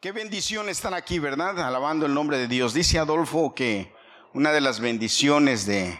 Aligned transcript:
Qué 0.00 0.12
bendición 0.12 0.68
estar 0.68 0.94
aquí, 0.94 1.18
¿verdad? 1.18 1.58
Alabando 1.58 2.06
el 2.06 2.14
nombre 2.14 2.38
de 2.38 2.46
Dios. 2.46 2.72
Dice 2.72 3.00
Adolfo 3.00 3.52
que 3.52 3.92
una 4.32 4.52
de 4.52 4.60
las 4.60 4.78
bendiciones 4.78 5.66
de 5.66 5.98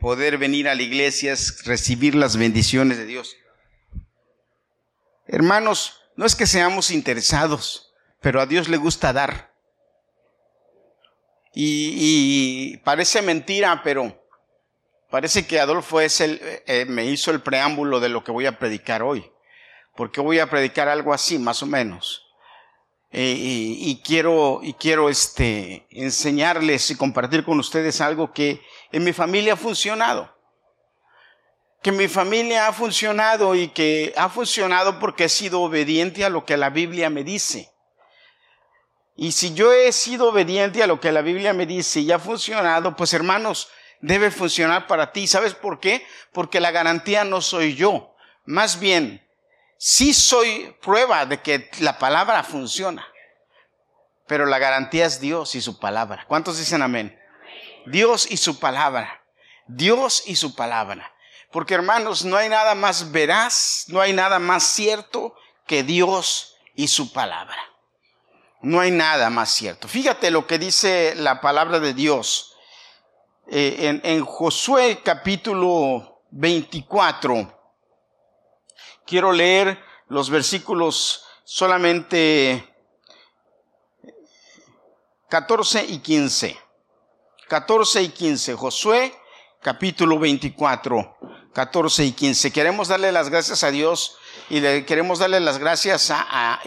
poder 0.00 0.38
venir 0.38 0.66
a 0.70 0.74
la 0.74 0.80
iglesia 0.80 1.34
es 1.34 1.66
recibir 1.66 2.14
las 2.14 2.38
bendiciones 2.38 2.96
de 2.96 3.04
Dios. 3.04 3.36
Hermanos, 5.26 6.00
no 6.16 6.24
es 6.24 6.34
que 6.34 6.46
seamos 6.46 6.90
interesados, 6.90 7.92
pero 8.22 8.40
a 8.40 8.46
Dios 8.46 8.70
le 8.70 8.78
gusta 8.78 9.12
dar. 9.12 9.52
Y, 11.52 12.78
parece 12.84 13.20
mentira, 13.20 13.82
pero 13.84 14.18
parece 15.10 15.46
que 15.46 15.60
Adolfo 15.60 16.00
es 16.00 16.22
el, 16.22 16.40
eh, 16.66 16.86
me 16.88 17.04
hizo 17.04 17.30
el 17.32 17.42
preámbulo 17.42 18.00
de 18.00 18.08
lo 18.08 18.24
que 18.24 18.32
voy 18.32 18.46
a 18.46 18.58
predicar 18.58 19.02
hoy. 19.02 19.30
Porque 19.94 20.22
voy 20.22 20.38
a 20.38 20.48
predicar 20.48 20.88
algo 20.88 21.12
así, 21.12 21.38
más 21.38 21.62
o 21.62 21.66
menos. 21.66 22.29
Eh, 23.12 23.34
y, 23.36 24.00
quiero, 24.04 24.60
y 24.62 24.74
quiero 24.74 25.08
este, 25.08 25.86
enseñarles 25.90 26.90
y 26.90 26.96
compartir 26.96 27.44
con 27.44 27.58
ustedes 27.58 28.00
algo 28.00 28.32
que 28.32 28.62
en 28.92 29.02
mi 29.02 29.12
familia 29.12 29.54
ha 29.54 29.56
funcionado. 29.56 30.36
Que 31.82 31.90
mi 31.90 32.06
familia 32.06 32.68
ha 32.68 32.72
funcionado 32.72 33.54
y 33.56 33.68
que 33.68 34.12
ha 34.16 34.28
funcionado 34.28 35.00
porque 35.00 35.24
he 35.24 35.28
sido 35.28 35.62
obediente 35.62 36.24
a 36.24 36.30
lo 36.30 36.44
que 36.44 36.56
la 36.56 36.70
Biblia 36.70 37.10
me 37.10 37.24
dice. 37.24 37.72
Y 39.16 39.32
si 39.32 39.54
yo 39.54 39.72
he 39.72 39.90
sido 39.92 40.28
obediente 40.28 40.82
a 40.82 40.86
lo 40.86 41.00
que 41.00 41.10
la 41.10 41.20
Biblia 41.20 41.52
me 41.52 41.66
dice 41.66 42.00
y 42.00 42.12
ha 42.12 42.18
funcionado, 42.18 42.94
pues 42.94 43.12
hermanos, 43.12 43.68
debe 44.00 44.30
funcionar 44.30 44.86
para 44.86 45.12
ti. 45.12 45.26
¿Sabes 45.26 45.54
por 45.54 45.80
qué? 45.80 46.06
Porque 46.32 46.60
la 46.60 46.70
garantía 46.70 47.24
no 47.24 47.40
soy 47.40 47.74
yo. 47.74 48.14
Más 48.44 48.78
bien, 48.78 49.26
sí 49.82 50.12
soy 50.12 50.76
prueba 50.82 51.24
de 51.24 51.40
que 51.40 51.70
la 51.78 51.98
palabra 51.98 52.44
funciona. 52.44 53.06
Pero 54.26 54.44
la 54.44 54.58
garantía 54.58 55.06
es 55.06 55.20
Dios 55.20 55.54
y 55.54 55.62
su 55.62 55.80
palabra. 55.80 56.26
¿Cuántos 56.28 56.58
dicen 56.58 56.82
amén? 56.82 57.18
Dios 57.86 58.30
y 58.30 58.36
su 58.36 58.60
palabra. 58.60 59.24
Dios 59.66 60.22
y 60.26 60.36
su 60.36 60.54
palabra. 60.54 61.12
Porque 61.50 61.74
hermanos, 61.74 62.26
no 62.26 62.36
hay 62.36 62.50
nada 62.50 62.74
más 62.74 63.10
veraz, 63.10 63.86
no 63.88 64.00
hay 64.00 64.12
nada 64.12 64.38
más 64.38 64.64
cierto 64.64 65.34
que 65.66 65.82
Dios 65.82 66.58
y 66.74 66.88
su 66.88 67.12
palabra. 67.12 67.58
No 68.60 68.80
hay 68.80 68.90
nada 68.90 69.30
más 69.30 69.50
cierto. 69.50 69.88
Fíjate 69.88 70.30
lo 70.30 70.46
que 70.46 70.58
dice 70.58 71.14
la 71.16 71.40
palabra 71.40 71.80
de 71.80 71.94
Dios 71.94 72.54
eh, 73.48 73.98
en, 74.04 74.24
Josué 74.26 75.00
capítulo 75.02 76.22
24 76.32 77.59
quiero 79.10 79.32
leer 79.32 79.76
los 80.06 80.30
versículos 80.30 81.24
solamente 81.42 82.64
14 85.28 85.84
y 85.84 85.98
15. 85.98 86.56
14 87.48 88.02
y 88.02 88.08
15. 88.10 88.54
Josué, 88.54 89.12
capítulo 89.60 90.16
24, 90.20 91.18
14 91.52 92.04
y 92.04 92.12
15. 92.12 92.52
Queremos 92.52 92.86
darle 92.86 93.10
las 93.10 93.30
gracias 93.30 93.64
a 93.64 93.72
Dios 93.72 94.16
y 94.48 94.60
queremos 94.82 95.18
darle 95.18 95.40
las 95.40 95.58
gracias 95.58 96.12
a, 96.12 96.54
a 96.54 96.62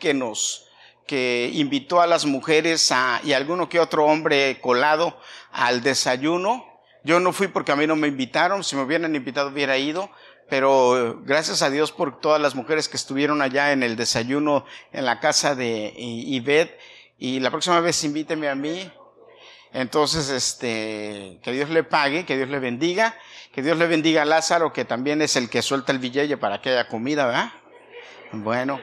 que 0.00 0.14
nos, 0.14 0.66
que 1.06 1.50
invitó 1.52 2.00
a 2.00 2.06
las 2.06 2.24
mujeres 2.24 2.92
a, 2.92 3.20
y 3.24 3.34
alguno 3.34 3.68
que 3.68 3.78
otro 3.78 4.06
hombre 4.06 4.58
colado 4.62 5.18
al 5.52 5.82
desayuno. 5.82 6.64
Yo 7.02 7.20
no 7.20 7.34
fui 7.34 7.48
porque 7.48 7.72
a 7.72 7.76
mí 7.76 7.86
no 7.86 7.94
me 7.94 8.08
invitaron. 8.08 8.64
Si 8.64 8.74
me 8.74 8.84
hubieran 8.84 9.14
invitado 9.14 9.50
hubiera 9.50 9.76
ido 9.76 10.08
pero 10.56 11.20
gracias 11.24 11.62
a 11.62 11.70
Dios 11.70 11.90
por 11.90 12.20
todas 12.20 12.40
las 12.40 12.54
mujeres 12.54 12.88
que 12.88 12.96
estuvieron 12.96 13.42
allá 13.42 13.72
en 13.72 13.82
el 13.82 13.96
desayuno 13.96 14.64
en 14.92 15.04
la 15.04 15.18
casa 15.18 15.56
de 15.56 15.92
Ivette 15.96 16.78
y 17.18 17.40
la 17.40 17.50
próxima 17.50 17.80
vez 17.80 18.04
invíteme 18.04 18.48
a 18.48 18.54
mí. 18.54 18.88
Entonces, 19.72 20.28
este, 20.28 21.40
que 21.42 21.50
Dios 21.50 21.70
le 21.70 21.82
pague, 21.82 22.24
que 22.24 22.36
Dios 22.36 22.48
le 22.50 22.60
bendiga, 22.60 23.18
que 23.52 23.62
Dios 23.62 23.76
le 23.76 23.88
bendiga 23.88 24.22
a 24.22 24.24
Lázaro, 24.24 24.72
que 24.72 24.84
también 24.84 25.22
es 25.22 25.34
el 25.34 25.50
que 25.50 25.60
suelta 25.60 25.90
el 25.90 25.98
billete 25.98 26.36
para 26.36 26.62
que 26.62 26.70
haya 26.70 26.86
comida, 26.86 27.26
¿verdad? 27.26 27.52
Bueno, 28.30 28.80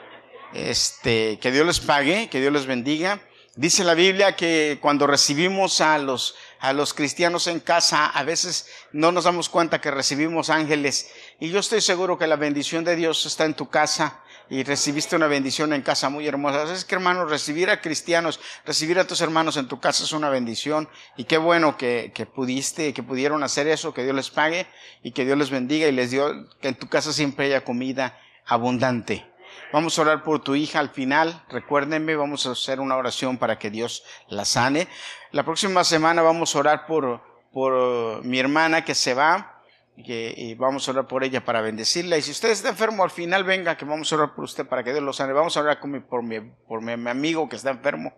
este, 0.54 1.40
que 1.40 1.54
Dios 1.54 1.66
les 1.66 1.80
pague, 1.80 2.28
que 2.28 2.42
Dios 2.42 2.52
les 2.52 2.66
bendiga. 2.66 3.22
Dice 3.56 3.84
la 3.84 3.96
Biblia 3.96 4.36
que 4.36 4.80
cuando 4.82 5.08
recibimos 5.08 5.82
a 5.82 5.98
los 5.98 6.36
a 6.62 6.74
los 6.74 6.94
cristianos 6.94 7.48
en 7.48 7.60
casa, 7.60 8.06
a 8.06 8.24
veces 8.24 8.68
no 8.92 9.12
nos 9.12 9.24
damos 9.24 9.50
cuenta 9.50 9.82
que 9.82 9.90
recibimos 9.90 10.52
ángeles. 10.52 11.12
Y 11.40 11.50
yo 11.50 11.60
estoy 11.60 11.82
seguro 11.82 12.20
que 12.20 12.28
la 12.28 12.36
bendición 12.36 12.84
de 12.84 12.96
Dios 12.96 13.26
está 13.26 13.46
en 13.46 13.56
tu 13.56 13.68
casa 13.68 14.22
y 14.48 14.64
recibiste 14.64 15.16
una 15.16 15.26
bendición 15.26 15.74
en 15.74 15.82
casa 15.82 16.10
muy 16.10 16.28
hermosa. 16.28 16.72
Es 16.72 16.86
que 16.86 16.94
hermano, 16.94 17.26
recibir 17.26 17.72
a 17.72 17.82
cristianos, 17.82 18.40
recibir 18.64 19.00
a 19.00 19.08
tus 19.08 19.22
hermanos 19.22 19.58
en 19.58 19.68
tu 19.68 19.80
casa 19.80 20.04
es 20.04 20.12
una 20.12 20.30
bendición. 20.30 20.88
Y 21.18 21.24
qué 21.24 21.40
bueno 21.40 21.78
que, 21.78 22.12
que 22.14 22.28
pudiste, 22.28 22.94
que 22.94 23.02
pudieron 23.02 23.42
hacer 23.44 23.68
eso, 23.68 23.92
que 23.92 24.04
Dios 24.04 24.16
les 24.16 24.30
pague 24.30 24.68
y 25.02 25.12
que 25.12 25.26
Dios 25.26 25.40
les 25.40 25.50
bendiga 25.50 25.88
y 25.88 25.92
les 25.92 26.12
dio 26.12 26.48
que 26.60 26.68
en 26.68 26.76
tu 26.76 26.90
casa 26.90 27.12
siempre 27.12 27.48
haya 27.48 27.64
comida 27.64 28.20
abundante. 28.46 29.31
Vamos 29.72 29.98
a 29.98 30.02
orar 30.02 30.24
por 30.24 30.44
tu 30.44 30.54
hija 30.56 30.80
al 30.80 30.90
final. 30.90 31.44
Recuérdenme, 31.48 32.18
vamos 32.18 32.46
a 32.46 32.52
hacer 32.52 32.82
una 32.82 32.98
oración 32.98 33.38
para 33.38 33.58
que 33.58 33.70
Dios 33.70 34.04
la 34.28 34.44
sane. 34.44 34.90
La 35.32 35.44
próxima 35.44 35.86
semana 35.86 36.22
vamos 36.22 36.54
a 36.56 36.60
orar 36.60 36.86
por, 36.86 37.22
por 37.54 37.74
uh, 37.74 38.24
mi 38.24 38.38
hermana 38.38 38.84
que 38.84 38.96
se 38.96 39.14
va. 39.14 39.64
y 39.96 40.56
vamos 40.56 40.88
a 40.88 40.92
orar 40.92 41.08
por 41.08 41.24
ella 41.24 41.46
para 41.46 41.62
bendecirla. 41.62 42.18
Y 42.18 42.22
si 42.22 42.32
usted 42.32 42.50
está 42.50 42.70
enfermo, 42.70 43.04
al 43.04 43.12
final 43.12 43.46
venga, 43.46 43.78
que 43.78 43.86
vamos 43.86 44.12
a 44.12 44.16
orar 44.18 44.36
por 44.36 44.44
usted 44.44 44.68
para 44.68 44.84
que 44.84 44.92
Dios 44.92 45.04
lo 45.04 45.14
sane. 45.14 45.32
Vamos 45.32 45.56
a 45.56 45.62
orar 45.62 45.80
por, 45.80 46.22
mi, 46.22 46.42
por 46.42 46.82
mi 46.82 47.10
amigo 47.10 47.48
que 47.48 47.56
está 47.56 47.70
enfermo, 47.70 48.14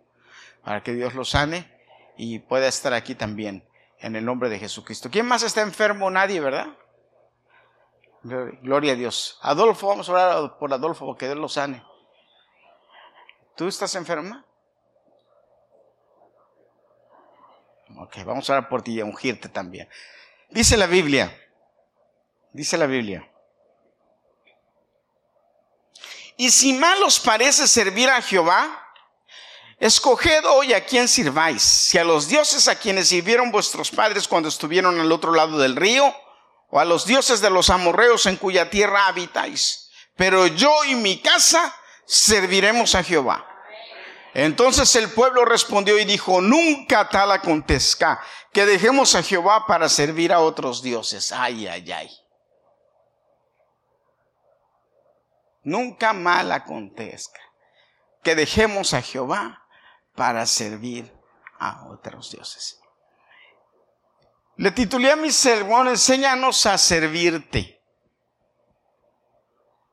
para 0.64 0.82
que 0.82 0.94
Dios 0.94 1.14
lo 1.14 1.24
sane 1.24 1.72
y 2.18 2.40
pueda 2.40 2.68
estar 2.68 2.94
aquí 2.94 3.14
también, 3.14 3.64
en 4.00 4.16
el 4.16 4.26
nombre 4.26 4.50
de 4.50 4.58
Jesucristo. 4.58 5.10
¿Quién 5.12 5.28
más 5.28 5.44
está 5.44 5.62
enfermo? 5.62 6.10
Nadie, 6.10 6.40
¿verdad? 6.40 6.68
Gloria 8.24 8.94
a 8.94 8.96
Dios. 8.96 9.38
Adolfo, 9.42 9.88
vamos 9.88 10.08
a 10.08 10.14
orar 10.14 10.58
por 10.58 10.74
Adolfo, 10.74 11.16
que 11.18 11.26
Dios 11.26 11.38
lo 11.38 11.50
sane. 11.50 11.84
¿Tú 13.56 13.68
estás 13.68 13.94
enferma? 13.96 14.46
Ok, 17.98 18.24
vamos 18.26 18.50
a 18.50 18.54
orar 18.54 18.70
por 18.70 18.82
ti 18.82 18.94
y 18.94 19.00
a 19.02 19.06
ungirte 19.06 19.50
también. 19.50 19.90
Dice 20.50 20.78
la 20.78 20.88
Biblia, 20.88 21.38
dice 22.54 22.78
la 22.78 22.86
Biblia. 22.86 23.30
Y 26.38 26.50
si 26.50 26.74
mal 26.74 27.04
os 27.04 27.20
parece 27.20 27.68
servir 27.68 28.10
a 28.10 28.22
Jehová, 28.22 28.80
escoged 29.80 30.46
hoy 30.46 30.74
a 30.74 30.86
quien 30.86 31.08
sirváis, 31.08 31.62
si 31.62 31.98
a 31.98 32.04
los 32.04 32.28
dioses 32.28 32.68
a 32.68 32.76
quienes 32.76 33.10
sirvieron 33.10 33.52
vuestros 33.52 33.92
padres 33.92 34.28
cuando 34.28 34.50
estuvieron 34.50 35.00
al 35.00 35.12
otro 35.12 35.34
lado 35.34 35.60
del 35.60 35.76
río, 35.76 36.16
o 36.76 36.80
a 36.80 36.86
los 36.86 37.06
dioses 37.06 37.40
de 37.40 37.52
los 37.52 37.70
amorreos 37.70 38.26
en 38.26 38.36
cuya 38.36 38.72
tierra 38.72 39.06
habitáis. 39.06 39.92
Pero 40.16 40.48
yo 40.48 40.84
y 40.86 40.96
mi 40.96 41.22
casa 41.22 41.72
serviremos 42.08 42.96
a 42.96 43.04
Jehová. 43.04 43.48
Entonces 44.34 44.96
el 44.96 45.12
pueblo 45.12 45.46
respondió 45.46 46.00
y 46.00 46.06
dijo, 46.06 46.42
nunca 46.42 47.10
tal 47.10 47.32
acontezca 47.32 48.20
que 48.52 48.66
dejemos 48.66 49.14
a 49.14 49.22
Jehová 49.22 49.68
para 49.68 49.88
servir 49.88 50.34
a 50.34 50.40
otros 50.40 50.82
dioses. 50.82 51.32
Ay, 51.32 51.68
ay, 51.68 51.92
ay. 51.92 52.10
Nunca 55.62 56.14
mal 56.14 56.52
acontezca 56.52 57.40
que 58.24 58.34
dejemos 58.34 58.96
a 58.96 59.04
Jehová 59.04 59.68
para 60.16 60.48
servir 60.48 61.16
a 61.60 61.86
otros 61.92 62.32
dioses. 62.32 62.83
Le 64.56 64.72
titulé 64.72 65.12
a 65.12 65.16
mi 65.16 65.32
sermón, 65.32 65.88
enséñanos 65.88 66.66
a 66.66 66.78
servirte. 66.78 67.82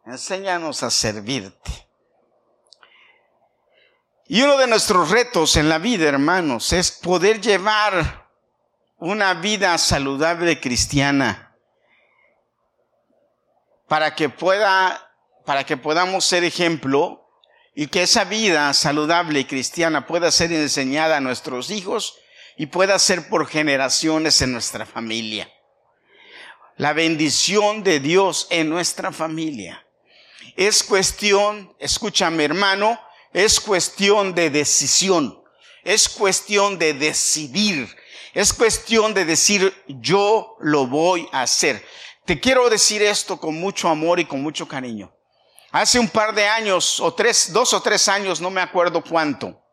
Enséñanos 0.05 0.83
a 0.83 0.91
servirte. 0.91 1.89
Y 4.27 4.43
uno 4.43 4.57
de 4.59 4.67
nuestros 4.67 5.11
retos 5.11 5.57
en 5.57 5.69
la 5.69 5.79
vida, 5.79 6.09
hermanos, 6.09 6.73
es 6.73 6.93
poder 6.93 7.41
llevar 7.41 8.29
una 8.99 9.35
vida 9.35 9.77
saludable 9.79 10.61
cristiana 10.61 11.57
para 13.89 14.15
que 14.15 14.29
pueda, 14.29 15.11
para 15.45 15.65
que 15.65 15.77
podamos 15.77 16.25
ser 16.25 16.45
ejemplo 16.45 17.29
y 17.75 17.89
que 17.89 18.03
esa 18.03 18.25
vida 18.25 18.73
saludable 18.75 19.41
y 19.41 19.45
cristiana 19.47 20.07
pueda 20.07 20.31
ser 20.31 20.53
enseñada 20.53 21.17
a 21.17 21.21
nuestros 21.21 21.71
hijos 21.71 22.20
y 22.61 22.67
pueda 22.67 22.99
ser 22.99 23.31
por 23.31 23.47
generaciones 23.47 24.43
en 24.43 24.53
nuestra 24.53 24.85
familia. 24.85 25.51
La 26.77 26.93
bendición 26.93 27.83
de 27.83 28.01
Dios 28.01 28.49
en 28.51 28.69
nuestra 28.69 29.13
familia. 29.13 29.87
Es 30.57 30.83
cuestión, 30.83 31.75
escúchame 31.79 32.45
hermano, 32.45 33.01
es 33.33 33.61
cuestión 33.61 34.35
de 34.35 34.51
decisión. 34.51 35.43
Es 35.85 36.07
cuestión 36.07 36.79
de 36.79 36.93
decidir. 36.93 37.97
Es 38.35 38.53
cuestión 38.53 39.15
de 39.15 39.25
decir, 39.25 39.75
yo 39.89 40.59
lo 40.61 40.87
voy 40.87 41.27
a 41.33 41.41
hacer. 41.41 41.83
Te 42.27 42.39
quiero 42.41 42.69
decir 42.69 43.01
esto 43.01 43.41
con 43.41 43.59
mucho 43.59 43.89
amor 43.89 44.21
y 44.21 44.27
con 44.27 44.43
mucho 44.43 44.69
cariño. 44.69 45.11
Hace 45.71 45.99
un 45.99 46.11
par 46.11 46.35
de 46.35 46.47
años, 46.47 47.01
o 47.01 47.15
tres, 47.15 47.55
dos 47.55 47.73
o 47.73 47.81
tres 47.81 48.07
años, 48.07 48.39
no 48.39 48.51
me 48.51 48.61
acuerdo 48.61 49.03
cuánto, 49.03 49.65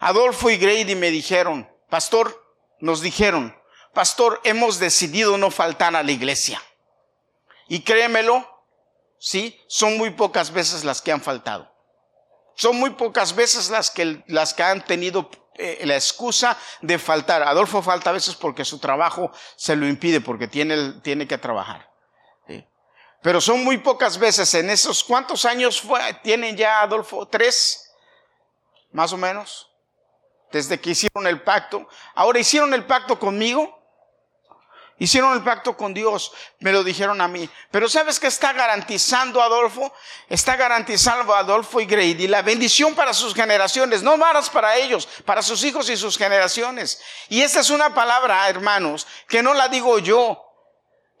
Adolfo 0.00 0.50
y 0.50 0.58
Grady 0.58 0.94
me 0.94 1.10
dijeron, 1.10 1.66
pastor, 1.88 2.44
nos 2.80 3.00
dijeron, 3.00 3.56
pastor, 3.94 4.40
hemos 4.44 4.78
decidido 4.78 5.38
no 5.38 5.50
faltar 5.50 5.96
a 5.96 6.02
la 6.02 6.12
iglesia. 6.12 6.62
Y 7.68 7.82
créemelo, 7.82 8.48
sí, 9.18 9.60
son 9.68 9.96
muy 9.96 10.10
pocas 10.10 10.52
veces 10.52 10.84
las 10.84 11.02
que 11.02 11.12
han 11.12 11.20
faltado. 11.20 11.72
Son 12.54 12.76
muy 12.76 12.90
pocas 12.90 13.34
veces 13.34 13.70
las 13.70 13.90
que, 13.90 14.22
las 14.28 14.54
que 14.54 14.62
han 14.62 14.84
tenido 14.84 15.28
eh, 15.54 15.82
la 15.84 15.94
excusa 15.94 16.56
de 16.80 16.98
faltar. 16.98 17.42
Adolfo 17.42 17.82
falta 17.82 18.10
a 18.10 18.14
veces 18.14 18.34
porque 18.34 18.64
su 18.64 18.78
trabajo 18.78 19.30
se 19.56 19.76
lo 19.76 19.86
impide, 19.86 20.20
porque 20.20 20.48
tiene, 20.48 21.00
tiene 21.02 21.26
que 21.26 21.38
trabajar. 21.38 21.90
Pero 23.26 23.40
son 23.40 23.64
muy 23.64 23.78
pocas 23.78 24.18
veces 24.18 24.54
en 24.54 24.70
esos, 24.70 25.02
¿cuántos 25.02 25.44
años 25.44 25.80
fue, 25.80 26.00
tienen 26.22 26.56
ya 26.56 26.82
Adolfo? 26.82 27.26
¿Tres? 27.26 27.90
Más 28.92 29.12
o 29.12 29.16
menos. 29.16 29.65
Desde 30.52 30.80
que 30.80 30.90
hicieron 30.90 31.26
el 31.26 31.42
pacto. 31.42 31.88
Ahora 32.14 32.38
hicieron 32.38 32.72
el 32.74 32.84
pacto 32.84 33.18
conmigo. 33.18 33.76
Hicieron 34.98 35.34
el 35.34 35.44
pacto 35.44 35.76
con 35.76 35.92
Dios, 35.92 36.32
me 36.60 36.72
lo 36.72 36.82
dijeron 36.82 37.20
a 37.20 37.28
mí. 37.28 37.50
Pero 37.70 37.86
¿sabes 37.86 38.18
qué 38.18 38.28
está 38.28 38.54
garantizando 38.54 39.42
Adolfo? 39.42 39.92
Está 40.26 40.56
garantizando 40.56 41.34
Adolfo 41.34 41.82
y 41.82 41.84
Grady 41.84 42.26
la 42.28 42.40
bendición 42.40 42.94
para 42.94 43.12
sus 43.12 43.34
generaciones, 43.34 44.02
no 44.02 44.16
varas 44.16 44.48
para 44.48 44.74
ellos, 44.76 45.06
para 45.26 45.42
sus 45.42 45.62
hijos 45.64 45.90
y 45.90 45.98
sus 45.98 46.16
generaciones. 46.16 46.98
Y 47.28 47.42
esta 47.42 47.60
es 47.60 47.68
una 47.68 47.92
palabra, 47.92 48.48
hermanos, 48.48 49.06
que 49.28 49.42
no 49.42 49.52
la 49.52 49.68
digo 49.68 49.98
yo, 49.98 50.42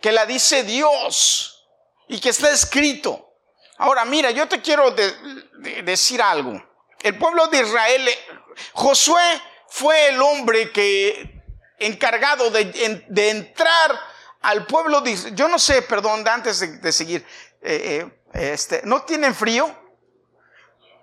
que 0.00 0.10
la 0.10 0.24
dice 0.24 0.62
Dios 0.62 1.68
y 2.08 2.18
que 2.18 2.30
está 2.30 2.50
escrito. 2.50 3.30
Ahora, 3.76 4.06
mira, 4.06 4.30
yo 4.30 4.48
te 4.48 4.62
quiero 4.62 4.94
decir 5.82 6.22
algo. 6.22 6.62
El 7.02 7.18
pueblo 7.18 7.46
de 7.48 7.60
Israel, 7.60 8.08
Josué 8.72 9.42
fue 9.68 10.08
el 10.08 10.20
hombre 10.20 10.70
que 10.70 11.42
encargado 11.78 12.50
de, 12.50 13.04
entrar 13.30 13.98
al 14.42 14.66
pueblo 14.66 15.02
Yo 15.04 15.48
no 15.48 15.58
sé, 15.58 15.82
perdón, 15.82 16.26
antes 16.28 16.80
de, 16.80 16.92
seguir. 16.92 17.26
Eh, 17.60 18.08
eh, 18.32 18.52
este, 18.52 18.82
¿No 18.84 19.02
tienen 19.02 19.34
frío? 19.34 19.74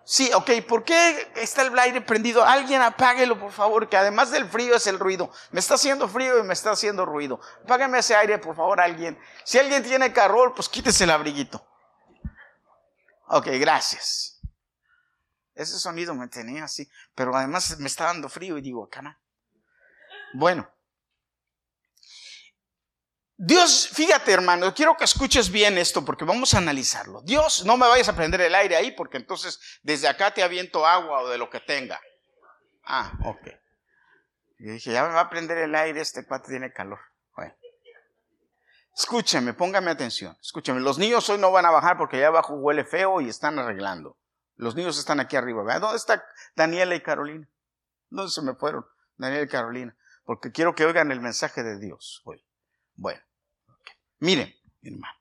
Sí, 0.05 0.31
ok, 0.33 0.51
¿por 0.67 0.83
qué 0.83 1.31
está 1.35 1.61
el 1.61 1.77
aire 1.79 2.01
prendido? 2.01 2.43
Alguien 2.43 2.81
apáguelo, 2.81 3.39
por 3.39 3.53
favor, 3.53 3.87
que 3.87 3.95
además 3.95 4.31
del 4.31 4.49
frío 4.49 4.75
es 4.75 4.85
el 4.87 4.99
ruido. 4.99 5.31
Me 5.51 5.61
está 5.61 5.75
haciendo 5.75 6.09
frío 6.09 6.39
y 6.39 6.43
me 6.43 6.53
está 6.53 6.71
haciendo 6.71 7.05
ruido. 7.05 7.39
Apágueme 7.63 7.99
ese 7.99 8.13
aire, 8.15 8.37
por 8.37 8.55
favor, 8.55 8.81
alguien. 8.81 9.17
Si 9.45 9.57
alguien 9.57 9.81
tiene 9.81 10.11
carrol, 10.11 10.53
pues 10.53 10.67
quítese 10.67 11.05
el 11.05 11.11
abriguito. 11.11 11.65
Ok, 13.27 13.47
gracias. 13.53 14.41
Ese 15.55 15.79
sonido 15.79 16.13
me 16.15 16.27
tenía 16.27 16.65
así, 16.65 16.89
pero 17.15 17.35
además 17.35 17.77
me 17.79 17.87
está 17.87 18.05
dando 18.05 18.29
frío 18.29 18.57
y 18.57 18.61
digo, 18.61 18.87
cana. 18.89 19.19
Bueno. 20.33 20.69
Dios, 23.35 23.89
fíjate 23.89 24.31
hermano, 24.31 24.73
quiero 24.73 24.95
que 24.95 25.03
escuches 25.03 25.51
bien 25.51 25.77
esto 25.77 26.05
porque 26.05 26.23
vamos 26.23 26.53
a 26.53 26.59
analizarlo. 26.59 27.21
Dios, 27.23 27.65
no 27.65 27.77
me 27.77 27.87
vayas 27.87 28.07
a 28.09 28.15
prender 28.15 28.41
el 28.41 28.55
aire 28.55 28.75
ahí 28.75 28.91
porque 28.91 29.17
entonces 29.17 29.59
desde 29.81 30.07
acá 30.07 30.33
te 30.33 30.43
aviento 30.43 30.85
agua 30.85 31.21
o 31.21 31.29
de 31.29 31.37
lo 31.37 31.49
que 31.49 31.59
tenga. 31.59 31.99
Ah, 32.85 33.11
ok. 33.25 33.47
Y 34.59 34.71
dije, 34.71 34.93
ya 34.93 35.03
me 35.03 35.13
va 35.13 35.21
a 35.21 35.29
prender 35.29 35.57
el 35.57 35.75
aire, 35.75 35.99
este 35.99 36.25
cuate 36.25 36.51
tiene 36.51 36.71
calor. 36.71 36.99
Escúcheme, 38.95 39.53
póngame 39.53 39.89
atención. 39.89 40.37
Escúcheme, 40.39 40.79
los 40.79 40.99
niños 40.99 41.27
hoy 41.29 41.39
no 41.39 41.51
van 41.51 41.65
a 41.65 41.71
bajar 41.71 41.97
porque 41.97 42.17
allá 42.17 42.27
abajo 42.27 42.53
huele 42.53 42.85
feo 42.85 43.21
y 43.21 43.29
están 43.29 43.57
arreglando. 43.57 44.17
Los 44.63 44.75
niños 44.75 44.97
están 44.97 45.19
aquí 45.19 45.35
arriba. 45.35 45.79
¿Dónde 45.79 45.97
está 45.97 46.23
Daniela 46.55 46.95
y 46.95 47.01
Carolina? 47.01 47.47
¿Dónde 48.09 48.31
se 48.31 48.41
me 48.41 48.55
fueron? 48.55 48.85
Daniela 49.17 49.43
y 49.43 49.47
Carolina 49.47 49.95
porque 50.25 50.51
quiero 50.51 50.73
que 50.75 50.85
oigan 50.85 51.11
el 51.11 51.19
mensaje 51.19 51.63
de 51.63 51.79
Dios 51.79 52.21
hoy. 52.25 52.43
Bueno, 52.95 53.21
miren, 54.19 54.53
hermano. 54.81 55.19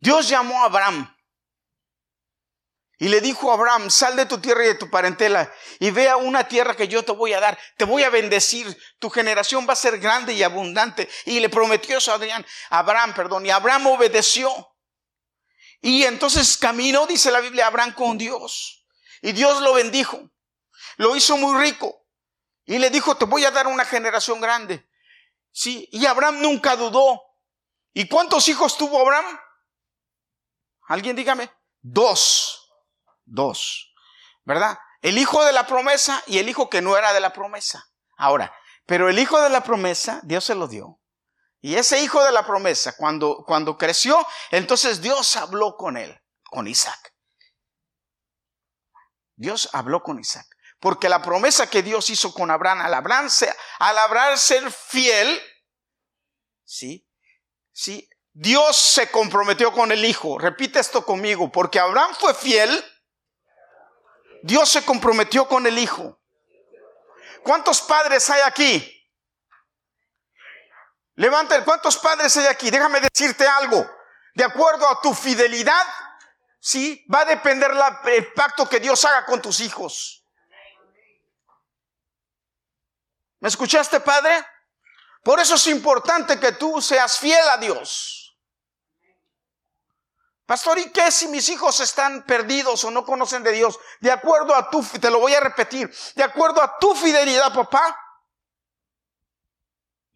Dios 0.00 0.28
llamó 0.28 0.62
a 0.62 0.66
Abraham 0.66 1.14
y 2.98 3.08
le 3.08 3.20
dijo 3.20 3.50
a 3.50 3.54
Abraham, 3.54 3.90
sal 3.90 4.16
de 4.16 4.26
tu 4.26 4.38
tierra 4.38 4.64
y 4.64 4.68
de 4.68 4.74
tu 4.74 4.90
parentela 4.90 5.52
y 5.78 5.90
ve 5.90 6.12
una 6.14 6.46
tierra 6.46 6.74
que 6.74 6.88
yo 6.88 7.04
te 7.04 7.12
voy 7.12 7.32
a 7.32 7.40
dar, 7.40 7.58
te 7.76 7.84
voy 7.84 8.02
a 8.02 8.10
bendecir, 8.10 8.76
tu 8.98 9.08
generación 9.10 9.66
va 9.68 9.72
a 9.72 9.76
ser 9.76 9.98
grande 9.98 10.32
y 10.34 10.42
abundante. 10.42 11.08
Y 11.24 11.40
le 11.40 11.48
prometió 11.48 11.98
eso 11.98 12.12
a 12.12 12.78
Abraham, 12.78 13.14
perdón, 13.14 13.46
y 13.46 13.50
Abraham 13.50 13.86
obedeció. 13.88 14.50
Y 15.80 16.04
entonces 16.04 16.56
caminó, 16.56 17.06
dice 17.06 17.30
la 17.30 17.40
Biblia, 17.40 17.66
Abraham 17.66 17.94
con 17.94 18.18
Dios. 18.18 18.86
Y 19.22 19.32
Dios 19.32 19.60
lo 19.62 19.74
bendijo. 19.74 20.30
Lo 20.96 21.16
hizo 21.16 21.36
muy 21.36 21.60
rico. 21.60 22.06
Y 22.64 22.78
le 22.78 22.90
dijo, 22.90 23.16
te 23.16 23.24
voy 23.24 23.44
a 23.44 23.50
dar 23.50 23.66
una 23.66 23.84
generación 23.84 24.40
grande. 24.40 24.88
Sí, 25.50 25.88
y 25.92 26.06
Abraham 26.06 26.40
nunca 26.40 26.76
dudó. 26.76 27.22
¿Y 27.92 28.08
cuántos 28.08 28.48
hijos 28.48 28.76
tuvo 28.76 29.00
Abraham? 29.00 29.38
Alguien 30.88 31.16
dígame. 31.16 31.50
Dos. 31.80 32.70
Dos. 33.24 33.94
¿Verdad? 34.44 34.78
El 35.00 35.18
hijo 35.18 35.44
de 35.44 35.52
la 35.52 35.66
promesa 35.66 36.22
y 36.26 36.38
el 36.38 36.48
hijo 36.48 36.68
que 36.68 36.82
no 36.82 36.96
era 36.96 37.12
de 37.12 37.20
la 37.20 37.32
promesa. 37.32 37.90
Ahora, 38.16 38.54
pero 38.86 39.08
el 39.08 39.18
hijo 39.18 39.40
de 39.40 39.50
la 39.50 39.62
promesa, 39.62 40.20
Dios 40.24 40.44
se 40.44 40.54
lo 40.54 40.66
dio. 40.66 41.00
Y 41.60 41.74
ese 41.76 42.00
hijo 42.00 42.22
de 42.22 42.32
la 42.32 42.46
promesa, 42.46 42.96
cuando, 42.96 43.44
cuando 43.46 43.76
creció, 43.76 44.24
entonces 44.50 45.00
Dios 45.00 45.36
habló 45.36 45.76
con 45.76 45.96
él, 45.96 46.16
con 46.44 46.68
Isaac. 46.68 47.14
Dios 49.34 49.68
habló 49.72 50.02
con 50.02 50.18
Isaac. 50.18 50.46
Porque 50.80 51.08
la 51.08 51.22
promesa 51.22 51.68
que 51.68 51.82
Dios 51.82 52.08
hizo 52.10 52.32
con 52.32 52.50
Abraham, 52.50 52.82
al 52.82 52.94
Abraham, 52.94 53.28
al 53.80 53.98
Abraham 53.98 54.36
ser 54.36 54.70
fiel, 54.70 55.40
¿sí? 56.64 57.04
¿sí? 57.72 58.08
Dios 58.32 58.76
se 58.76 59.10
comprometió 59.10 59.72
con 59.72 59.90
el 59.90 60.04
Hijo. 60.04 60.38
Repite 60.38 60.78
esto 60.78 61.04
conmigo. 61.04 61.50
Porque 61.50 61.80
Abraham 61.80 62.14
fue 62.18 62.34
fiel, 62.34 62.84
Dios 64.44 64.68
se 64.68 64.84
comprometió 64.84 65.48
con 65.48 65.66
el 65.66 65.78
Hijo. 65.78 66.20
¿Cuántos 67.42 67.82
padres 67.82 68.30
hay 68.30 68.42
aquí? 68.44 68.97
Levanta, 71.18 71.64
¿cuántos 71.64 71.98
padres 71.98 72.36
hay 72.36 72.46
aquí? 72.46 72.70
Déjame 72.70 73.00
decirte 73.00 73.44
algo. 73.44 73.84
De 74.34 74.44
acuerdo 74.44 74.88
a 74.88 75.00
tu 75.00 75.12
fidelidad, 75.12 75.84
sí, 76.60 77.04
va 77.12 77.22
a 77.22 77.24
depender 77.24 77.72
el 78.04 78.32
pacto 78.34 78.68
que 78.68 78.78
Dios 78.78 79.04
haga 79.04 79.26
con 79.26 79.42
tus 79.42 79.58
hijos. 79.58 80.24
¿Me 83.40 83.48
escuchaste, 83.48 83.98
Padre? 83.98 84.46
Por 85.24 85.40
eso 85.40 85.56
es 85.56 85.66
importante 85.66 86.38
que 86.38 86.52
tú 86.52 86.80
seas 86.80 87.18
fiel 87.18 87.48
a 87.48 87.56
Dios. 87.56 88.38
Pastor, 90.46 90.78
¿y 90.78 90.92
qué 90.92 91.10
si 91.10 91.26
mis 91.26 91.48
hijos 91.48 91.80
están 91.80 92.24
perdidos 92.26 92.84
o 92.84 92.92
no 92.92 93.04
conocen 93.04 93.42
de 93.42 93.50
Dios? 93.50 93.76
De 93.98 94.12
acuerdo 94.12 94.54
a 94.54 94.70
tu, 94.70 94.84
te 94.84 95.10
lo 95.10 95.18
voy 95.18 95.34
a 95.34 95.40
repetir, 95.40 95.92
de 96.14 96.22
acuerdo 96.22 96.62
a 96.62 96.78
tu 96.78 96.94
fidelidad, 96.94 97.52
papá. 97.52 98.07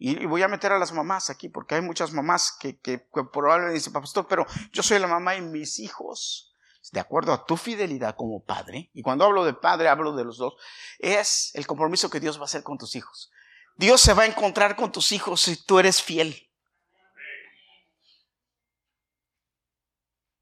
Y 0.05 0.25
voy 0.25 0.43
a 0.43 0.49
meter 0.49 0.73
a 0.73 0.77
las 0.77 0.91
mamás 0.91 1.29
aquí, 1.29 1.47
porque 1.47 1.75
hay 1.75 1.81
muchas 1.81 2.11
mamás 2.11 2.51
que, 2.51 2.77
que, 2.77 3.07
que 3.07 3.23
probablemente 3.31 3.75
dicen, 3.75 3.93
pastor, 3.93 4.27
pero 4.27 4.45
yo 4.73 4.83
soy 4.83 4.99
la 4.99 5.07
mamá 5.07 5.37
y 5.37 5.41
mis 5.41 5.79
hijos 5.79 6.53
de 6.91 6.99
acuerdo 6.99 7.31
a 7.31 7.45
tu 7.45 7.55
fidelidad 7.55 8.17
como 8.17 8.43
padre, 8.43 8.91
y 8.93 9.01
cuando 9.01 9.23
hablo 9.23 9.45
de 9.45 9.53
padre 9.53 9.87
hablo 9.87 10.13
de 10.13 10.25
los 10.25 10.37
dos, 10.37 10.55
es 10.99 11.55
el 11.55 11.65
compromiso 11.65 12.09
que 12.09 12.19
Dios 12.19 12.37
va 12.37 12.41
a 12.41 12.45
hacer 12.45 12.63
con 12.63 12.77
tus 12.77 12.97
hijos. 12.97 13.31
Dios 13.77 14.01
se 14.01 14.13
va 14.13 14.23
a 14.23 14.25
encontrar 14.25 14.75
con 14.75 14.91
tus 14.91 15.13
hijos 15.13 15.39
si 15.39 15.55
tú 15.63 15.79
eres 15.79 16.01
fiel. 16.01 16.51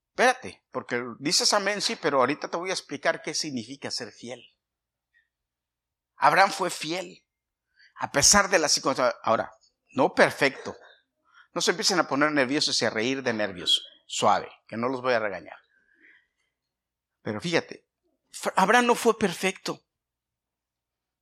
Espérate, 0.10 0.64
porque 0.72 1.06
dices 1.20 1.54
amén, 1.54 1.84
sí, 1.84 1.96
pero 2.02 2.18
ahorita 2.18 2.48
te 2.48 2.58
voy 2.58 2.72
a 2.72 2.74
explicar 2.74 3.22
qué 3.22 3.36
significa 3.36 3.92
ser 3.92 4.12
fiel. 4.12 4.44
Abraham 6.16 6.50
fue 6.50 6.72
fiel, 6.72 7.21
a 8.02 8.12
pesar 8.12 8.50
de 8.50 8.58
las 8.58 8.72
circunstancias. 8.72 9.22
Ahora, 9.22 9.54
no 9.92 10.16
perfecto. 10.16 10.76
No 11.54 11.62
se 11.62 11.70
empiecen 11.70 12.00
a 12.00 12.08
poner 12.08 12.32
nerviosos 12.32 12.82
y 12.82 12.86
a 12.86 12.90
reír 12.90 13.22
de 13.22 13.32
nervios. 13.32 13.86
Suave, 14.08 14.52
que 14.68 14.76
no 14.76 14.90
los 14.90 15.04
voy 15.04 15.14
a 15.14 15.20
regañar. 15.20 15.58
Pero 17.22 17.40
fíjate, 17.40 17.86
Abraham 18.56 18.88
no 18.88 18.96
fue 18.96 19.20
perfecto. 19.20 19.84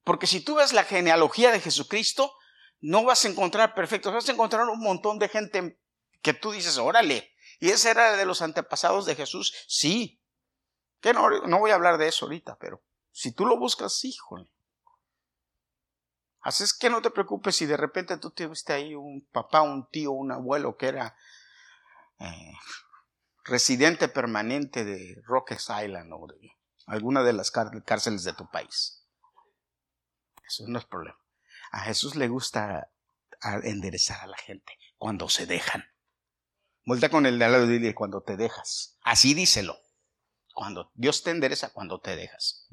Porque 0.05 0.25
si 0.25 0.39
tú 0.39 0.55
ves 0.55 0.71
la 0.71 0.85
genealogía 0.85 1.51
de 1.51 1.59
Jesucristo, 1.59 2.33
no 2.79 3.03
vas 3.03 3.25
a 3.25 3.27
encontrar 3.27 3.75
perfectos, 3.75 4.13
vas 4.13 4.29
a 4.29 4.31
encontrar 4.31 4.63
un 4.69 4.79
montón 4.79 5.19
de 5.19 5.27
gente 5.27 5.81
que 6.21 6.33
tú 6.33 6.51
dices, 6.51 6.77
órale, 6.77 7.35
y 7.59 7.71
ese 7.71 7.89
era 7.89 8.15
de 8.15 8.25
los 8.25 8.41
antepasados 8.41 9.05
de 9.05 9.15
Jesús, 9.15 9.53
sí. 9.67 10.21
Que 11.01 11.11
no, 11.11 11.29
no 11.29 11.59
voy 11.59 11.71
a 11.71 11.75
hablar 11.75 11.97
de 11.97 12.07
eso 12.07 12.25
ahorita, 12.25 12.57
pero 12.57 12.81
si 13.11 13.33
tú 13.33 13.45
lo 13.45 13.57
buscas, 13.57 14.05
híjole. 14.05 14.49
Así 16.41 16.63
es 16.63 16.73
que 16.73 16.89
no 16.89 17.01
te 17.01 17.11
preocupes 17.11 17.55
si 17.55 17.65
de 17.65 17.77
repente 17.77 18.17
tú 18.17 18.31
tuviste 18.31 18.73
ahí 18.73 18.95
un 18.95 19.27
papá, 19.31 19.61
un 19.61 19.89
tío, 19.89 20.11
un 20.11 20.31
abuelo 20.31 20.77
que 20.77 20.87
era 20.87 21.15
eh, 22.19 22.53
residente 23.43 24.07
permanente 24.07 24.85
de 24.85 25.21
Rock 25.25 25.51
Island 25.51 26.13
o 26.13 26.27
de 26.27 26.51
alguna 26.87 27.23
de 27.23 27.33
las 27.33 27.51
cárceles 27.51 28.23
de 28.23 28.33
tu 28.33 28.49
país. 28.49 29.05
Eso 30.47 30.63
no 30.67 30.79
es 30.79 30.85
problema. 30.85 31.19
A 31.71 31.81
Jesús 31.81 32.15
le 32.15 32.27
gusta 32.27 32.89
enderezar 33.63 34.21
a 34.21 34.27
la 34.27 34.37
gente 34.37 34.77
cuando 34.97 35.29
se 35.29 35.45
dejan. 35.45 35.83
Vuelta 36.85 37.09
con 37.09 37.25
el 37.25 37.37
de 37.37 37.45
al 37.45 37.51
lado 37.51 37.65
y 37.65 37.79
dile 37.79 37.93
cuando 37.93 38.21
te 38.21 38.37
dejas. 38.37 38.97
Así 39.01 39.33
díselo. 39.33 39.77
Cuando 40.55 40.91
Dios 40.95 41.23
te 41.23 41.31
endereza, 41.31 41.71
cuando 41.71 42.01
te 42.01 42.15
dejas. 42.15 42.67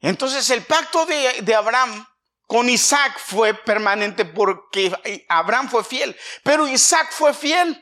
Entonces 0.00 0.48
el 0.50 0.64
pacto 0.64 1.04
de, 1.04 1.42
de 1.42 1.54
Abraham 1.54 2.06
con 2.46 2.68
Isaac 2.68 3.18
fue 3.18 3.54
permanente 3.54 4.24
porque 4.24 5.24
Abraham 5.28 5.68
fue 5.68 5.84
fiel, 5.84 6.16
pero 6.42 6.68
Isaac 6.68 7.10
fue 7.10 7.32
fiel. 7.32 7.80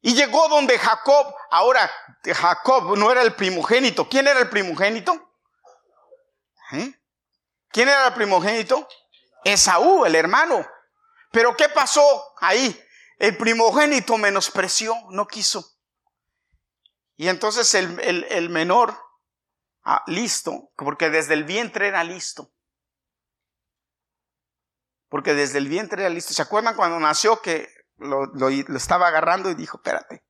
Y 0.00 0.14
llegó 0.14 0.48
donde 0.48 0.78
Jacob, 0.78 1.34
ahora 1.50 1.90
Jacob 2.24 2.96
no 2.96 3.10
era 3.12 3.22
el 3.22 3.34
primogénito. 3.34 4.08
¿Quién 4.08 4.26
era 4.26 4.40
el 4.40 4.50
primogénito? 4.50 5.32
¿Eh? 6.72 6.92
¿Quién 7.68 7.88
era 7.88 8.08
el 8.08 8.14
primogénito? 8.14 8.88
Esaú, 9.44 10.04
el 10.04 10.16
hermano. 10.16 10.66
Pero 11.30 11.56
¿qué 11.56 11.68
pasó 11.68 12.02
ahí? 12.38 12.78
El 13.18 13.36
primogénito 13.36 14.18
menospreció, 14.18 14.96
no 15.10 15.28
quiso. 15.28 15.78
Y 17.16 17.28
entonces 17.28 17.72
el, 17.74 18.26
el 18.28 18.48
menor 18.50 18.98
Ah, 19.84 20.04
listo, 20.06 20.70
porque 20.76 21.10
desde 21.10 21.34
el 21.34 21.44
vientre 21.44 21.88
era 21.88 22.04
listo. 22.04 22.52
Porque 25.08 25.34
desde 25.34 25.58
el 25.58 25.68
vientre 25.68 26.02
era 26.02 26.10
listo. 26.10 26.32
¿Se 26.32 26.42
acuerdan 26.42 26.76
cuando 26.76 26.98
nació 27.00 27.40
que 27.42 27.68
lo, 27.96 28.48
estaba 28.76 29.08
agarrando 29.08 29.50
y 29.50 29.54
dijo, 29.54 29.78
espérate? 29.78 30.24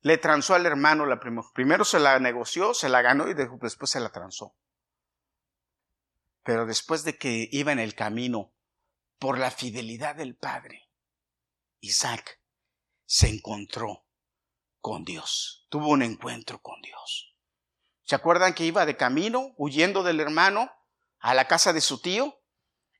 Le 0.00 0.18
transó 0.18 0.54
al 0.54 0.66
hermano 0.66 1.06
la 1.06 1.20
primera. 1.20 1.46
Primero 1.54 1.84
se 1.84 2.00
la 2.00 2.18
negoció, 2.18 2.74
se 2.74 2.88
la 2.88 3.02
ganó 3.02 3.28
y 3.28 3.34
después 3.34 3.90
se 3.90 4.00
la 4.00 4.10
transó. 4.10 4.56
Pero 6.42 6.66
después 6.66 7.04
de 7.04 7.16
que 7.18 7.48
iba 7.52 7.70
en 7.70 7.78
el 7.78 7.94
camino 7.94 8.52
por 9.20 9.38
la 9.38 9.52
fidelidad 9.52 10.16
del 10.16 10.34
padre, 10.34 10.90
Isaac 11.78 12.41
se 13.12 13.28
encontró 13.28 14.06
con 14.80 15.04
Dios, 15.04 15.66
tuvo 15.68 15.88
un 15.88 16.02
encuentro 16.02 16.62
con 16.62 16.80
Dios. 16.80 17.36
¿Se 18.04 18.14
acuerdan 18.14 18.54
que 18.54 18.64
iba 18.64 18.86
de 18.86 18.96
camino, 18.96 19.52
huyendo 19.58 20.02
del 20.02 20.18
hermano, 20.18 20.72
a 21.18 21.34
la 21.34 21.46
casa 21.46 21.74
de 21.74 21.82
su 21.82 22.00
tío? 22.00 22.40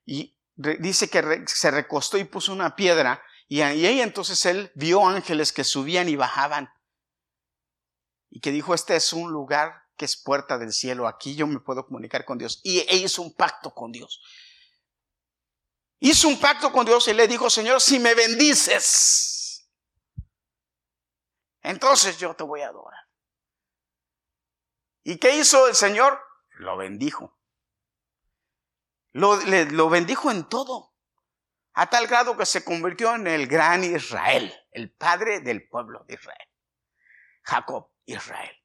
Y 0.05 0.39
dice 0.55 1.09
que 1.09 1.45
se 1.47 1.71
recostó 1.71 2.19
y 2.19 2.25
puso 2.25 2.53
una 2.53 2.77
piedra, 2.77 3.23
y 3.49 3.63
ahí 3.63 4.03
entonces 4.03 4.45
él 4.45 4.71
vio 4.75 5.09
ángeles 5.09 5.51
que 5.51 5.65
subían 5.65 6.11
y 6.11 6.17
bajaban. 6.17 6.69
Y 8.29 8.41
que 8.41 8.51
dijo, 8.51 8.75
este 8.75 8.95
es 8.95 9.15
un 9.15 9.33
lugar 9.33 9.87
que 9.97 10.05
es 10.05 10.19
puerta 10.19 10.59
del 10.59 10.75
cielo, 10.75 11.09
aquí 11.09 11.37
yo 11.37 11.47
me 11.47 11.61
puedo 11.61 11.87
comunicar 11.87 12.27
con 12.27 12.37
Dios. 12.37 12.61
Y 12.63 12.81
e 12.81 12.97
hizo 12.97 13.23
un 13.23 13.33
pacto 13.33 13.73
con 13.73 13.93
Dios. 13.93 14.21
Hizo 16.01 16.29
un 16.29 16.39
pacto 16.39 16.71
con 16.71 16.85
Dios 16.85 17.09
y 17.09 17.15
le 17.15 17.27
dijo, 17.27 17.49
Señor, 17.49 17.81
si 17.81 17.99
me 17.99 18.15
bendices, 18.15 19.39
entonces 21.63 22.19
yo 22.19 22.35
te 22.35 22.45
voy 22.45 22.63
a 22.63 22.69
adorar. 22.69 23.01
¿Y 25.05 25.19
qué 25.19 25.37
hizo 25.37 25.69
el 25.69 25.75
Señor? 25.75 26.21
Lo 26.51 26.77
bendijo. 26.77 27.39
Lo, 29.13 29.37
lo 29.37 29.91
bendijo 29.91 30.31
en 30.31 30.49
todo, 30.49 30.95
a 31.75 31.91
tal 31.91 32.07
grado 32.07 32.37
que 32.37 32.47
se 32.47 32.65
convirtió 32.65 33.15
en 33.15 33.27
el 33.27 33.47
gran 33.47 33.85
Israel, 33.85 34.55
el 34.71 34.91
padre 34.93 35.41
del 35.41 35.69
pueblo 35.69 36.05
de 36.09 36.15
Israel. 36.15 36.49
Jacob, 37.43 37.91
Israel. 38.07 38.57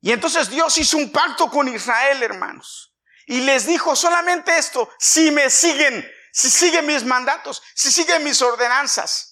Y 0.00 0.10
entonces 0.10 0.50
Dios 0.50 0.76
hizo 0.78 0.96
un 0.96 1.12
pacto 1.12 1.48
con 1.48 1.68
Israel, 1.68 2.22
hermanos. 2.22 2.96
Y 3.26 3.40
les 3.42 3.66
dijo 3.66 3.94
solamente 3.94 4.56
esto, 4.56 4.90
si 4.98 5.30
me 5.30 5.48
siguen, 5.48 6.10
si 6.32 6.50
siguen 6.50 6.86
mis 6.86 7.04
mandatos, 7.04 7.62
si 7.74 7.92
siguen 7.92 8.24
mis 8.24 8.42
ordenanzas, 8.42 9.31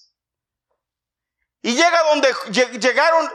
y 1.61 1.75
llega 1.75 2.03
donde 2.09 2.33
llegaron, 2.79 3.31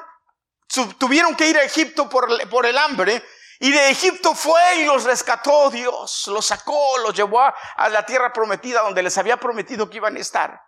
tuvieron 0.98 1.36
que 1.36 1.48
ir 1.48 1.56
a 1.56 1.62
Egipto 1.62 2.08
por, 2.08 2.66
el 2.66 2.78
hambre. 2.78 3.22
Y 3.58 3.70
de 3.70 3.90
Egipto 3.90 4.34
fue 4.34 4.60
y 4.80 4.84
los 4.84 5.04
rescató 5.04 5.70
Dios, 5.70 6.26
los 6.26 6.44
sacó, 6.44 6.98
los 6.98 7.14
llevó 7.14 7.40
a, 7.40 7.88
la 7.88 8.04
tierra 8.04 8.32
prometida 8.32 8.82
donde 8.82 9.02
les 9.02 9.16
había 9.16 9.38
prometido 9.38 9.88
que 9.88 9.96
iban 9.96 10.16
a 10.16 10.20
estar. 10.20 10.60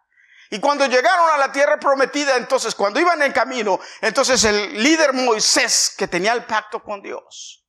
Y 0.51 0.61
cuando 0.61 0.87
llegaron 0.87 1.29
a 1.31 1.37
la 1.37 1.53
tierra 1.53 1.79
prometida, 1.79 2.37
entonces 2.37 2.75
cuando 2.75 2.99
iban 2.99 3.21
en 3.21 3.33
camino, 3.33 3.79
entonces 4.01 4.43
el 4.45 4.83
líder 4.83 5.13
Moisés, 5.13 5.95
que 5.99 6.09
tenía 6.09 6.33
el 6.33 6.47
pacto 6.47 6.83
con 6.83 7.03
Dios, 7.03 7.67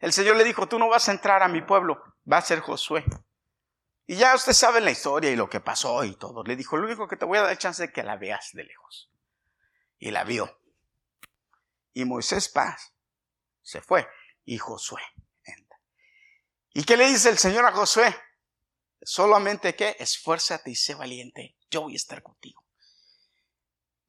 el 0.00 0.12
Señor 0.12 0.34
le 0.34 0.42
dijo, 0.42 0.66
tú 0.66 0.80
no 0.80 0.88
vas 0.88 1.08
a 1.08 1.12
entrar 1.12 1.44
a 1.44 1.48
mi 1.48 1.62
pueblo, 1.62 2.02
va 2.30 2.38
a 2.38 2.42
ser 2.42 2.58
Josué. 2.58 3.04
Y 4.12 4.16
ya 4.16 4.34
usted 4.34 4.52
sabe 4.52 4.82
la 4.82 4.90
historia 4.90 5.30
y 5.30 5.36
lo 5.36 5.48
que 5.48 5.60
pasó 5.60 6.04
y 6.04 6.14
todo. 6.16 6.44
Le 6.44 6.54
dijo, 6.54 6.76
lo 6.76 6.84
único 6.84 7.08
que 7.08 7.16
te 7.16 7.24
voy 7.24 7.38
a 7.38 7.44
dar 7.44 7.56
chance 7.56 7.86
de 7.86 7.92
que 7.94 8.02
la 8.02 8.18
veas 8.18 8.50
de 8.52 8.64
lejos. 8.64 9.10
Y 9.98 10.10
la 10.10 10.22
vio. 10.22 10.60
Y 11.94 12.04
Moisés 12.04 12.50
paz 12.50 12.92
se 13.62 13.80
fue. 13.80 14.06
Y 14.44 14.58
Josué 14.58 15.00
entra. 15.44 15.80
¿Y 16.74 16.84
qué 16.84 16.98
le 16.98 17.06
dice 17.06 17.30
el 17.30 17.38
Señor 17.38 17.64
a 17.64 17.72
Josué? 17.72 18.14
Solamente 19.00 19.74
que 19.74 19.96
esfuérzate 19.98 20.70
y 20.70 20.74
sé 20.74 20.94
valiente. 20.94 21.56
Yo 21.70 21.80
voy 21.80 21.94
a 21.94 21.96
estar 21.96 22.22
contigo. 22.22 22.61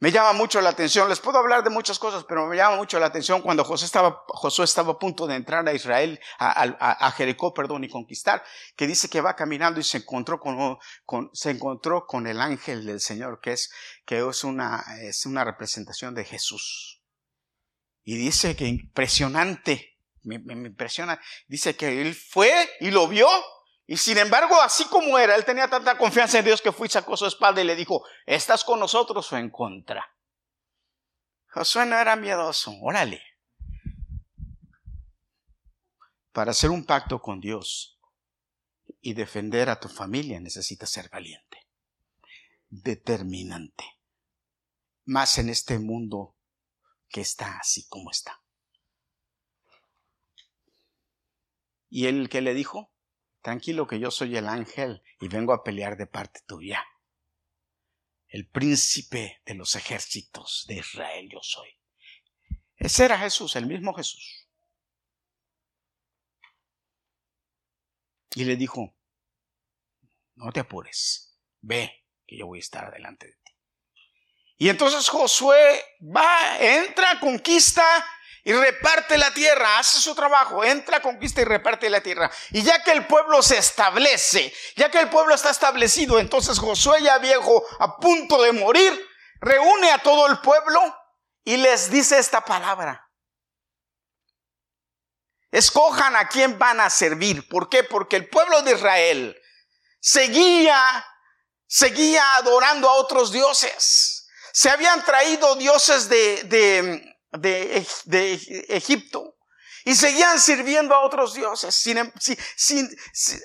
Me 0.03 0.11
llama 0.11 0.33
mucho 0.33 0.59
la 0.59 0.71
atención, 0.71 1.07
les 1.07 1.21
puedo 1.21 1.37
hablar 1.37 1.63
de 1.63 1.69
muchas 1.69 1.97
cosas, 1.97 2.25
pero 2.27 2.45
me 2.45 2.57
llama 2.57 2.75
mucho 2.75 2.99
la 2.99 3.05
atención 3.05 3.41
cuando 3.41 3.63
José 3.63 3.85
estaba, 3.85 4.25
estaba 4.61 4.91
a 4.91 4.99
punto 4.99 5.25
de 5.27 5.35
entrar 5.35 5.65
a 5.65 5.73
Israel, 5.73 6.19
a, 6.39 7.09
Jericó, 7.15 7.53
perdón, 7.53 7.85
y 7.85 7.89
conquistar, 7.89 8.43
que 8.75 8.85
dice 8.85 9.07
que 9.07 9.21
va 9.21 9.37
caminando 9.37 9.79
y 9.79 9.83
se 9.83 9.99
encontró 9.99 10.41
con, 10.41 10.77
con, 11.05 11.29
se 11.31 11.51
encontró 11.51 12.05
con 12.05 12.27
el 12.27 12.41
ángel 12.41 12.85
del 12.85 12.99
Señor, 12.99 13.39
que 13.41 13.53
es, 13.53 13.71
que 14.05 14.27
es 14.27 14.43
una, 14.43 14.83
es 15.03 15.25
una 15.25 15.45
representación 15.45 16.13
de 16.13 16.25
Jesús. 16.25 17.01
Y 18.03 18.17
dice 18.17 18.57
que 18.57 18.67
impresionante, 18.67 19.95
me, 20.23 20.37
me 20.39 20.67
impresiona, 20.67 21.17
dice 21.47 21.77
que 21.77 22.01
él 22.01 22.13
fue 22.13 22.51
y 22.81 22.91
lo 22.91 23.07
vio 23.07 23.29
y 23.85 23.97
sin 23.97 24.17
embargo, 24.17 24.61
así 24.61 24.85
como 24.85 25.17
era, 25.19 25.35
él 25.35 25.43
tenía 25.43 25.67
tanta 25.67 25.97
confianza 25.97 26.39
en 26.39 26.45
Dios 26.45 26.61
que 26.61 26.71
fue 26.71 26.87
y 26.87 26.89
sacó 26.89 27.17
su 27.17 27.25
espalda 27.25 27.61
y 27.61 27.65
le 27.65 27.75
dijo, 27.75 28.05
¿estás 28.25 28.63
con 28.63 28.79
nosotros 28.79 29.31
o 29.31 29.37
en 29.37 29.49
contra? 29.49 30.15
Josué 31.47 31.85
no 31.85 31.97
era 31.97 32.15
miedoso, 32.15 32.71
órale. 32.81 33.21
Para 36.31 36.51
hacer 36.51 36.69
un 36.69 36.85
pacto 36.85 37.21
con 37.21 37.41
Dios 37.41 37.99
y 39.01 39.13
defender 39.13 39.69
a 39.69 39.79
tu 39.79 39.89
familia 39.89 40.39
necesitas 40.39 40.89
ser 40.89 41.09
valiente, 41.09 41.67
determinante, 42.69 43.83
más 45.05 45.37
en 45.37 45.49
este 45.49 45.77
mundo 45.77 46.35
que 47.09 47.21
está 47.21 47.57
así 47.59 47.85
como 47.87 48.09
está. 48.09 48.41
¿Y 51.89 52.07
él 52.07 52.29
qué 52.29 52.41
le 52.41 52.55
dijo? 52.55 52.92
Tranquilo 53.43 53.85
que 53.85 53.99
yo 53.99 54.09
soy 54.09 54.37
el 54.37 54.47
ángel 54.47 55.03
y 55.19 55.27
vengo 55.27 55.51
a 55.51 55.65
pelear 55.65 55.97
de 55.97 56.07
parte 56.07 56.39
tuya. 56.47 56.81
El 58.29 58.47
príncipe 58.47 59.41
de 59.45 59.53
los 59.53 59.75
ejércitos 59.75 60.63
de 60.65 60.75
Israel 60.75 61.27
yo 61.29 61.39
soy. 61.41 61.69
Ese 62.77 63.03
era 63.03 63.19
Jesús, 63.19 63.57
el 63.57 63.67
mismo 63.67 63.93
Jesús. 63.93 64.47
Y 68.35 68.45
le 68.45 68.55
dijo, 68.55 68.95
no 70.35 70.49
te 70.53 70.61
apures, 70.61 71.37
ve 71.59 72.07
que 72.25 72.37
yo 72.37 72.47
voy 72.47 72.59
a 72.59 72.61
estar 72.61 72.93
delante 72.93 73.27
de 73.27 73.33
ti. 73.33 73.51
Y 74.55 74.69
entonces 74.69 75.09
Josué 75.09 75.83
va, 76.01 76.57
entra, 76.61 77.19
conquista 77.19 77.83
y 78.45 78.51
reparte 78.51 79.17
la 79.17 79.33
tierra, 79.33 79.79
hace 79.79 79.99
su 79.99 80.13
trabajo, 80.13 80.63
entra, 80.63 81.01
conquista 81.01 81.41
y 81.41 81.45
reparte 81.45 81.89
la 81.89 82.01
tierra. 82.01 82.29
Y 82.51 82.61
ya 82.61 82.83
que 82.83 82.91
el 82.91 83.07
pueblo 83.07 83.41
se 83.41 83.57
establece, 83.57 84.53
ya 84.75 84.91
que 84.91 84.99
el 84.99 85.09
pueblo 85.09 85.33
está 85.33 85.49
establecido, 85.49 86.19
entonces 86.19 86.59
Josué 86.59 87.01
ya 87.01 87.19
viejo, 87.19 87.63
a 87.79 87.97
punto 87.97 88.41
de 88.41 88.51
morir, 88.51 89.07
reúne 89.39 89.91
a 89.91 89.99
todo 89.99 90.27
el 90.27 90.39
pueblo 90.39 90.81
y 91.45 91.55
les 91.55 91.89
dice 91.89 92.17
esta 92.17 92.43
palabra. 92.43 93.09
Escojan 95.49 96.15
a 96.15 96.27
quién 96.27 96.57
van 96.57 96.81
a 96.81 96.89
servir. 96.89 97.47
¿Por 97.47 97.69
qué? 97.69 97.83
Porque 97.83 98.15
el 98.15 98.27
pueblo 98.27 98.61
de 98.63 98.73
Israel 98.73 99.41
seguía, 100.01 101.05
seguía 101.67 102.35
adorando 102.35 102.89
a 102.89 102.95
otros 102.95 103.31
dioses. 103.31 104.27
Se 104.51 104.69
habían 104.69 105.05
traído 105.05 105.55
dioses 105.55 106.09
de, 106.09 106.43
de 106.43 107.12
de, 107.33 107.85
Egipto. 108.69 109.35
Y 109.85 109.95
seguían 109.95 110.39
sirviendo 110.39 110.95
a 110.95 111.01
otros 111.01 111.33
dioses, 111.33 111.75
sin, 111.75 111.97
em, 111.97 112.11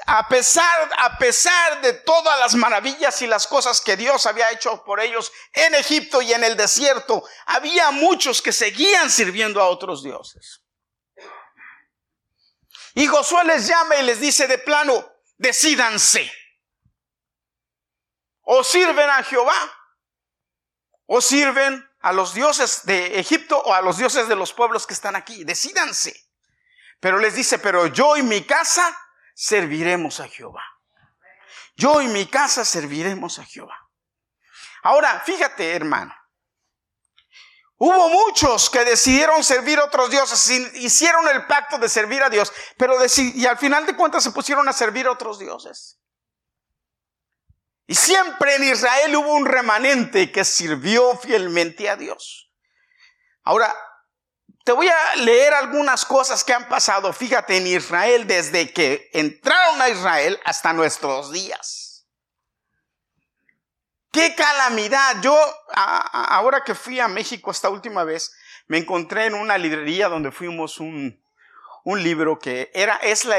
a, 0.06 0.28
pesar, 0.28 0.90
a 0.96 1.18
pesar 1.18 1.80
de 1.80 1.94
todas 1.94 2.38
las 2.38 2.54
maravillas 2.54 3.20
y 3.22 3.26
las 3.26 3.48
cosas 3.48 3.80
que 3.80 3.96
Dios 3.96 4.24
había 4.24 4.48
hecho 4.52 4.84
por 4.84 5.00
ellos 5.00 5.32
en 5.52 5.74
Egipto 5.74 6.22
y 6.22 6.32
en 6.32 6.44
el 6.44 6.56
desierto. 6.56 7.24
Había 7.46 7.90
muchos 7.90 8.40
que 8.40 8.52
seguían 8.52 9.10
sirviendo 9.10 9.60
a 9.60 9.68
otros 9.68 10.04
dioses. 10.04 10.62
Y 12.94 13.06
Josué 13.08 13.44
les 13.44 13.66
llama 13.66 13.96
y 13.96 14.04
les 14.04 14.20
dice 14.20 14.46
de 14.46 14.58
plano, 14.58 15.12
decídanse. 15.38 16.32
O 18.42 18.62
sirven 18.62 19.10
a 19.10 19.24
Jehová, 19.24 19.72
o 21.06 21.20
sirven 21.20 21.87
a 22.00 22.12
los 22.12 22.34
dioses 22.34 22.82
de 22.84 23.18
Egipto 23.18 23.58
o 23.58 23.74
a 23.74 23.80
los 23.80 23.98
dioses 23.98 24.28
de 24.28 24.36
los 24.36 24.52
pueblos 24.52 24.86
que 24.86 24.94
están 24.94 25.16
aquí. 25.16 25.44
Decídanse. 25.44 26.28
Pero 27.00 27.18
les 27.18 27.34
dice, 27.34 27.58
pero 27.58 27.86
yo 27.86 28.16
y 28.16 28.22
mi 28.22 28.44
casa 28.44 28.96
serviremos 29.34 30.20
a 30.20 30.28
Jehová. 30.28 30.64
Yo 31.76 32.00
y 32.00 32.08
mi 32.08 32.26
casa 32.26 32.64
serviremos 32.64 33.38
a 33.38 33.44
Jehová. 33.44 33.88
Ahora, 34.82 35.20
fíjate, 35.20 35.74
hermano. 35.74 36.14
Hubo 37.80 38.08
muchos 38.08 38.68
que 38.70 38.84
decidieron 38.84 39.44
servir 39.44 39.78
a 39.78 39.84
otros 39.84 40.10
dioses, 40.10 40.50
hicieron 40.74 41.28
el 41.28 41.46
pacto 41.46 41.78
de 41.78 41.88
servir 41.88 42.20
a 42.24 42.28
Dios, 42.28 42.52
pero 42.76 42.96
y 43.16 43.46
al 43.46 43.56
final 43.56 43.86
de 43.86 43.94
cuentas 43.94 44.24
se 44.24 44.32
pusieron 44.32 44.68
a 44.68 44.72
servir 44.72 45.06
a 45.06 45.12
otros 45.12 45.38
dioses. 45.38 46.00
Y 47.88 47.94
siempre 47.94 48.54
en 48.56 48.64
Israel 48.64 49.16
hubo 49.16 49.32
un 49.32 49.46
remanente 49.46 50.30
que 50.30 50.44
sirvió 50.44 51.16
fielmente 51.16 51.88
a 51.88 51.96
Dios. 51.96 52.52
Ahora, 53.42 53.74
te 54.62 54.72
voy 54.72 54.88
a 54.88 55.16
leer 55.16 55.54
algunas 55.54 56.04
cosas 56.04 56.44
que 56.44 56.52
han 56.52 56.68
pasado, 56.68 57.10
fíjate, 57.14 57.56
en 57.56 57.66
Israel 57.66 58.26
desde 58.26 58.74
que 58.74 59.08
entraron 59.14 59.80
a 59.80 59.88
Israel 59.88 60.38
hasta 60.44 60.74
nuestros 60.74 61.32
días. 61.32 62.06
Qué 64.12 64.34
calamidad. 64.34 65.22
Yo, 65.22 65.34
ahora 65.72 66.64
que 66.64 66.74
fui 66.74 67.00
a 67.00 67.08
México 67.08 67.50
esta 67.50 67.70
última 67.70 68.04
vez, 68.04 68.36
me 68.66 68.76
encontré 68.76 69.24
en 69.24 69.34
una 69.34 69.56
librería 69.56 70.10
donde 70.10 70.30
fuimos 70.30 70.78
un, 70.78 71.24
un 71.90 72.02
libro 72.02 72.38
que 72.38 72.70
era, 72.74 72.96
es 72.96 73.24
la, 73.24 73.38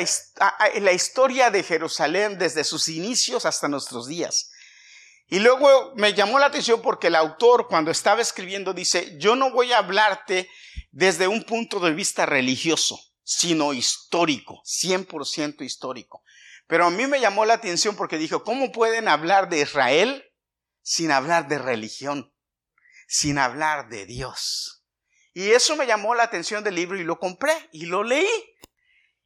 la 0.79 0.91
historia 0.91 1.51
de 1.51 1.62
Jerusalén 1.62 2.39
desde 2.39 2.63
sus 2.63 2.88
inicios 2.88 3.46
hasta 3.46 3.68
nuestros 3.68 4.08
días. 4.08 4.50
Y 5.27 5.38
luego 5.38 5.94
me 5.98 6.15
llamó 6.15 6.39
la 6.39 6.48
atención 6.48 6.82
porque 6.82 7.08
el 7.08 7.15
autor 7.15 7.68
cuando 7.68 7.91
estaba 7.91 8.24
escribiendo 8.24 8.74
dice, 8.74 9.15
yo 9.20 9.36
no 9.36 9.51
voy 9.51 9.72
a 9.72 9.77
hablarte 9.77 10.50
desde 10.89 11.27
un 11.27 11.44
punto 11.44 11.79
de 11.79 11.94
vista 11.94 12.25
religioso, 12.25 13.00
sino 13.24 13.72
histórico, 13.72 14.63
100% 14.65 15.62
histórico. 15.62 16.24
Pero 16.65 16.88
a 16.88 16.89
mí 16.89 17.06
me 17.06 17.22
llamó 17.22 17.46
la 17.46 17.53
atención 17.53 17.96
porque 17.96 18.18
dijo, 18.18 18.44
¿cómo 18.44 18.72
pueden 18.72 19.10
hablar 19.10 19.50
de 19.50 19.62
Israel 19.62 20.25
sin 20.82 21.12
hablar 21.12 21.50
de 21.50 21.60
religión, 21.60 22.34
sin 23.08 23.38
hablar 23.38 23.89
de 23.89 24.08
Dios? 24.08 24.79
Y 25.34 25.52
eso 25.52 25.76
me 25.76 25.86
llamó 25.86 26.16
la 26.16 26.24
atención 26.24 26.64
del 26.64 26.76
libro 26.76 26.98
y 26.98 27.04
lo 27.04 27.20
compré 27.20 27.70
y 27.72 27.86
lo 27.86 28.04
leí. 28.04 28.30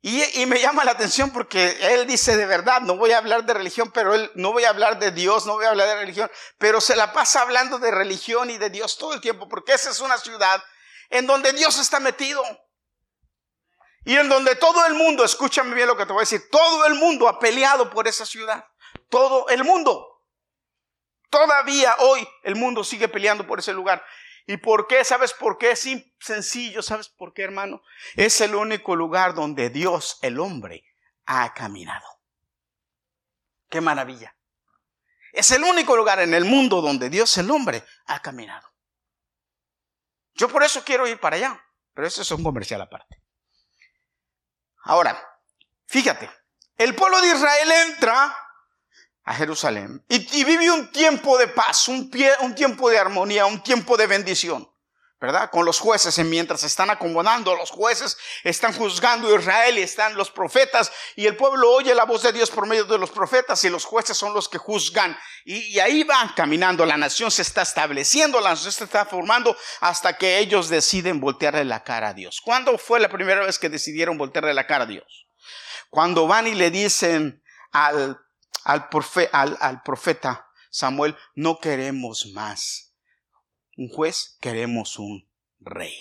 Y, 0.06 0.46
me 0.48 0.60
llama 0.60 0.84
la 0.84 0.92
atención 0.92 1.32
porque 1.32 1.78
él 1.80 2.06
dice 2.06 2.36
de 2.36 2.46
verdad, 2.46 2.82
no 2.82 2.98
voy 2.98 3.12
a 3.12 3.20
hablar 3.20 3.46
de 3.46 3.54
religión, 3.54 3.90
pero 3.94 4.14
él 4.14 4.30
no 4.36 4.52
voy 4.52 4.66
a 4.66 4.70
hablar 4.70 5.00
de 5.00 5.12
Dios, 5.12 5.46
no 5.46 5.54
voy 5.54 5.64
a 5.64 5.70
hablar 5.70 5.88
de 5.88 5.96
religión, 5.96 6.30
pero 6.58 6.82
se 6.82 6.98
la 6.98 7.14
pasa 7.14 7.42
hablando 7.42 7.80
de 7.80 7.90
religión 7.90 8.50
y 8.50 8.58
de 8.58 8.70
Dios 8.70 8.98
todo 8.98 9.14
el 9.14 9.22
tiempo, 9.22 9.48
porque 9.48 9.72
esa 9.72 9.92
es 9.92 10.02
una 10.02 10.18
ciudad 10.18 10.62
en 11.10 11.26
donde 11.26 11.54
Dios 11.54 11.80
está 11.80 12.02
metido. 12.02 12.44
Y 14.04 14.18
en 14.18 14.28
donde 14.28 14.56
todo 14.58 14.86
el 14.86 14.94
mundo, 14.94 15.24
escúchame 15.24 15.74
bien 15.74 15.88
lo 15.88 15.96
que 15.96 16.06
te 16.06 16.12
voy 16.12 16.20
a 16.20 16.28
decir, 16.28 16.50
todo 16.52 16.86
el 16.86 16.96
mundo 16.96 17.30
ha 17.30 17.40
peleado 17.40 17.90
por 17.90 18.06
esa 18.06 18.26
ciudad. 18.26 18.66
Todo 19.08 19.48
el 19.48 19.64
mundo. 19.64 20.22
Todavía 21.30 21.96
hoy 22.00 22.28
el 22.44 22.56
mundo 22.56 22.84
sigue 22.84 23.08
peleando 23.08 23.48
por 23.48 23.60
ese 23.60 23.72
lugar. 23.72 24.04
¿Y 24.45 24.58
por 24.58 24.88
qué? 24.88 25.03
¿Sabes 25.03 25.34
por 25.34 25.58
qué? 25.58 25.71
Es 25.71 25.88
sencillo. 26.19 26.82
¿Sabes 26.82 27.10
por 27.10 27.34
qué, 27.34 27.43
hermano? 27.43 27.82
Es 28.15 28.41
el 28.41 28.56
único 28.56 28.95
lugar 28.95 29.34
donde 29.34 29.69
Dios, 29.69 30.19
el 30.21 30.39
hombre, 30.39 30.84
ha 31.25 31.53
caminado. 31.53 32.06
Qué 33.69 33.79
maravilla. 33.82 34.36
Es 35.32 35.51
el 35.51 35.63
único 35.63 35.95
lugar 35.95 36.19
en 36.19 36.34
el 36.34 36.45
mundo 36.45 36.82
donde 36.82 37.10
Dios, 37.10 37.38
el 37.38 37.49
hombre, 37.49 37.84
ha 38.06 38.21
caminado. 38.21 38.69
Yo 40.36 40.49
por 40.49 40.63
eso 40.63 40.84
quiero 40.84 41.08
ir 41.08 41.19
para 41.19 41.38
allá, 41.38 41.65
pero 41.93 42.08
eso 42.08 42.21
es 42.21 42.32
un 42.32 42.43
comercial 42.43 42.82
aparte. 42.82 43.21
Ahora, 44.84 45.19
fíjate, 45.86 46.29
el 46.77 46.95
pueblo 46.95 47.21
de 47.21 47.29
Israel 47.29 47.71
entra 47.88 48.42
a 49.26 49.34
Jerusalén 49.34 50.04
y, 50.10 50.44
vive 50.44 50.70
un 50.72 50.92
tiempo 50.92 51.38
de 51.38 51.48
paz, 51.48 51.88
un, 51.88 52.12
un 52.42 52.56
tiempo 52.56 52.90
de 52.90 53.00
armonía, 53.00 53.46
un 53.46 53.62
tiempo 53.64 53.98
de 53.98 54.08
bendición. 54.08 54.70
¿verdad? 55.24 55.50
Con 55.52 55.64
los 55.64 55.80
jueces, 55.80 56.18
mientras 56.26 56.60
se 56.60 56.68
están 56.68 56.90
acomodando, 56.90 57.56
los 57.56 57.72
jueces 57.72 58.18
están 58.44 58.74
juzgando 58.74 59.34
Israel 59.34 59.80
y 59.80 59.82
están 59.82 60.16
los 60.16 60.30
profetas 60.30 60.92
y 61.16 61.28
el 61.28 61.38
pueblo 61.38 61.72
oye 61.72 61.96
la 61.96 62.04
voz 62.04 62.24
de 62.24 62.34
Dios 62.34 62.52
por 62.52 62.68
medio 62.68 62.84
de 62.84 62.98
los 62.98 63.10
profetas 63.10 63.64
y 63.64 63.70
los 63.70 63.86
jueces 63.86 64.18
son 64.18 64.34
los 64.34 64.50
que 64.50 64.58
juzgan 64.58 65.18
y, 65.46 65.60
y, 65.60 65.80
ahí 65.80 66.04
van 66.04 66.34
caminando, 66.36 66.86
la 66.86 66.98
nación 66.98 67.32
se 67.32 67.42
está 67.42 67.62
estableciendo, 67.62 68.42
la 68.42 68.50
nación 68.50 68.74
se 68.74 68.84
está 68.84 69.06
formando 69.06 69.56
hasta 69.80 70.18
que 70.18 70.40
ellos 70.40 70.68
deciden 70.68 71.22
voltearle 71.22 71.64
la 71.64 71.86
cara 71.86 72.10
a 72.10 72.14
Dios. 72.14 72.42
¿Cuándo 72.44 72.78
fue 72.78 73.00
la 73.00 73.08
primera 73.08 73.46
vez 73.46 73.58
que 73.58 73.70
decidieron 73.70 74.18
voltearle 74.18 74.54
la 74.54 74.68
cara 74.68 74.84
a 74.84 74.88
Dios? 74.88 75.30
Cuando 75.90 76.28
van 76.28 76.48
y 76.48 76.54
le 76.54 76.70
dicen 76.70 77.42
al 77.72 78.20
al, 78.63 78.89
profeta 79.84 80.47
Samuel, 80.69 81.15
no 81.36 81.60
queremos 81.60 82.32
más 82.34 82.95
un 83.76 83.89
juez, 83.89 84.38
queremos 84.39 84.99
un 84.99 85.30
rey. 85.60 85.97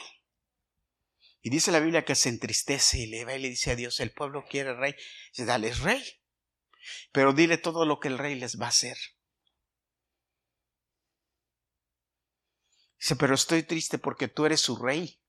Y 1.40 1.50
dice 1.50 1.72
la 1.72 1.80
Biblia 1.80 2.04
que 2.04 2.14
se 2.14 2.28
entristece 2.28 2.98
y 3.00 3.06
le 3.06 3.24
va 3.24 3.34
y 3.34 3.42
le 3.42 3.48
dice 3.48 3.72
a 3.72 3.76
Dios, 3.76 3.98
el 4.00 4.12
pueblo 4.12 4.44
quiere 4.48 4.74
rey. 4.74 4.94
Dice, 5.30 5.44
dale 5.44 5.72
rey. 5.74 6.02
Pero 7.12 7.32
dile 7.32 7.58
todo 7.58 7.84
lo 7.84 7.98
que 7.98 8.08
el 8.08 8.18
rey 8.18 8.36
les 8.36 8.60
va 8.60 8.66
a 8.66 8.70
hacer. 8.70 8.96
Dice, 12.98 13.16
pero 13.16 13.34
estoy 13.34 13.64
triste 13.64 13.98
porque 13.98 14.28
tú 14.28 14.46
eres 14.46 14.60
su 14.60 14.76
rey. 14.76 15.20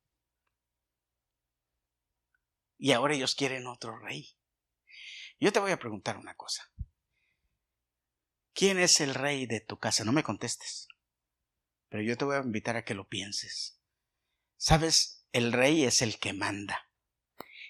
Y 2.77 2.91
ahora 2.91 3.15
ellos 3.15 3.33
quieren 3.33 3.65
otro 3.65 3.97
rey. 3.97 4.37
Yo 5.39 5.51
te 5.51 5.59
voy 5.59 5.71
a 5.71 5.79
preguntar 5.79 6.17
una 6.17 6.35
cosa. 6.35 6.71
¿Quién 8.53 8.79
es 8.79 9.01
el 9.01 9.15
rey 9.15 9.45
de 9.45 9.61
tu 9.61 9.79
casa? 9.79 10.03
No 10.03 10.11
me 10.11 10.23
contestes. 10.23 10.87
Pero 11.89 12.03
yo 12.03 12.17
te 12.17 12.25
voy 12.25 12.35
a 12.35 12.41
invitar 12.41 12.75
a 12.75 12.85
que 12.85 12.93
lo 12.93 13.07
pienses. 13.07 13.79
Sabes, 14.57 15.25
el 15.31 15.51
rey 15.51 15.83
es 15.83 16.01
el 16.01 16.19
que 16.19 16.33
manda. 16.33 16.89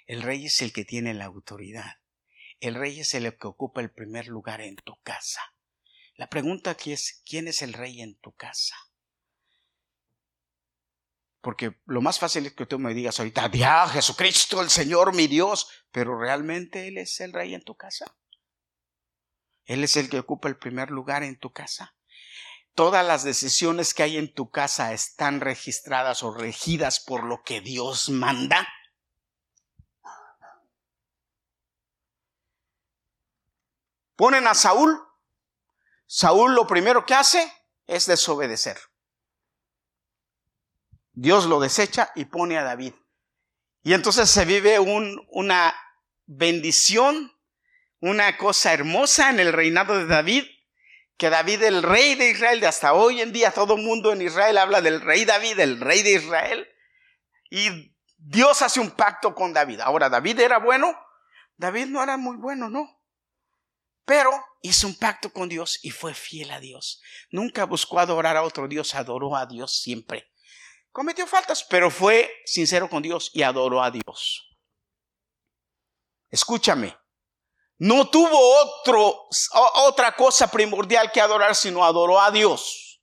El 0.06 0.22
rey 0.22 0.46
es 0.46 0.62
el 0.62 0.74
que 0.74 0.84
tiene 0.84 1.14
la 1.14 1.26
autoridad. 1.26 2.00
El 2.60 2.76
rey 2.76 3.00
es 3.00 3.14
el 3.14 3.38
que 3.38 3.48
ocupa 3.48 3.82
el 3.82 3.92
primer 3.92 4.28
lugar 4.28 4.62
en 4.62 4.76
tu 4.76 5.02
casa. 5.02 5.42
La 6.16 6.30
pregunta 6.30 6.72
aquí 6.72 6.92
es, 6.92 7.22
¿quién 7.26 7.48
es 7.48 7.62
el 7.62 7.74
rey 7.74 8.02
en 8.02 8.16
tu 8.20 8.34
casa? 8.34 8.76
Porque 11.42 11.82
lo 11.86 12.02
más 12.02 12.20
fácil 12.20 12.46
es 12.46 12.54
que 12.54 12.66
tú 12.66 12.80
me 12.80 12.94
digas 12.94 13.20
ahorita, 13.20 13.52
ya, 13.52 13.88
Jesucristo, 13.88 14.62
el 14.62 14.70
Señor, 14.70 15.14
mi 15.14 15.28
Dios, 15.28 15.68
pero 15.92 16.18
realmente 16.18 16.88
Él 16.88 16.98
es 16.98 17.20
el 17.20 17.34
rey 17.34 17.54
en 17.54 17.64
tu 17.64 17.76
casa. 17.76 18.16
Él 19.66 19.84
es 19.84 19.96
el 19.96 20.10
que 20.10 20.20
ocupa 20.20 20.48
el 20.48 20.58
primer 20.58 20.92
lugar 20.92 21.24
en 21.24 21.38
tu 21.38 21.52
casa. 21.52 21.96
Todas 22.76 23.06
las 23.06 23.24
decisiones 23.24 23.94
que 23.94 24.04
hay 24.04 24.18
en 24.18 24.34
tu 24.34 24.50
casa 24.50 24.94
están 24.94 25.42
registradas 25.42 26.24
o 26.24 26.34
regidas 26.34 27.00
por 27.00 27.24
lo 27.24 27.44
que 27.44 27.62
Dios 27.62 28.10
manda. 28.10 28.68
Ponen 34.16 34.48
a 34.48 34.54
Saúl. 34.54 35.00
Saúl 36.06 36.56
lo 36.56 36.68
primero 36.68 37.06
que 37.06 37.14
hace 37.14 37.52
es 37.88 38.06
desobedecer. 38.06 38.78
Dios 41.12 41.46
lo 41.46 41.60
desecha 41.60 42.12
y 42.16 42.26
pone 42.26 42.58
a 42.58 42.64
David. 42.64 42.94
Y 43.84 43.94
entonces 43.94 44.30
se 44.30 44.46
vive 44.46 44.80
un, 44.80 45.28
una 45.30 45.76
bendición 46.26 47.33
una 48.04 48.36
cosa 48.36 48.74
hermosa 48.74 49.30
en 49.30 49.40
el 49.40 49.54
reinado 49.54 49.98
de 49.98 50.06
David, 50.06 50.44
que 51.16 51.30
David, 51.30 51.64
el 51.64 51.82
rey 51.82 52.16
de 52.16 52.32
Israel, 52.32 52.60
de 52.60 52.68
hasta 52.68 52.94
hoy 52.94 53.22
en 53.22 53.32
día 53.32 53.52
todo 53.52 53.76
el 53.76 53.82
mundo 53.82 54.12
en 54.12 54.22
Israel 54.22 54.58
habla 54.58 54.82
del 54.82 55.00
rey 55.00 55.24
David, 55.24 55.58
el 55.58 55.80
rey 55.80 56.04
de 56.04 56.16
Israel, 56.16 56.68
y 57.50 57.96
Dios 58.18 58.62
hace 58.62 58.82
un 58.82 58.92
pacto 58.92 59.34
con 59.34 59.54
David. 59.54 59.80
Ahora, 59.80 60.10
¿David 60.10 60.42
era 60.42 60.60
bueno? 60.60 60.94
David 61.56 61.86
no 61.86 62.04
era 62.04 62.18
muy 62.18 62.36
bueno, 62.36 62.70
no. 62.70 63.02
Pero 64.04 64.32
hizo 64.62 64.86
un 64.86 64.98
pacto 64.98 65.32
con 65.32 65.48
Dios 65.48 65.80
y 65.82 65.92
fue 65.92 66.14
fiel 66.14 66.52
a 66.52 66.60
Dios. 66.60 67.02
Nunca 67.32 67.64
buscó 67.64 68.00
adorar 68.00 68.36
a 68.36 68.44
otro 68.44 68.68
Dios, 68.68 68.96
adoró 68.96 69.38
a 69.38 69.46
Dios 69.46 69.80
siempre. 69.80 70.30
Cometió 70.92 71.26
faltas, 71.26 71.64
pero 71.64 71.90
fue 71.90 72.30
sincero 72.44 72.90
con 72.90 73.02
Dios 73.02 73.32
y 73.34 73.44
adoró 73.44 73.82
a 73.82 73.92
Dios. 73.92 74.50
escúchame, 76.30 76.98
no 77.84 78.10
tuvo 78.10 78.62
otro, 78.62 79.28
otra 79.74 80.16
cosa 80.16 80.48
primordial 80.48 81.12
que 81.12 81.20
adorar, 81.20 81.54
sino 81.54 81.84
adoró 81.84 82.22
a 82.22 82.32
Dios. 82.32 83.02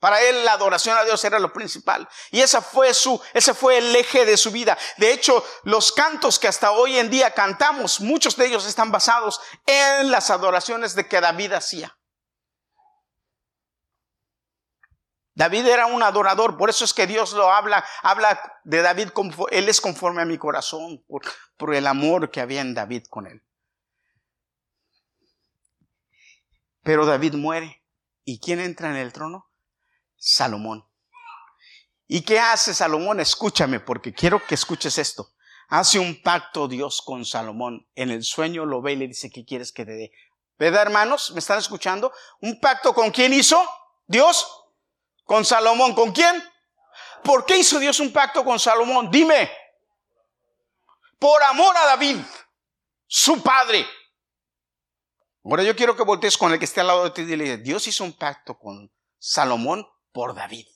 Para 0.00 0.20
él 0.22 0.44
la 0.44 0.54
adoración 0.54 0.98
a 0.98 1.04
Dios 1.04 1.24
era 1.24 1.38
lo 1.38 1.52
principal. 1.52 2.08
Y 2.32 2.40
esa 2.40 2.60
fue 2.60 2.92
su, 2.92 3.22
ese 3.34 3.54
fue 3.54 3.78
el 3.78 3.94
eje 3.94 4.24
de 4.24 4.36
su 4.36 4.50
vida. 4.50 4.76
De 4.96 5.12
hecho, 5.12 5.44
los 5.62 5.92
cantos 5.92 6.40
que 6.40 6.48
hasta 6.48 6.72
hoy 6.72 6.98
en 6.98 7.08
día 7.08 7.34
cantamos, 7.34 8.00
muchos 8.00 8.34
de 8.34 8.46
ellos 8.46 8.66
están 8.66 8.90
basados 8.90 9.40
en 9.64 10.10
las 10.10 10.30
adoraciones 10.30 10.96
de 10.96 11.06
que 11.06 11.20
David 11.20 11.52
hacía. 11.52 11.96
David 15.36 15.68
era 15.68 15.86
un 15.86 16.02
adorador, 16.02 16.56
por 16.56 16.68
eso 16.68 16.84
es 16.84 16.92
que 16.92 17.06
Dios 17.06 17.32
lo 17.32 17.52
habla, 17.52 17.84
habla 18.02 18.58
de 18.64 18.82
David 18.82 19.10
él 19.52 19.68
es 19.68 19.80
conforme 19.80 20.22
a 20.22 20.26
mi 20.26 20.36
corazón, 20.36 21.04
por 21.56 21.72
el 21.76 21.86
amor 21.86 22.32
que 22.32 22.40
había 22.40 22.60
en 22.60 22.74
David 22.74 23.04
con 23.08 23.28
él. 23.28 23.40
Pero 26.90 27.06
David 27.06 27.34
muere. 27.34 27.84
¿Y 28.24 28.40
quién 28.40 28.58
entra 28.58 28.90
en 28.90 28.96
el 28.96 29.12
trono? 29.12 29.48
Salomón. 30.16 30.84
¿Y 32.08 32.22
qué 32.22 32.40
hace 32.40 32.74
Salomón? 32.74 33.20
Escúchame, 33.20 33.78
porque 33.78 34.12
quiero 34.12 34.44
que 34.44 34.56
escuches 34.56 34.98
esto. 34.98 35.30
Hace 35.68 36.00
un 36.00 36.20
pacto 36.20 36.66
Dios 36.66 37.00
con 37.00 37.24
Salomón. 37.24 37.86
En 37.94 38.10
el 38.10 38.24
sueño 38.24 38.66
lo 38.66 38.82
ve 38.82 38.94
y 38.94 38.96
le 38.96 39.06
dice, 39.06 39.30
¿qué 39.30 39.44
quieres 39.44 39.70
que 39.70 39.84
te 39.84 39.92
dé? 39.92 40.12
¿Verdad, 40.58 40.82
hermanos? 40.82 41.30
¿Me 41.30 41.38
están 41.38 41.60
escuchando? 41.60 42.12
¿Un 42.40 42.58
pacto 42.58 42.92
con 42.92 43.12
quién 43.12 43.32
hizo? 43.32 43.64
Dios. 44.08 44.44
Con 45.22 45.44
Salomón. 45.44 45.94
¿Con 45.94 46.10
quién? 46.10 46.42
¿Por 47.22 47.46
qué 47.46 47.56
hizo 47.56 47.78
Dios 47.78 48.00
un 48.00 48.12
pacto 48.12 48.44
con 48.44 48.58
Salomón? 48.58 49.12
Dime. 49.12 49.48
Por 51.20 51.40
amor 51.44 51.76
a 51.76 51.86
David, 51.86 52.16
su 53.06 53.40
padre. 53.40 53.86
Ahora 55.44 55.62
yo 55.62 55.74
quiero 55.74 55.96
que 55.96 56.02
voltees 56.02 56.36
con 56.36 56.52
el 56.52 56.58
que 56.58 56.66
esté 56.66 56.80
al 56.80 56.88
lado 56.88 57.04
de 57.04 57.10
ti 57.10 57.22
y 57.22 57.24
dile, 57.24 57.56
Dios 57.58 57.86
hizo 57.86 58.04
un 58.04 58.12
pacto 58.12 58.58
con 58.58 58.92
Salomón 59.18 59.86
por 60.12 60.34
David. 60.34 60.66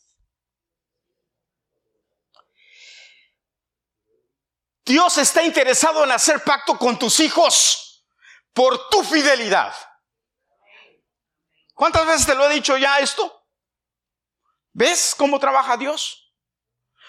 Dios 4.84 5.16
está 5.18 5.42
interesado 5.42 6.04
en 6.04 6.12
hacer 6.12 6.42
pacto 6.44 6.78
con 6.78 6.98
tus 6.98 7.20
hijos 7.20 8.06
por 8.52 8.88
tu 8.88 9.02
fidelidad. 9.02 9.74
¿Cuántas 11.74 12.06
veces 12.06 12.26
te 12.26 12.34
lo 12.34 12.48
he 12.48 12.54
dicho 12.54 12.76
ya 12.76 12.98
esto? 12.98 13.46
¿Ves 14.72 15.14
cómo 15.16 15.38
trabaja 15.38 15.76
Dios? 15.76 16.32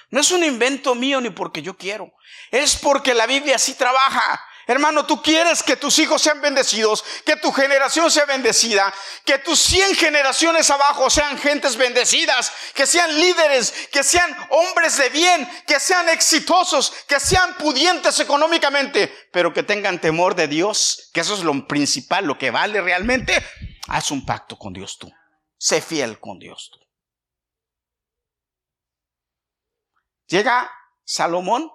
No 0.09 0.21
es 0.21 0.31
un 0.31 0.43
invento 0.43 0.95
mío 0.95 1.19
ni 1.19 1.29
porque 1.29 1.61
yo 1.61 1.77
quiero. 1.77 2.13
Es 2.51 2.75
porque 2.77 3.13
la 3.13 3.25
Biblia 3.25 3.55
así 3.55 3.73
trabaja. 3.75 4.43
Hermano, 4.67 5.06
tú 5.06 5.21
quieres 5.21 5.62
que 5.62 5.75
tus 5.75 5.99
hijos 5.99 6.21
sean 6.21 6.41
bendecidos, 6.41 7.04
que 7.23 7.36
tu 7.36 7.51
generación 7.51 8.10
sea 8.10 8.25
bendecida, 8.25 8.91
que 9.23 9.38
tus 9.38 9.60
100 9.60 9.95
generaciones 9.95 10.69
abajo 10.71 11.10
sean 11.10 11.38
gentes 11.38 11.78
bendecidas, 11.78 12.51
que 12.73 12.88
sean 12.88 13.13
líderes, 13.19 13.88
que 13.91 14.04
sean 14.04 14.36
hombres 14.49 14.97
de 14.97 15.10
bien, 15.10 15.47
que 15.67 15.80
sean 15.80 16.10
exitosos, 16.10 16.91
que 17.08 17.19
sean 17.19 17.56
pudientes 17.58 18.19
económicamente, 18.19 19.30
pero 19.32 19.54
que 19.54 19.62
tengan 19.62 20.01
temor 20.01 20.34
de 20.34 20.47
Dios, 20.47 21.12
que 21.13 21.21
eso 21.21 21.36
es 21.36 21.41
lo 21.41 21.67
principal, 21.67 22.25
lo 22.25 22.39
que 22.39 22.49
vale 22.49 22.82
realmente. 22.82 23.45
Haz 23.88 24.10
un 24.10 24.25
pacto 24.25 24.58
con 24.58 24.73
Dios 24.73 24.97
tú. 24.97 25.12
Sé 25.58 25.80
fiel 25.80 26.19
con 26.19 26.39
Dios 26.39 26.71
tú. 26.73 26.80
Llega 30.28 30.71
Salomón 31.04 31.71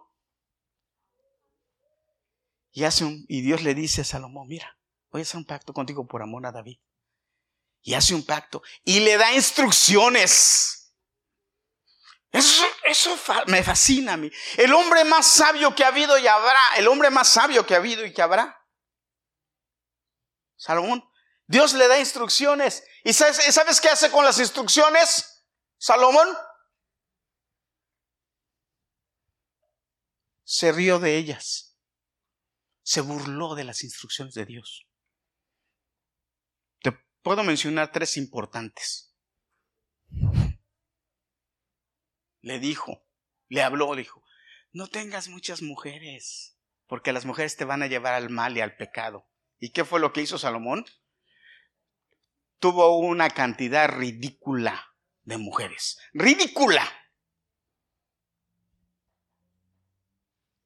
y, 2.81 2.85
hace 2.85 3.05
un, 3.05 3.27
y 3.29 3.43
Dios 3.43 3.61
le 3.61 3.75
dice 3.75 4.01
a 4.01 4.05
Salomón, 4.05 4.49
mira, 4.49 4.79
voy 5.11 5.21
a 5.21 5.23
hacer 5.23 5.37
un 5.37 5.45
pacto 5.45 5.75
contigo 5.75 6.07
por 6.07 6.23
amor 6.23 6.47
a 6.47 6.51
David. 6.51 6.79
Y 7.83 7.93
hace 7.93 8.15
un 8.15 8.25
pacto 8.25 8.63
y 8.85 9.01
le 9.01 9.19
da 9.19 9.35
instrucciones. 9.35 10.95
Eso, 12.33 12.65
eso 12.85 13.19
me 13.49 13.63
fascina 13.63 14.15
a 14.15 14.17
mí. 14.17 14.31
El 14.57 14.73
hombre 14.73 15.05
más 15.05 15.27
sabio 15.27 15.75
que 15.75 15.85
ha 15.85 15.89
habido 15.89 16.17
y 16.17 16.27
habrá, 16.27 16.77
el 16.79 16.89
hombre 16.89 17.11
más 17.11 17.29
sabio 17.29 17.67
que 17.67 17.75
ha 17.75 17.79
habido 17.79 18.03
y 18.07 18.15
que 18.15 18.23
habrá. 18.23 18.59
Salomón. 20.57 21.07
Dios 21.47 21.75
le 21.75 21.87
da 21.87 21.99
instrucciones. 21.99 22.83
¿Y 23.05 23.13
sabes, 23.13 23.43
sabes 23.55 23.79
qué 23.79 23.91
hace 23.91 24.11
con 24.11 24.25
las 24.25 24.39
instrucciones? 24.39 25.45
Salomón. 25.77 26.29
Se 30.45 30.73
rió 30.73 30.99
de 30.99 31.19
ellas 31.19 31.70
se 32.91 33.03
burló 33.03 33.55
de 33.55 33.63
las 33.63 33.85
instrucciones 33.85 34.35
de 34.35 34.45
Dios. 34.45 34.89
Te 36.83 36.91
puedo 37.23 37.45
mencionar 37.45 37.93
tres 37.93 38.17
importantes. 38.17 39.15
Le 42.41 42.59
dijo, 42.59 43.07
le 43.47 43.63
habló, 43.63 43.95
dijo, 43.95 44.25
no 44.73 44.89
tengas 44.89 45.29
muchas 45.29 45.63
mujeres, 45.63 46.59
porque 46.89 47.13
las 47.13 47.27
mujeres 47.27 47.57
te 47.57 47.65
van 47.65 47.85
a 47.85 47.87
llevar 47.87 48.15
al 48.15 48.29
mal 48.29 48.57
y 48.57 48.61
al 48.61 48.77
pecado. 48.77 49.31
¿Y 49.61 49.71
qué 49.71 49.85
fue 49.85 50.01
lo 50.01 50.13
que 50.13 50.23
hizo 50.23 50.37
Salomón? 50.37 50.85
Tuvo 52.59 52.99
una 52.99 53.31
cantidad 53.31 53.89
ridícula 53.89 54.97
de 55.23 55.39
mujeres. 55.39 56.01
Ridícula. 56.13 56.91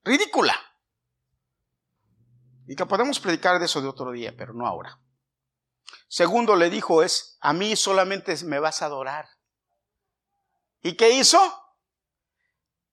Ridícula. 0.04 0.73
Y 2.66 2.76
que 2.76 2.86
podemos 2.86 3.20
predicar 3.20 3.58
de 3.58 3.66
eso 3.66 3.80
de 3.80 3.88
otro 3.88 4.10
día, 4.12 4.34
pero 4.36 4.54
no 4.54 4.66
ahora. 4.66 4.98
Segundo 6.08 6.56
le 6.56 6.70
dijo 6.70 7.02
es, 7.02 7.36
a 7.40 7.52
mí 7.52 7.76
solamente 7.76 8.36
me 8.44 8.58
vas 8.58 8.82
a 8.82 8.86
adorar. 8.86 9.28
¿Y 10.82 10.96
qué 10.96 11.10
hizo? 11.10 11.38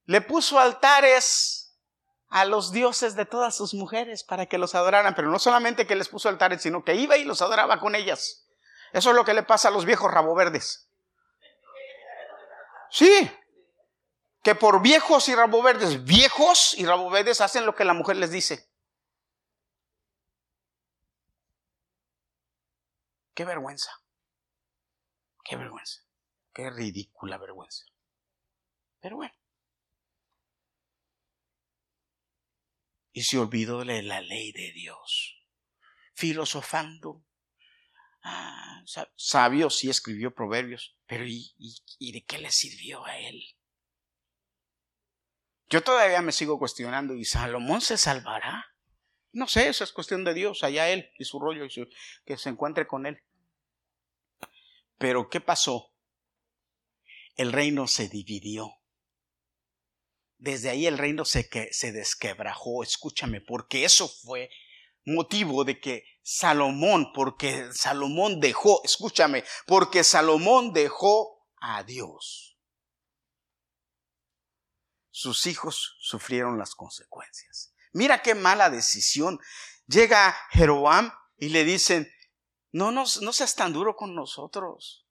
Le 0.05 0.21
puso 0.21 0.59
altares 0.59 1.77
a 2.29 2.45
los 2.45 2.71
dioses 2.71 3.15
de 3.15 3.25
todas 3.25 3.55
sus 3.55 3.73
mujeres 3.73 4.23
para 4.23 4.45
que 4.45 4.57
los 4.57 4.73
adoraran, 4.73 5.13
pero 5.15 5.29
no 5.29 5.37
solamente 5.37 5.85
que 5.85 5.95
les 5.95 6.07
puso 6.07 6.29
altares, 6.29 6.61
sino 6.61 6.83
que 6.83 6.95
iba 6.95 7.17
y 7.17 7.25
los 7.25 7.41
adoraba 7.41 7.79
con 7.79 7.93
ellas. 7.93 8.47
Eso 8.93 9.09
es 9.09 9.15
lo 9.15 9.25
que 9.25 9.33
le 9.33 9.43
pasa 9.43 9.67
a 9.67 9.71
los 9.71 9.85
viejos 9.85 10.11
rabo 10.11 10.33
verdes. 10.33 10.89
Sí, 12.89 13.31
que 14.43 14.55
por 14.55 14.81
viejos 14.81 15.29
y 15.29 15.35
rabo 15.35 15.61
verdes, 15.61 16.03
viejos 16.03 16.73
y 16.77 16.85
rabo 16.85 17.09
verdes 17.09 17.41
hacen 17.41 17.65
lo 17.65 17.75
que 17.75 17.85
la 17.85 17.93
mujer 17.93 18.17
les 18.17 18.31
dice. 18.31 18.70
Qué 23.33 23.45
vergüenza. 23.45 23.91
Qué 25.43 25.55
vergüenza. 25.55 26.01
Qué 26.53 26.69
ridícula 26.69 27.37
vergüenza. 27.37 27.85
Pero 28.99 29.17
bueno. 29.17 29.33
Y 33.13 33.23
se 33.23 33.37
olvidó 33.37 33.83
de 33.83 34.03
la 34.03 34.21
ley 34.21 34.51
de 34.51 34.71
Dios. 34.73 35.45
Filosofando. 36.13 37.25
Ah, 38.23 38.83
sabio 39.15 39.69
sí 39.71 39.89
escribió 39.89 40.35
proverbios, 40.35 40.95
pero 41.07 41.25
¿y, 41.25 41.55
¿y 41.97 42.11
de 42.11 42.23
qué 42.23 42.37
le 42.37 42.51
sirvió 42.51 43.03
a 43.03 43.17
él? 43.17 43.41
Yo 45.71 45.81
todavía 45.81 46.21
me 46.21 46.31
sigo 46.31 46.59
cuestionando, 46.59 47.15
¿y 47.15 47.25
Salomón 47.25 47.81
se 47.81 47.97
salvará? 47.97 48.70
No 49.33 49.47
sé, 49.47 49.69
eso 49.69 49.83
es 49.83 49.93
cuestión 49.93 50.23
de 50.23 50.33
Dios, 50.33 50.63
allá 50.63 50.89
él 50.89 51.09
y 51.17 51.25
su 51.25 51.39
rollo, 51.39 51.65
y 51.65 51.89
que 52.25 52.37
se 52.37 52.49
encuentre 52.49 52.85
con 52.85 53.05
él. 53.05 53.21
Pero 54.97 55.29
¿qué 55.29 55.39
pasó? 55.39 55.93
El 57.35 57.53
reino 57.53 57.87
se 57.87 58.09
dividió. 58.09 58.69
Desde 60.37 60.69
ahí 60.69 60.85
el 60.85 60.97
reino 60.97 61.23
se, 61.23 61.47
se 61.71 61.91
desquebrajó, 61.91 62.83
escúchame, 62.83 63.41
porque 63.41 63.85
eso 63.85 64.07
fue 64.07 64.49
motivo 65.05 65.63
de 65.63 65.79
que 65.79 66.03
Salomón, 66.21 67.11
porque 67.13 67.71
Salomón 67.73 68.39
dejó, 68.39 68.81
escúchame, 68.83 69.43
porque 69.65 70.03
Salomón 70.03 70.73
dejó 70.73 71.47
a 71.57 71.83
Dios. 71.83 72.57
Sus 75.09 75.45
hijos 75.45 75.97
sufrieron 75.99 76.57
las 76.57 76.73
consecuencias. 76.75 77.70
Mira 77.93 78.21
qué 78.21 78.35
mala 78.35 78.69
decisión. 78.69 79.39
Llega 79.87 80.35
Jeroboam 80.51 81.11
y 81.37 81.49
le 81.49 81.63
dicen, 81.63 82.11
no, 82.71 82.91
no 82.91 83.05
seas 83.05 83.55
tan 83.55 83.73
duro 83.73 83.95
con 83.95 84.15
nosotros. 84.15 85.05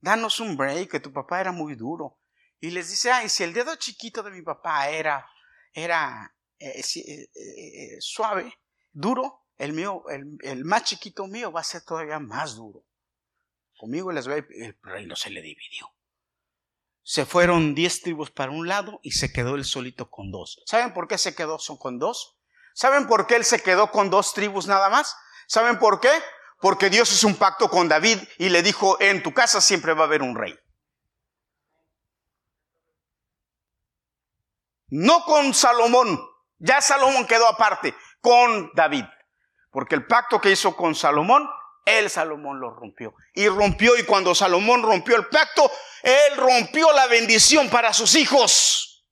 Danos 0.00 0.40
un 0.40 0.56
break, 0.56 0.90
que 0.90 1.00
tu 1.00 1.12
papá 1.12 1.40
era 1.40 1.52
muy 1.52 1.74
duro. 1.74 2.18
Y 2.60 2.70
les 2.70 2.90
dice, 2.90 3.10
ay, 3.10 3.28
si 3.28 3.42
el 3.42 3.52
dedo 3.52 3.74
chiquito 3.76 4.22
de 4.22 4.30
mi 4.30 4.42
papá 4.42 4.88
era, 4.88 5.28
era 5.72 6.34
eh, 6.58 6.80
eh, 6.80 7.28
eh, 7.34 7.96
suave, 8.00 8.52
duro, 8.92 9.46
el 9.58 9.72
mío, 9.72 10.04
el, 10.08 10.64
más 10.64 10.84
chiquito 10.84 11.26
mío 11.26 11.52
va 11.52 11.60
a 11.60 11.64
ser 11.64 11.82
todavía 11.82 12.18
más 12.18 12.56
duro. 12.56 12.84
Conmigo 13.76 14.10
les 14.12 14.26
ve, 14.26 14.46
el 14.50 14.78
reino 14.82 15.16
se 15.16 15.30
le 15.30 15.42
dividió. 15.42 15.92
Se 17.08 17.24
fueron 17.24 17.76
diez 17.76 18.02
tribus 18.02 18.32
para 18.32 18.50
un 18.50 18.66
lado 18.66 18.98
y 19.00 19.12
se 19.12 19.32
quedó 19.32 19.54
él 19.54 19.64
solito 19.64 20.10
con 20.10 20.32
dos. 20.32 20.60
¿Saben 20.66 20.92
por 20.92 21.06
qué 21.06 21.18
se 21.18 21.36
quedó 21.36 21.56
con 21.78 22.00
dos? 22.00 22.36
¿Saben 22.74 23.06
por 23.06 23.28
qué 23.28 23.36
él 23.36 23.44
se 23.44 23.62
quedó 23.62 23.92
con 23.92 24.10
dos 24.10 24.34
tribus 24.34 24.66
nada 24.66 24.88
más? 24.88 25.16
¿Saben 25.46 25.78
por 25.78 26.00
qué? 26.00 26.10
Porque 26.60 26.90
Dios 26.90 27.12
hizo 27.12 27.28
un 27.28 27.36
pacto 27.36 27.70
con 27.70 27.88
David 27.88 28.18
y 28.38 28.48
le 28.48 28.60
dijo, 28.60 29.00
en 29.00 29.22
tu 29.22 29.32
casa 29.32 29.60
siempre 29.60 29.94
va 29.94 30.02
a 30.02 30.06
haber 30.06 30.20
un 30.20 30.34
rey. 30.34 30.58
No 34.88 35.22
con 35.24 35.54
Salomón, 35.54 36.20
ya 36.58 36.80
Salomón 36.80 37.24
quedó 37.28 37.46
aparte, 37.46 37.94
con 38.20 38.72
David. 38.74 39.04
Porque 39.70 39.94
el 39.94 40.08
pacto 40.08 40.40
que 40.40 40.50
hizo 40.50 40.74
con 40.74 40.96
Salomón, 40.96 41.48
él 41.86 42.10
Salomón 42.10 42.60
lo 42.60 42.70
rompió. 42.70 43.14
Y 43.32 43.48
rompió, 43.48 43.96
y 43.96 44.04
cuando 44.04 44.34
Salomón 44.34 44.82
rompió 44.82 45.16
el 45.16 45.28
pacto, 45.28 45.70
él 46.02 46.36
rompió 46.36 46.92
la 46.92 47.06
bendición 47.06 47.70
para 47.70 47.94
sus 47.94 48.14
hijos. 48.16 49.04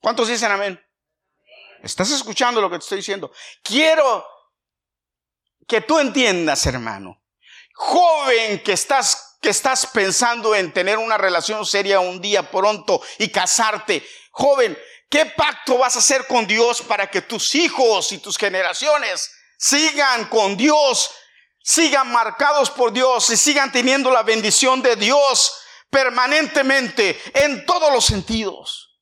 ¿Cuántos 0.00 0.28
dicen 0.28 0.50
amén? 0.50 0.80
¿Estás 1.82 2.10
escuchando 2.10 2.60
lo 2.60 2.70
que 2.70 2.76
te 2.76 2.84
estoy 2.84 2.98
diciendo? 2.98 3.32
Quiero 3.62 4.26
que 5.66 5.80
tú 5.80 5.98
entiendas, 5.98 6.66
hermano. 6.66 7.22
Joven 7.74 8.62
que 8.62 8.72
estás, 8.72 9.38
que 9.40 9.50
estás 9.50 9.86
pensando 9.86 10.54
en 10.54 10.72
tener 10.72 10.98
una 10.98 11.16
relación 11.16 11.64
seria 11.64 12.00
un 12.00 12.20
día 12.20 12.50
pronto 12.50 13.00
y 13.18 13.30
casarte. 13.30 14.06
Joven, 14.32 14.76
¿qué 15.10 15.26
pacto 15.26 15.76
vas 15.76 15.96
a 15.96 15.98
hacer 15.98 16.26
con 16.26 16.46
Dios 16.46 16.80
para 16.80 17.10
que 17.10 17.20
tus 17.20 17.54
hijos 17.54 18.12
y 18.12 18.18
tus 18.18 18.38
generaciones 18.38 19.30
sigan 19.58 20.28
con 20.28 20.56
Dios, 20.56 21.10
sigan 21.62 22.10
marcados 22.10 22.70
por 22.70 22.92
Dios 22.92 23.28
y 23.28 23.36
sigan 23.36 23.70
teniendo 23.72 24.10
la 24.10 24.22
bendición 24.22 24.80
de 24.80 24.96
Dios 24.96 25.60
permanentemente 25.90 27.20
en 27.34 27.66
todos 27.66 27.92
los 27.92 28.06
sentidos? 28.06 28.98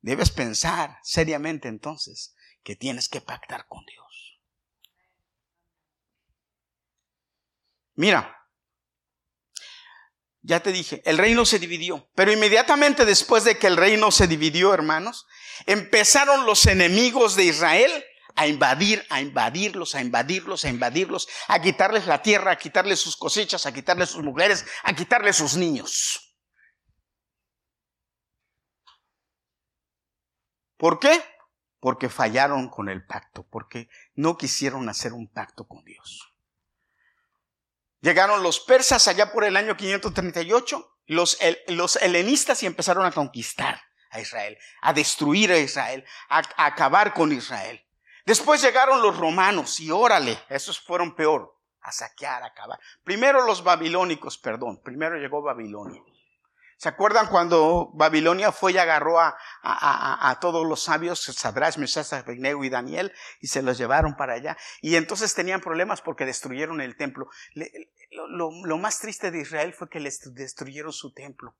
Debes 0.00 0.30
pensar 0.30 0.98
seriamente 1.02 1.68
entonces 1.68 2.34
que 2.62 2.76
tienes 2.76 3.08
que 3.08 3.22
pactar 3.22 3.66
con 3.68 3.86
Dios. 3.86 4.40
Mira, 7.94 8.43
ya 10.44 10.60
te 10.60 10.72
dije, 10.72 11.02
el 11.06 11.16
reino 11.16 11.46
se 11.46 11.58
dividió, 11.58 12.10
pero 12.14 12.30
inmediatamente 12.30 13.06
después 13.06 13.44
de 13.44 13.56
que 13.56 13.66
el 13.66 13.78
reino 13.78 14.10
se 14.10 14.26
dividió, 14.26 14.74
hermanos, 14.74 15.26
empezaron 15.64 16.44
los 16.44 16.66
enemigos 16.66 17.34
de 17.34 17.44
Israel 17.44 17.90
a 18.36 18.46
invadir, 18.46 19.06
a 19.08 19.22
invadirlos, 19.22 19.94
a 19.94 20.02
invadirlos, 20.02 20.66
a 20.66 20.68
invadirlos, 20.68 21.28
a 21.48 21.62
quitarles 21.62 22.06
la 22.06 22.20
tierra, 22.20 22.52
a 22.52 22.58
quitarles 22.58 23.00
sus 23.00 23.16
cosechas, 23.16 23.64
a 23.64 23.72
quitarles 23.72 24.10
sus 24.10 24.22
mujeres, 24.22 24.66
a 24.82 24.92
quitarles 24.92 25.36
sus 25.36 25.56
niños. 25.56 26.36
¿Por 30.76 30.98
qué? 30.98 31.24
Porque 31.80 32.10
fallaron 32.10 32.68
con 32.68 32.90
el 32.90 33.06
pacto, 33.06 33.46
porque 33.50 33.88
no 34.14 34.36
quisieron 34.36 34.90
hacer 34.90 35.14
un 35.14 35.32
pacto 35.32 35.66
con 35.66 35.82
Dios. 35.84 36.33
Llegaron 38.04 38.42
los 38.42 38.60
persas 38.60 39.08
allá 39.08 39.32
por 39.32 39.44
el 39.44 39.56
año 39.56 39.78
538, 39.78 40.98
los, 41.06 41.38
helenistas 42.02 42.62
y 42.62 42.66
empezaron 42.66 43.06
a 43.06 43.12
conquistar 43.12 43.80
a 44.10 44.20
Israel, 44.20 44.58
a 44.82 44.92
destruir 44.92 45.50
a 45.50 45.56
Israel, 45.56 46.04
a, 46.28 46.42
a 46.58 46.66
acabar 46.66 47.14
con 47.14 47.32
Israel. 47.32 47.82
Después 48.26 48.60
llegaron 48.60 49.00
los 49.00 49.16
romanos 49.16 49.80
y 49.80 49.90
órale, 49.90 50.38
esos 50.50 50.78
fueron 50.78 51.14
peor, 51.14 51.58
a 51.80 51.92
saquear, 51.92 52.42
a 52.42 52.48
acabar. 52.48 52.78
Primero 53.04 53.46
los 53.46 53.64
babilónicos, 53.64 54.36
perdón, 54.36 54.82
primero 54.82 55.16
llegó 55.16 55.40
Babilonia. 55.40 56.02
¿Se 56.84 56.90
acuerdan 56.90 57.28
cuando 57.28 57.90
Babilonia 57.94 58.52
fue 58.52 58.72
y 58.72 58.76
agarró 58.76 59.18
a, 59.18 59.34
a, 59.62 60.38
todos 60.38 60.66
los 60.66 60.82
sabios, 60.82 61.22
Sadrach, 61.22 61.78
Mesach, 61.78 62.12
Abednego 62.12 62.62
y 62.62 62.68
Daniel, 62.68 63.10
y 63.40 63.46
se 63.46 63.62
los 63.62 63.78
llevaron 63.78 64.16
para 64.16 64.34
allá? 64.34 64.58
Y 64.82 64.96
entonces 64.96 65.32
tenían 65.32 65.62
problemas 65.62 66.02
porque 66.02 66.26
destruyeron 66.26 66.82
el 66.82 66.94
templo. 66.98 67.30
lo, 68.10 68.50
lo 68.66 68.76
más 68.76 68.98
triste 68.98 69.30
de 69.30 69.40
Israel 69.40 69.72
fue 69.72 69.88
que 69.88 69.98
les 69.98 70.34
destruyeron 70.34 70.92
su 70.92 71.14
templo. 71.14 71.56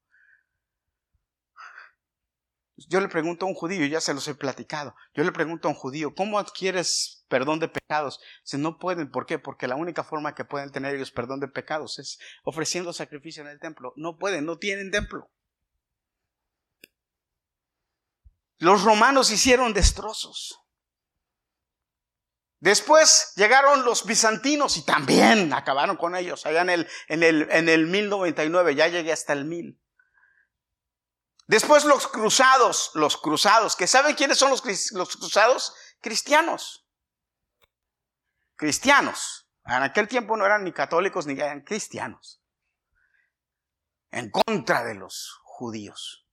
Yo 2.77 3.01
le 3.01 3.09
pregunto 3.09 3.47
a 3.47 3.49
un 3.49 3.55
judío, 3.55 3.87
ya 3.87 4.01
se 4.01 4.15
los 4.15 4.27
he 4.27 4.35
platicado, 4.35 4.97
yo 5.15 5.23
le 5.23 5.31
pregunto 5.31 5.69
a 5.69 5.71
un 5.71 5.77
judío, 5.77 6.13
¿cómo 6.15 6.41
adquieres 6.41 7.25
perdón 7.29 7.61
de 7.61 7.69
pecados? 7.69 8.21
Si 8.43 8.59
no 8.59 8.79
pueden, 8.79 9.11
¿por 9.13 9.27
qué? 9.27 9.39
Porque 9.39 9.69
la 9.69 9.77
única 9.77 10.03
forma 10.03 10.35
que 10.35 10.45
pueden 10.45 10.73
tener 10.73 10.95
ellos 10.95 11.13
perdón 11.13 11.39
de 11.39 11.47
pecados 11.47 12.01
es 12.01 12.19
ofreciendo 12.43 12.93
sacrificio 12.93 13.43
en 13.45 13.51
el 13.51 13.61
templo. 13.61 13.93
No 13.97 14.19
pueden, 14.19 14.45
no 14.45 14.59
tienen 14.59 14.91
templo. 14.91 15.31
Los 18.59 18.83
romanos 18.83 19.31
hicieron 19.31 19.73
destrozos. 19.73 20.61
Después 22.59 23.35
llegaron 23.37 23.85
los 23.85 24.07
bizantinos 24.07 24.79
y 24.79 24.85
también 24.85 25.53
acabaron 25.53 25.97
con 25.97 26.17
ellos 26.17 26.47
allá 26.47 26.63
en 26.63 26.71
el, 26.71 26.89
en 27.09 27.23
el, 27.23 27.47
en 27.51 27.69
el 27.69 27.87
1099, 27.87 28.75
ya 28.75 28.89
llegué 28.89 29.13
hasta 29.13 29.33
el 29.35 29.45
1000. 29.45 29.79
Después 31.47 31.85
los 31.85 32.09
cruzados, 32.09 32.91
los 32.95 33.17
cruzados, 33.19 33.77
que 33.77 33.87
saben 33.87 34.15
quiénes 34.15 34.39
son 34.39 34.51
los, 34.51 34.63
cruzados? 34.63 35.75
Cristianos. 36.01 36.87
Cristianos. 38.57 39.47
En 39.67 39.83
aquel 39.83 40.09
tiempo 40.09 40.37
no 40.37 40.47
eran 40.47 40.65
ni 40.65 40.73
católicos 40.73 41.27
ni 41.27 41.35
eran 41.35 41.63
cristianos. 41.63 42.43
En 44.11 44.31
contra 44.31 44.85
de 44.85 44.95
los 44.95 45.41
judíos. 45.43 46.27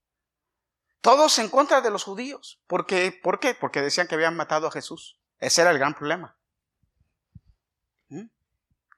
Todos 1.00 1.38
en 1.38 1.48
contra 1.48 1.80
de 1.80 1.90
los 1.90 2.04
judíos. 2.04 2.62
¿Por 2.66 2.86
qué? 2.86 3.18
¿Por 3.22 3.40
qué? 3.40 3.54
Porque 3.54 3.82
decían 3.82 4.06
que 4.06 4.14
habían 4.14 4.36
matado 4.36 4.68
a 4.68 4.72
Jesús. 4.72 5.18
Ese 5.38 5.60
era 5.60 5.72
el 5.72 5.78
gran 5.78 5.94
problema. 5.94 6.38
¿Mm? 8.08 8.28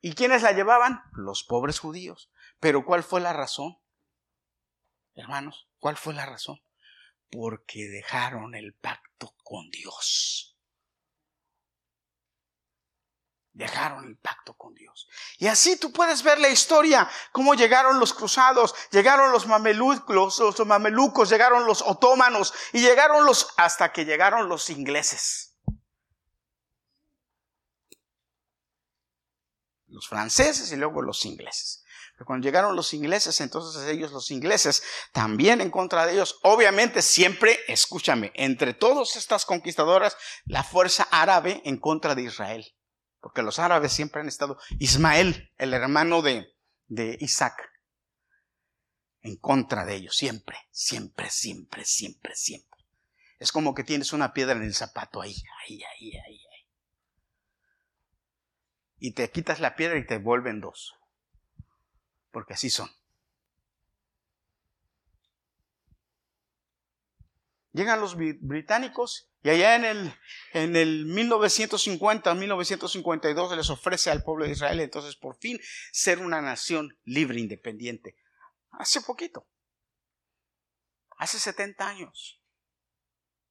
¿Y 0.01 0.15
quiénes 0.15 0.43
la 0.43 0.53
llevaban? 0.53 1.03
Los 1.13 1.45
pobres 1.45 1.81
judíos. 1.81 2.31
Pero 2.61 2.85
¿cuál 2.85 3.03
fue 3.03 3.21
la 3.21 3.33
razón? 3.33 3.79
Hermanos, 5.15 5.69
¿cuál 5.85 5.99
fue 5.99 6.15
la 6.15 6.25
razón? 6.25 6.59
Porque 7.31 7.89
dejaron 7.89 8.55
el 8.55 8.73
pacto 8.73 9.35
con 9.43 9.69
Dios. 9.69 10.57
Dejaron 13.53 14.07
el 14.07 14.17
pacto 14.17 14.55
con 14.55 14.73
Dios. 14.73 15.07
Y 15.37 15.47
así 15.47 15.79
tú 15.79 15.93
puedes 15.93 16.23
ver 16.23 16.39
la 16.39 16.49
historia, 16.49 17.07
cómo 17.33 17.53
llegaron 17.53 18.01
los 18.01 18.15
cruzados, 18.15 18.75
llegaron 18.93 19.31
los 19.31 19.47
mamelucos, 19.47 20.39
los 20.39 20.67
mamelucos, 20.67 21.29
llegaron 21.29 21.67
los 21.67 21.83
otomanos 21.83 22.55
y 22.73 22.81
llegaron 22.81 23.27
los, 23.27 23.53
hasta 23.59 23.93
que 23.93 24.07
llegaron 24.07 24.49
los 24.49 24.71
ingleses. 24.71 25.55
Los 29.89 30.09
franceses 30.09 30.73
y 30.73 30.77
luego 30.77 31.03
los 31.03 31.27
ingleses. 31.27 31.84
Pero 32.15 32.27
cuando 32.27 32.45
llegaron 32.45 32.77
los 32.77 32.95
ingleses, 32.95 33.41
entonces 33.41 33.83
ellos, 33.89 34.13
los 34.13 34.31
ingleses, 34.31 34.85
también 35.13 35.61
en 35.61 35.71
contra 35.71 36.07
de 36.07 36.13
ellos, 36.13 36.39
obviamente 36.43 37.03
siempre, 37.03 37.59
escúchame, 37.67 38.31
entre 38.35 38.73
todas 38.73 39.17
estas 39.17 39.45
conquistadoras, 39.45 40.17
la 40.45 40.63
fuerza 40.63 41.09
árabe 41.11 41.61
en 41.65 41.79
contra 41.79 42.15
de 42.15 42.23
Israel. 42.23 42.73
Porque 43.21 43.43
los 43.43 43.59
árabes 43.59 43.93
siempre 43.93 44.21
han 44.21 44.29
estado, 44.29 44.59
Ismael, 44.79 45.51
el 45.59 45.75
hermano 45.75 46.23
de, 46.23 46.55
de 46.87 47.17
Isaac, 47.21 47.73
en 49.23 49.37
contra 49.37 49.85
de 49.85 49.97
ellos, 49.97 50.17
siempre, 50.17 50.59
siempre, 50.71 51.31
siempre, 51.31 51.85
siempre, 51.85 52.37
siempre. 52.37 52.85
Es 53.41 53.51
como 53.51 53.75
que 53.75 53.83
tienes 53.83 54.13
una 54.13 54.33
piedra 54.33 54.55
en 54.55 54.63
el 54.63 54.75
zapato 54.75 55.21
ahí, 55.21 55.35
ahí, 55.63 55.83
ahí, 55.83 56.13
ahí, 56.13 56.47
ahí. 56.53 56.69
Y 58.99 59.15
te 59.15 59.29
quitas 59.31 59.59
la 59.59 59.75
piedra 59.75 59.99
y 59.99 60.07
te 60.07 60.19
vuelven 60.19 60.61
dos 60.61 60.95
porque 62.35 62.53
así 62.53 62.69
son. 62.69 62.91
Llegan 67.73 68.01
los 68.01 68.17
británicos 68.17 69.31
y 69.43 69.51
allá 69.51 69.77
en 69.77 69.85
el, 69.85 70.15
en 70.53 70.77
el 70.77 71.07
1950, 71.07 72.35
1952 72.35 73.57
les 73.57 73.71
ofrece 73.71 74.11
al 74.11 74.23
pueblo 74.23 74.45
de 74.45 74.53
Israel 74.53 74.81
entonces 74.81 75.17
por 75.17 75.37
fin 75.39 75.59
ser 75.93 76.19
una 76.19 76.41
nación 76.41 76.99
libre, 77.05 77.41
independiente. 77.41 78.17
Hace 78.71 79.01
poquito, 79.01 79.47
hace 81.17 81.39
70 81.39 81.89
años, 81.89 82.41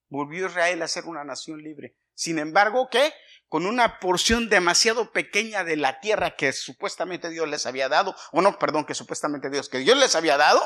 volvió 0.08 0.46
Israel 0.46 0.82
a 0.82 0.88
ser 0.88 1.04
una 1.04 1.24
nación 1.24 1.62
libre. 1.62 1.96
Sin 2.14 2.38
embargo, 2.38 2.88
¿qué? 2.90 3.12
Con 3.48 3.66
una 3.66 4.00
porción 4.00 4.48
demasiado 4.48 5.12
pequeña 5.12 5.64
de 5.64 5.76
la 5.76 6.00
tierra 6.00 6.36
que 6.36 6.52
supuestamente 6.52 7.30
Dios 7.30 7.48
les 7.48 7.66
había 7.66 7.88
dado, 7.88 8.14
o 8.32 8.40
no, 8.40 8.58
perdón, 8.58 8.84
que 8.84 8.94
supuestamente 8.94 9.50
Dios, 9.50 9.68
que 9.68 9.78
Dios 9.78 9.96
les 9.98 10.14
había 10.14 10.36
dado, 10.36 10.62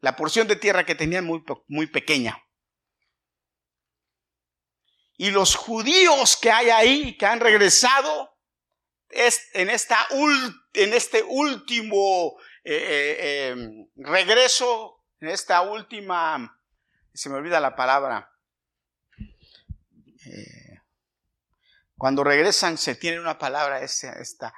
la 0.00 0.16
porción 0.16 0.46
de 0.46 0.56
tierra 0.56 0.84
que 0.84 0.94
tenían 0.94 1.24
muy, 1.24 1.44
muy 1.68 1.86
pequeña. 1.86 2.42
Y 5.18 5.30
los 5.30 5.54
judíos 5.54 6.36
que 6.36 6.50
hay 6.50 6.70
ahí, 6.70 7.16
que 7.16 7.26
han 7.26 7.40
regresado, 7.40 8.36
en, 9.08 9.70
esta 9.70 10.06
en 10.72 10.92
este 10.92 11.22
último 11.22 12.36
eh, 12.64 12.74
eh, 12.74 13.48
em, 13.48 13.88
regreso, 13.96 15.04
en 15.20 15.28
esta 15.28 15.62
última, 15.62 16.60
se 17.14 17.28
me 17.28 17.36
olvida 17.36 17.60
la 17.60 17.76
palabra, 17.76 18.30
eh, 20.26 20.55
cuando 21.96 22.24
regresan 22.24 22.78
se 22.78 22.94
tiene 22.94 23.20
una 23.20 23.38
palabra, 23.38 23.80
esta, 23.82 24.12
esta 24.14 24.54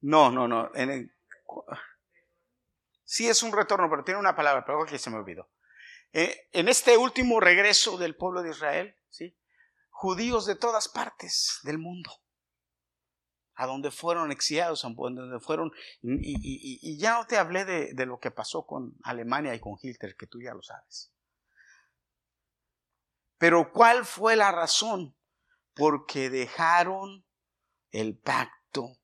no, 0.00 0.30
no, 0.30 0.48
no, 0.48 0.70
sí 3.04 3.28
es 3.28 3.42
un 3.42 3.52
retorno, 3.52 3.88
pero 3.90 4.04
tiene 4.04 4.20
una 4.20 4.34
palabra, 4.34 4.64
pero 4.64 4.84
que 4.84 4.98
se 4.98 5.10
me 5.10 5.16
olvidó. 5.16 5.48
en 6.12 6.68
este 6.68 6.96
último 6.96 7.40
regreso 7.40 7.98
del 7.98 8.16
pueblo 8.16 8.42
de 8.42 8.50
Israel, 8.50 8.96
¿sí? 9.10 9.36
judíos 9.90 10.46
de 10.46 10.56
todas 10.56 10.88
partes 10.88 11.60
del 11.62 11.78
mundo, 11.78 12.10
a 13.54 13.66
donde 13.66 13.90
fueron 13.90 14.32
exiliados, 14.32 14.84
a 14.84 14.88
donde 14.88 15.40
fueron, 15.40 15.72
y, 16.02 16.98
ya 16.98 17.14
no 17.14 17.26
te 17.26 17.36
hablé 17.36 17.64
de, 17.64 17.92
de, 17.92 18.06
lo 18.06 18.18
que 18.18 18.30
pasó 18.30 18.66
con 18.66 18.96
Alemania 19.04 19.54
y 19.54 19.60
con 19.60 19.76
Hitler, 19.80 20.16
que 20.16 20.26
tú 20.26 20.40
ya 20.40 20.54
lo 20.54 20.62
sabes. 20.62 21.11
Pero 23.42 23.72
¿cuál 23.72 24.06
fue 24.06 24.36
la 24.36 24.52
razón? 24.52 25.16
Porque 25.74 26.30
dejaron 26.30 27.26
el 27.90 28.16
pacto 28.16 29.00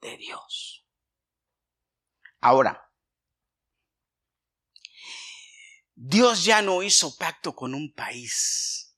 de 0.00 0.16
Dios. 0.16 0.86
Ahora, 2.40 2.90
Dios 5.94 6.46
ya 6.46 6.62
no 6.62 6.82
hizo 6.82 7.14
pacto 7.18 7.54
con 7.54 7.74
un 7.74 7.92
país. 7.92 8.96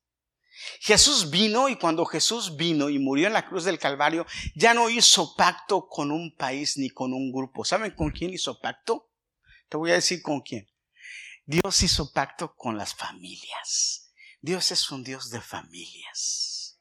Jesús 0.78 1.30
vino 1.30 1.68
y 1.68 1.74
cuando 1.74 2.04
Jesús 2.04 2.54
vino 2.54 2.88
y 2.88 3.00
murió 3.00 3.26
en 3.26 3.32
la 3.32 3.48
cruz 3.48 3.64
del 3.64 3.80
Calvario, 3.80 4.24
ya 4.54 4.72
no 4.72 4.88
hizo 4.88 5.34
pacto 5.34 5.88
con 5.88 6.12
un 6.12 6.32
país 6.36 6.76
ni 6.76 6.90
con 6.90 7.12
un 7.12 7.32
grupo. 7.32 7.64
¿Saben 7.64 7.90
con 7.90 8.12
quién 8.12 8.32
hizo 8.32 8.60
pacto? 8.60 9.10
Te 9.68 9.78
voy 9.78 9.90
a 9.90 9.94
decir 9.94 10.22
con 10.22 10.42
quién. 10.42 10.70
Dios 11.44 11.82
hizo 11.82 12.12
pacto 12.12 12.54
con 12.54 12.78
las 12.78 12.94
familias. 12.94 14.05
Dios 14.46 14.70
es 14.70 14.92
un 14.92 15.02
Dios 15.02 15.30
de 15.30 15.40
familias. 15.40 16.78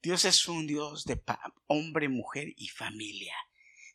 Dios 0.00 0.24
es 0.24 0.46
un 0.46 0.64
Dios 0.64 1.04
de 1.04 1.20
hombre, 1.66 2.08
mujer 2.08 2.54
y 2.56 2.68
familia. 2.68 3.34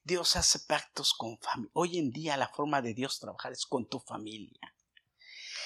Dios 0.04 0.36
hace 0.36 0.60
pactos 0.68 1.14
con 1.14 1.40
familia. 1.40 1.72
Hoy 1.76 1.98
en 1.98 2.12
día 2.12 2.36
la 2.36 2.50
forma 2.50 2.82
de 2.82 2.94
Dios 2.94 3.18
trabajar 3.18 3.54
es 3.54 3.66
con 3.66 3.88
tu 3.88 4.02
familia. 4.02 4.76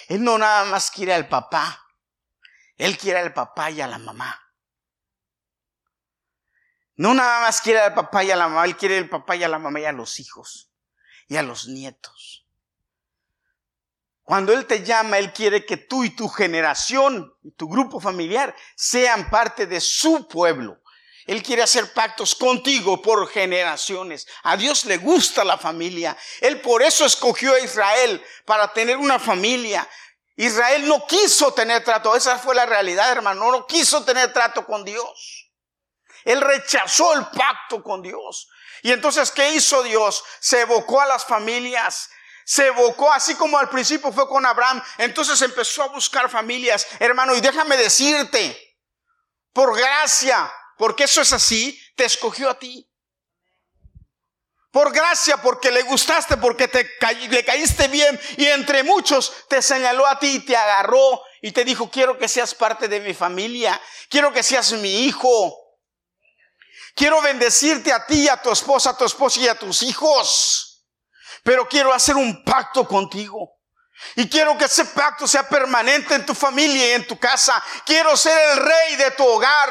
Él 0.09 0.23
no 0.23 0.37
nada 0.37 0.65
más 0.65 0.91
quiere 0.91 1.11
al 1.11 1.27
papá, 1.27 1.83
él 2.77 2.99
quiere 2.99 3.17
al 3.17 3.33
papá 3.33 3.71
y 3.71 3.81
a 3.81 3.87
la 3.87 3.97
mamá. 3.97 4.39
No 6.97 7.15
nada 7.15 7.41
más 7.41 7.61
quiere 7.61 7.79
al 7.79 7.95
papá 7.95 8.23
y 8.23 8.29
a 8.29 8.35
la 8.35 8.47
mamá, 8.47 8.65
Él 8.65 8.77
quiere 8.77 8.99
al 8.99 9.09
papá 9.09 9.35
y 9.35 9.43
a 9.43 9.49
la 9.49 9.57
mamá 9.57 9.79
y 9.79 9.85
a 9.85 9.91
los 9.91 10.19
hijos 10.19 10.71
y 11.27 11.37
a 11.37 11.41
los 11.41 11.67
nietos. 11.67 12.42
Cuando 14.23 14.53
Él 14.53 14.65
te 14.65 14.83
llama, 14.83 15.17
Él 15.17 15.33
quiere 15.33 15.65
que 15.65 15.77
tú 15.77 16.03
y 16.03 16.09
tu 16.09 16.29
generación 16.29 17.33
y 17.43 17.51
tu 17.51 17.67
grupo 17.67 17.99
familiar 17.99 18.55
sean 18.75 19.29
parte 19.29 19.67
de 19.67 19.81
su 19.81 20.27
pueblo. 20.27 20.79
Él 21.25 21.41
quiere 21.41 21.63
hacer 21.63 21.93
pactos 21.93 22.35
contigo 22.35 23.01
por 23.01 23.29
generaciones. 23.29 24.27
A 24.43 24.57
Dios 24.57 24.85
le 24.85 24.97
gusta 24.97 25.43
la 25.43 25.57
familia. 25.57 26.17
Él 26.41 26.59
por 26.59 26.81
eso 26.81 27.05
escogió 27.05 27.53
a 27.53 27.59
Israel 27.59 28.21
para 28.45 28.73
tener 28.73 28.97
una 28.97 29.19
familia, 29.19 29.87
Israel 30.35 30.87
no 30.87 31.05
quiso 31.05 31.53
tener 31.53 31.83
trato, 31.83 32.15
esa 32.15 32.39
fue 32.39 32.55
la 32.55 32.65
realidad, 32.65 33.11
hermano, 33.11 33.51
no 33.51 33.67
quiso 33.67 34.03
tener 34.03 34.33
trato 34.33 34.65
con 34.65 34.83
Dios. 34.83 35.51
Él 36.25 36.41
rechazó 36.41 37.13
el 37.13 37.25
pacto 37.27 37.83
con 37.83 38.01
Dios. 38.01 38.49
Y 38.81 38.91
entonces, 38.91 39.31
¿qué 39.31 39.53
hizo 39.53 39.83
Dios? 39.83 40.23
Se 40.39 40.61
evocó 40.61 41.01
a 41.01 41.05
las 41.05 41.25
familias, 41.25 42.09
se 42.45 42.67
evocó, 42.67 43.11
así 43.11 43.35
como 43.35 43.57
al 43.57 43.69
principio 43.69 44.11
fue 44.11 44.27
con 44.27 44.45
Abraham, 44.45 44.81
entonces 44.97 45.41
empezó 45.41 45.83
a 45.83 45.87
buscar 45.87 46.29
familias, 46.29 46.87
hermano, 46.99 47.35
y 47.35 47.41
déjame 47.41 47.77
decirte, 47.77 48.77
por 49.53 49.77
gracia, 49.77 50.51
porque 50.77 51.05
eso 51.05 51.21
es 51.21 51.31
así, 51.31 51.79
te 51.95 52.05
escogió 52.05 52.49
a 52.49 52.59
ti. 52.59 52.89
Por 54.71 54.91
gracia, 54.91 55.37
porque 55.37 55.69
le 55.69 55.83
gustaste, 55.83 56.35
porque 56.37 56.67
te 56.67 56.89
le 57.29 57.45
caíste 57.45 57.87
bien 57.89 58.19
y 58.37 58.47
entre 58.47 58.81
muchos 58.81 59.31
te 59.47 59.61
señaló 59.61 60.07
a 60.07 60.17
ti 60.17 60.37
y 60.37 60.39
te 60.39 60.57
agarró 60.57 61.21
y 61.43 61.51
te 61.51 61.63
dijo, 61.63 61.91
quiero 61.91 62.17
que 62.17 62.27
seas 62.27 62.55
parte 62.55 62.87
de 62.87 62.99
mi 62.99 63.13
familia, 63.13 63.79
quiero 64.09 64.33
que 64.33 64.41
seas 64.41 64.71
mi 64.71 65.05
hijo. 65.05 65.59
Quiero 66.95 67.21
bendecirte 67.21 67.91
a 67.91 68.05
ti, 68.05 68.27
a 68.27 68.41
tu 68.41 68.51
esposa, 68.51 68.91
a 68.91 68.97
tu 68.97 69.05
esposa 69.05 69.39
y 69.39 69.47
a 69.47 69.55
tus 69.55 69.83
hijos. 69.83 70.72
Pero 71.43 71.67
quiero 71.67 71.93
hacer 71.93 72.15
un 72.15 72.43
pacto 72.43 72.87
contigo. 72.87 73.53
Y 74.15 74.29
quiero 74.29 74.57
que 74.57 74.65
ese 74.65 74.85
pacto 74.85 75.27
sea 75.27 75.47
permanente 75.47 76.15
en 76.15 76.25
tu 76.25 76.33
familia 76.33 76.89
y 76.89 76.91
en 76.91 77.07
tu 77.07 77.17
casa. 77.19 77.61
Quiero 77.85 78.15
ser 78.17 78.37
el 78.51 78.57
rey 78.57 78.95
de 78.97 79.11
tu 79.11 79.25
hogar. 79.25 79.69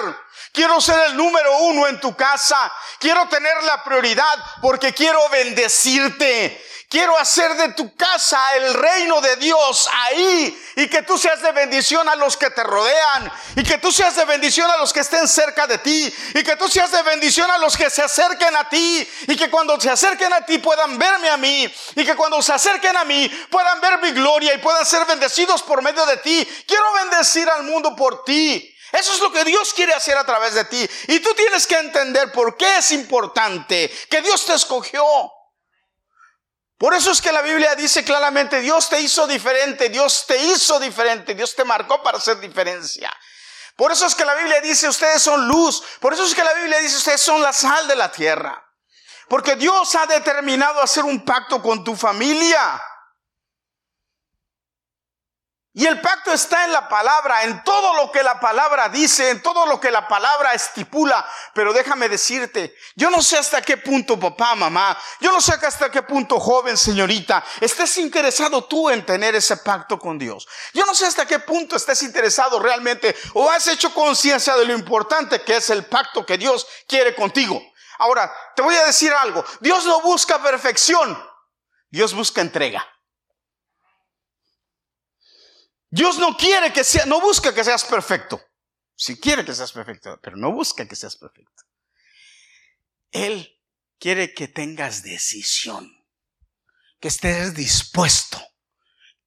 Quiero 0.52 0.80
ser 0.80 0.98
el 1.06 1.16
número 1.16 1.58
uno 1.58 1.86
en 1.88 2.00
tu 2.00 2.14
casa. 2.14 2.72
Quiero 2.98 3.26
tener 3.28 3.62
la 3.64 3.82
prioridad 3.82 4.38
porque 4.60 4.92
quiero 4.92 5.20
bendecirte. 5.30 6.62
Quiero 6.92 7.16
hacer 7.16 7.56
de 7.56 7.70
tu 7.70 7.96
casa 7.96 8.54
el 8.54 8.74
reino 8.74 9.22
de 9.22 9.36
Dios 9.36 9.88
ahí 9.90 10.62
y 10.76 10.88
que 10.88 11.00
tú 11.00 11.16
seas 11.16 11.40
de 11.40 11.50
bendición 11.52 12.06
a 12.06 12.16
los 12.16 12.36
que 12.36 12.50
te 12.50 12.62
rodean 12.62 13.32
y 13.56 13.62
que 13.62 13.78
tú 13.78 13.90
seas 13.90 14.14
de 14.14 14.26
bendición 14.26 14.70
a 14.70 14.76
los 14.76 14.92
que 14.92 15.00
estén 15.00 15.26
cerca 15.26 15.66
de 15.66 15.78
ti 15.78 16.14
y 16.34 16.42
que 16.42 16.54
tú 16.56 16.68
seas 16.68 16.90
de 16.90 17.00
bendición 17.00 17.50
a 17.50 17.56
los 17.56 17.78
que 17.78 17.88
se 17.88 18.02
acerquen 18.02 18.54
a 18.54 18.68
ti 18.68 19.08
y 19.26 19.34
que 19.36 19.48
cuando 19.48 19.80
se 19.80 19.88
acerquen 19.88 20.34
a 20.34 20.44
ti 20.44 20.58
puedan 20.58 20.98
verme 20.98 21.30
a 21.30 21.38
mí 21.38 21.74
y 21.96 22.04
que 22.04 22.14
cuando 22.14 22.42
se 22.42 22.52
acerquen 22.52 22.94
a 22.94 23.04
mí 23.04 23.26
puedan 23.48 23.80
ver 23.80 23.98
mi 24.02 24.10
gloria 24.10 24.52
y 24.52 24.58
puedan 24.58 24.84
ser 24.84 25.06
bendecidos 25.06 25.62
por 25.62 25.80
medio 25.80 26.04
de 26.04 26.18
ti. 26.18 26.46
Quiero 26.66 26.92
bendecir 26.92 27.48
al 27.48 27.62
mundo 27.62 27.96
por 27.96 28.22
ti. 28.22 28.70
Eso 28.92 29.14
es 29.14 29.20
lo 29.20 29.32
que 29.32 29.46
Dios 29.46 29.72
quiere 29.72 29.94
hacer 29.94 30.18
a 30.18 30.26
través 30.26 30.52
de 30.52 30.66
ti. 30.66 30.86
Y 31.08 31.20
tú 31.20 31.32
tienes 31.32 31.66
que 31.66 31.78
entender 31.78 32.30
por 32.32 32.54
qué 32.58 32.76
es 32.76 32.90
importante 32.90 33.90
que 34.10 34.20
Dios 34.20 34.44
te 34.44 34.52
escogió. 34.52 35.02
Por 36.82 36.94
eso 36.94 37.12
es 37.12 37.22
que 37.22 37.30
la 37.30 37.42
Biblia 37.42 37.76
dice 37.76 38.02
claramente, 38.02 38.58
Dios 38.58 38.88
te 38.88 39.00
hizo 39.00 39.28
diferente, 39.28 39.88
Dios 39.88 40.24
te 40.26 40.36
hizo 40.36 40.80
diferente, 40.80 41.32
Dios 41.32 41.54
te 41.54 41.62
marcó 41.62 42.02
para 42.02 42.18
hacer 42.18 42.40
diferencia. 42.40 43.08
Por 43.76 43.92
eso 43.92 44.04
es 44.04 44.16
que 44.16 44.24
la 44.24 44.34
Biblia 44.34 44.60
dice, 44.60 44.88
ustedes 44.88 45.22
son 45.22 45.46
luz. 45.46 45.80
Por 46.00 46.12
eso 46.12 46.24
es 46.24 46.34
que 46.34 46.42
la 46.42 46.52
Biblia 46.54 46.80
dice, 46.80 46.96
ustedes 46.96 47.20
son 47.20 47.40
la 47.40 47.52
sal 47.52 47.86
de 47.86 47.94
la 47.94 48.10
tierra. 48.10 48.60
Porque 49.28 49.54
Dios 49.54 49.94
ha 49.94 50.06
determinado 50.06 50.82
hacer 50.82 51.04
un 51.04 51.24
pacto 51.24 51.62
con 51.62 51.84
tu 51.84 51.94
familia. 51.94 52.82
Y 55.74 55.86
el 55.86 56.02
pacto 56.02 56.30
está 56.32 56.66
en 56.66 56.72
la 56.72 56.86
palabra, 56.86 57.44
en 57.44 57.64
todo 57.64 57.94
lo 57.94 58.12
que 58.12 58.22
la 58.22 58.38
palabra 58.38 58.90
dice, 58.90 59.30
en 59.30 59.42
todo 59.42 59.64
lo 59.64 59.80
que 59.80 59.90
la 59.90 60.06
palabra 60.06 60.52
estipula. 60.52 61.26
Pero 61.54 61.72
déjame 61.72 62.10
decirte, 62.10 62.76
yo 62.94 63.08
no 63.08 63.22
sé 63.22 63.38
hasta 63.38 63.62
qué 63.62 63.78
punto 63.78 64.20
papá, 64.20 64.54
mamá, 64.54 64.98
yo 65.18 65.32
no 65.32 65.40
sé 65.40 65.54
hasta 65.54 65.90
qué 65.90 66.02
punto 66.02 66.38
joven, 66.38 66.76
señorita, 66.76 67.42
estés 67.58 67.96
interesado 67.96 68.64
tú 68.64 68.90
en 68.90 69.06
tener 69.06 69.34
ese 69.34 69.56
pacto 69.56 69.98
con 69.98 70.18
Dios. 70.18 70.46
Yo 70.74 70.84
no 70.84 70.94
sé 70.94 71.06
hasta 71.06 71.24
qué 71.24 71.38
punto 71.38 71.76
estés 71.76 72.02
interesado 72.02 72.58
realmente 72.58 73.16
o 73.32 73.50
has 73.50 73.66
hecho 73.66 73.94
conciencia 73.94 74.54
de 74.56 74.66
lo 74.66 74.74
importante 74.74 75.40
que 75.40 75.56
es 75.56 75.70
el 75.70 75.86
pacto 75.86 76.26
que 76.26 76.36
Dios 76.36 76.66
quiere 76.86 77.14
contigo. 77.14 77.62
Ahora, 77.96 78.30
te 78.54 78.60
voy 78.60 78.74
a 78.74 78.84
decir 78.84 79.10
algo, 79.14 79.42
Dios 79.60 79.86
no 79.86 80.02
busca 80.02 80.42
perfección, 80.42 81.18
Dios 81.88 82.12
busca 82.12 82.42
entrega. 82.42 82.91
Dios 85.92 86.18
no 86.18 86.34
quiere 86.38 86.72
que 86.72 86.84
sea, 86.84 87.04
no 87.04 87.20
busca 87.20 87.54
que 87.54 87.62
seas 87.62 87.84
perfecto. 87.84 88.42
Si 88.96 89.20
quiere 89.20 89.44
que 89.44 89.54
seas 89.54 89.72
perfecto, 89.72 90.18
pero 90.22 90.38
no 90.38 90.50
busca 90.50 90.88
que 90.88 90.96
seas 90.96 91.16
perfecto. 91.16 91.64
Él 93.10 93.60
quiere 93.98 94.32
que 94.32 94.48
tengas 94.48 95.02
decisión, 95.02 95.94
que 96.98 97.08
estés 97.08 97.54
dispuesto, 97.54 98.40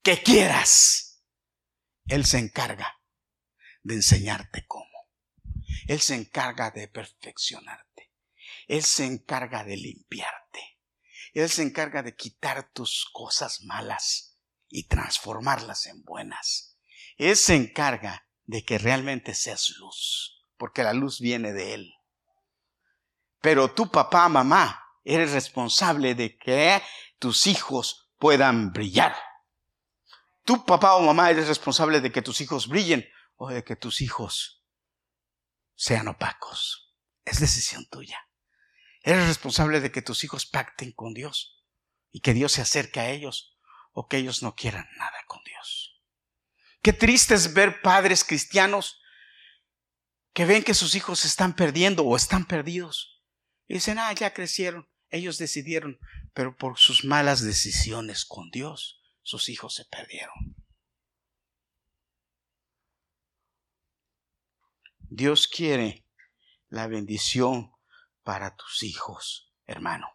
que 0.02 0.24
quieras. 0.24 1.22
Él 2.08 2.26
se 2.26 2.40
encarga 2.40 3.00
de 3.84 3.94
enseñarte 3.94 4.66
cómo. 4.66 5.08
Él 5.88 6.02
se 6.02 6.16
encarga 6.16 6.72
de 6.72 6.88
perfeccionarte. 6.88 8.12
Él 8.68 8.84
se 8.84 9.06
encarga 9.06 9.64
de 9.64 9.78
limpiarte. 9.78 10.80
Él 11.32 11.48
se 11.48 11.62
encarga 11.62 12.02
de 12.02 12.16
quitar 12.16 12.72
tus 12.72 13.08
cosas 13.14 13.62
malas 13.62 14.35
y 14.76 14.84
transformarlas 14.84 15.86
en 15.86 16.04
buenas. 16.04 16.78
Él 17.16 17.38
se 17.38 17.56
encarga 17.56 18.28
de 18.44 18.66
que 18.66 18.78
realmente 18.78 19.34
seas 19.34 19.70
luz, 19.80 20.46
porque 20.58 20.84
la 20.84 20.92
luz 20.92 21.22
viene 21.22 21.54
de 21.54 21.76
Él. 21.76 21.94
Pero 23.40 23.74
tu 23.74 23.90
papá, 23.90 24.28
mamá, 24.28 24.84
eres 25.06 25.32
responsable 25.32 26.14
de 26.14 26.38
que 26.38 26.82
tus 27.20 27.48
hijos 27.48 28.12
puedan 28.20 28.74
brillar. 28.74 29.16
Tu 30.44 30.66
papá 30.66 30.96
o 30.96 31.02
mamá 31.02 31.32
eres 31.32 31.48
responsable 31.48 32.02
de 32.02 32.12
que 32.12 32.22
tus 32.22 32.42
hijos 32.42 32.68
brillen 32.68 33.08
o 33.38 33.48
de 33.50 33.64
que 33.64 33.78
tus 33.78 34.02
hijos 34.02 34.62
sean 35.74 36.10
opacos. 36.10 36.94
es 37.24 37.40
decisión 37.40 37.88
tuya. 37.90 38.20
Eres 39.02 39.26
responsable 39.28 39.80
de 39.80 39.92
que 39.92 40.02
tus 40.02 40.24
hijos 40.26 40.46
pacten 40.46 40.92
con 40.92 41.14
Dios 41.14 41.64
y 42.12 42.20
que 42.20 42.34
Dios 42.34 42.52
se 42.52 42.62
acerque 42.62 43.00
a 43.00 43.10
ellos 43.10 43.55
o 43.96 44.08
que 44.08 44.18
ellos 44.18 44.44
no 44.44 44.56
quieran 44.56 44.88
nada 44.98 45.18
con 45.26 45.42
Dios. 45.46 46.02
Qué 46.84 46.92
triste 46.92 47.34
es 47.34 47.54
ver 47.54 47.82
padres 47.82 48.24
cristianos 48.26 49.02
que 50.34 50.46
ven 50.46 50.64
que 50.64 50.74
sus 50.74 50.96
hijos 50.96 51.22
se 51.22 51.28
están 51.28 51.56
perdiendo 51.56 52.04
o 52.04 52.18
están 52.18 52.46
perdidos. 52.46 53.24
Y 53.68 53.76
dicen, 53.76 53.98
ah, 53.98 54.12
ya 54.12 54.34
crecieron, 54.34 54.88
ellos 55.10 55.38
decidieron, 55.38 55.98
pero 56.34 56.58
por 56.58 56.78
sus 56.78 57.06
malas 57.06 57.42
decisiones 57.42 58.26
con 58.26 58.52
Dios, 58.52 59.02
sus 59.24 59.48
hijos 59.48 59.74
se 59.74 59.86
perdieron. 59.86 60.56
Dios 65.00 65.48
quiere 65.48 66.06
la 66.68 66.88
bendición 66.88 67.72
para 68.24 68.58
tus 68.58 68.84
hijos, 68.84 69.54
hermano. 69.66 70.15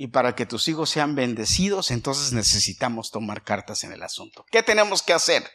Y 0.00 0.06
para 0.06 0.34
que 0.34 0.46
tus 0.46 0.66
hijos 0.68 0.88
sean 0.88 1.14
bendecidos, 1.14 1.90
entonces 1.90 2.32
necesitamos 2.32 3.10
tomar 3.10 3.44
cartas 3.44 3.84
en 3.84 3.92
el 3.92 4.02
asunto. 4.02 4.46
¿Qué 4.50 4.62
tenemos 4.62 5.02
que 5.02 5.12
hacer? 5.12 5.46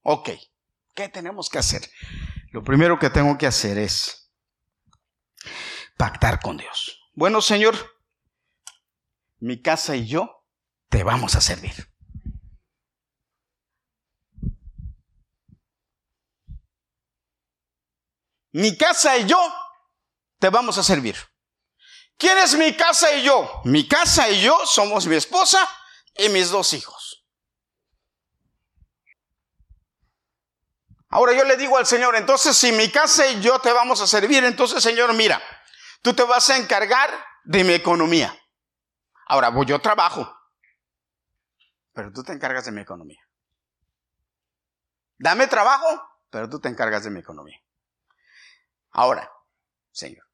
Ok, 0.00 0.30
¿qué 0.94 1.10
tenemos 1.10 1.50
que 1.50 1.58
hacer? 1.58 1.90
Lo 2.52 2.64
primero 2.64 2.98
que 2.98 3.10
tengo 3.10 3.36
que 3.36 3.46
hacer 3.46 3.76
es 3.76 4.32
pactar 5.98 6.40
con 6.40 6.56
Dios. 6.56 7.02
Bueno, 7.12 7.42
Señor, 7.42 7.76
mi 9.40 9.60
casa 9.60 9.94
y 9.94 10.06
yo 10.06 10.42
te 10.88 11.04
vamos 11.04 11.34
a 11.34 11.42
servir. 11.42 11.74
mi 18.52 18.74
casa 18.78 19.18
y 19.18 19.26
yo 19.26 19.36
te 20.38 20.48
vamos 20.48 20.78
a 20.78 20.82
servir. 20.82 21.14
¿Quién 22.18 22.38
es 22.38 22.56
mi 22.56 22.76
casa 22.76 23.12
y 23.14 23.24
yo? 23.24 23.60
Mi 23.64 23.86
casa 23.86 24.28
y 24.30 24.42
yo 24.42 24.58
somos 24.64 25.06
mi 25.06 25.16
esposa 25.16 25.68
y 26.14 26.28
mis 26.30 26.50
dos 26.50 26.72
hijos. 26.72 27.26
Ahora 31.08 31.32
yo 31.34 31.44
le 31.44 31.56
digo 31.56 31.78
al 31.78 31.86
Señor, 31.86 32.16
entonces 32.16 32.56
si 32.56 32.72
mi 32.72 32.90
casa 32.90 33.26
y 33.26 33.40
yo 33.40 33.58
te 33.60 33.72
vamos 33.72 34.00
a 34.00 34.06
servir, 34.06 34.44
entonces 34.44 34.82
Señor, 34.82 35.12
mira, 35.14 35.40
tú 36.02 36.14
te 36.14 36.22
vas 36.24 36.50
a 36.50 36.56
encargar 36.56 37.10
de 37.44 37.64
mi 37.64 37.74
economía. 37.74 38.36
Ahora, 39.28 39.50
voy 39.50 39.66
yo 39.66 39.80
trabajo, 39.80 40.36
pero 41.92 42.12
tú 42.12 42.22
te 42.22 42.32
encargas 42.32 42.64
de 42.66 42.72
mi 42.72 42.80
economía. 42.80 43.20
Dame 45.18 45.46
trabajo, 45.46 46.20
pero 46.30 46.48
tú 46.48 46.60
te 46.60 46.68
encargas 46.68 47.04
de 47.04 47.10
mi 47.10 47.20
economía. 47.20 47.58
Ahora, 48.90 49.30
Señor, 49.90 50.25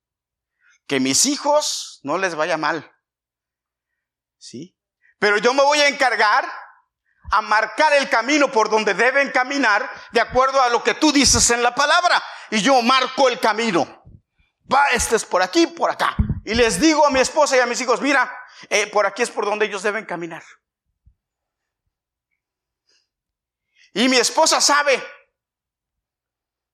que 0.93 1.01
mis 1.01 1.25
hijos 1.25 2.01
no 2.03 2.19
les 2.19 2.35
vaya 2.35 2.59
mal. 2.59 2.95
¿Sí? 4.37 4.77
Pero 5.19 5.39
yo 5.39 5.55
me 5.55 5.63
voy 5.63 5.79
a 5.79 5.89
encargar 5.89 6.47
a 7.31 7.41
marcar 7.41 7.95
el 7.95 8.11
camino 8.11 8.53
por 8.53 8.69
donde 8.69 8.93
deben 8.93 9.31
caminar 9.31 9.91
de 10.11 10.21
acuerdo 10.21 10.61
a 10.61 10.69
lo 10.69 10.85
que 10.85 10.93
tú 10.93 11.11
dices 11.11 11.49
en 11.49 11.63
la 11.63 11.75
palabra. 11.75 12.23
Y 12.51 12.61
yo 12.61 12.83
marco 12.83 13.31
el 13.31 13.41
camino. 13.41 14.05
Va, 14.71 14.91
este 14.91 15.17
es 15.17 15.25
por 15.25 15.41
aquí, 15.41 15.67
por 15.67 15.91
acá. 15.91 16.15
Y 16.45 16.55
les 16.55 16.79
digo 16.79 17.07
a 17.07 17.11
mi 17.11 17.21
esposa 17.21 17.57
y 17.57 17.61
a 17.61 17.67
mis 17.67 17.81
hijos, 17.81 18.03
mira, 18.03 18.31
eh, 18.69 18.87
por 18.89 19.07
aquí 19.07 19.23
es 19.23 19.31
por 19.31 19.47
donde 19.47 19.65
ellos 19.65 19.83
deben 19.83 20.05
caminar. 20.05 20.45
Y 23.95 24.11
mi 24.11 24.19
esposa 24.19 24.61
sabe 24.61 25.03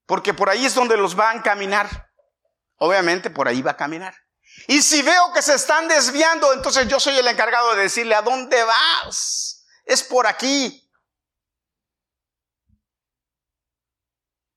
porque 0.07 0.35
por 0.35 0.51
ahí 0.51 0.67
es 0.67 0.75
donde 0.75 0.97
los 0.97 1.15
van 1.15 1.39
a 1.39 1.43
caminar. 1.45 2.08
Obviamente 2.79 3.31
por 3.31 3.49
ahí 3.49 3.63
va 3.63 3.73
a 3.73 3.77
caminar. 3.77 4.15
Y 4.67 4.83
si 4.83 5.03
veo 5.03 5.33
que 5.33 5.43
se 5.43 5.55
están 5.55 5.87
desviando, 5.89 6.53
entonces 6.53 6.89
yo 6.89 6.99
soy 6.99 7.17
el 7.17 7.29
encargado 7.29 7.75
de 7.75 7.83
decirle, 7.83 8.15
¿a 8.15 8.23
dónde 8.23 8.63
vas? 8.65 9.67
Es 9.85 10.03
por 10.03 10.27
aquí. 10.27 10.91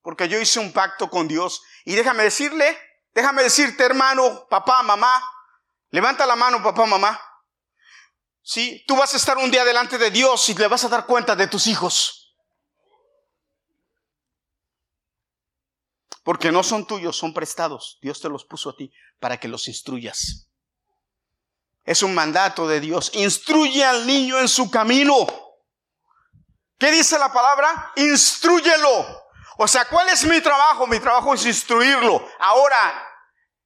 Porque 0.02 0.28
yo 0.28 0.40
hice 0.40 0.60
un 0.60 0.74
pacto 0.74 1.10
con 1.10 1.28
Dios. 1.28 1.62
Y 1.86 1.96
déjame 1.96 2.24
decirle, 2.24 2.78
déjame 3.14 3.44
decirte 3.44 3.84
hermano, 3.84 4.48
papá, 4.50 4.82
mamá, 4.84 5.24
levanta 5.90 6.26
la 6.26 6.36
mano 6.36 6.64
papá, 6.64 6.86
mamá. 6.86 7.20
Sí, 8.44 8.84
tú 8.88 8.96
vas 8.96 9.14
a 9.14 9.18
estar 9.18 9.38
un 9.38 9.52
día 9.52 9.64
delante 9.64 9.98
de 9.98 10.10
Dios 10.10 10.50
y 10.50 10.56
le 10.56 10.68
vas 10.68 10.84
a 10.84 10.90
dar 10.90 11.06
cuenta 11.06 11.36
de 11.36 11.48
tus 11.48 11.68
hijos. 11.68 12.21
Porque 16.24 16.52
no 16.52 16.64
son 16.64 16.86
tuyos, 16.86 17.18
son 17.18 17.34
prestados. 17.34 17.98
Dios 18.02 18.22
te 18.22 18.30
los 18.30 18.46
puso 18.46 18.70
a 18.70 18.76
ti 18.76 18.94
para 19.20 19.40
que 19.40 19.48
los 19.48 19.68
instruyas. 19.68 20.48
Es 21.84 22.04
un 22.04 22.14
mandato 22.14 22.68
de 22.68 22.80
Dios. 22.80 23.12
Instruye 23.14 23.84
al 23.84 24.06
niño 24.06 24.40
en 24.40 24.48
su 24.48 24.70
camino. 24.70 25.28
¿Qué 26.78 26.92
dice 26.92 27.18
la 27.18 27.32
palabra? 27.32 27.92
Instruyelo. 27.96 29.22
O 29.58 29.68
sea, 29.68 29.86
¿cuál 29.86 30.10
es 30.10 30.24
mi 30.26 30.42
trabajo? 30.42 30.88
Mi 30.88 31.00
trabajo 31.00 31.34
es 31.34 31.46
instruirlo. 31.46 32.28
Ahora, 32.40 33.08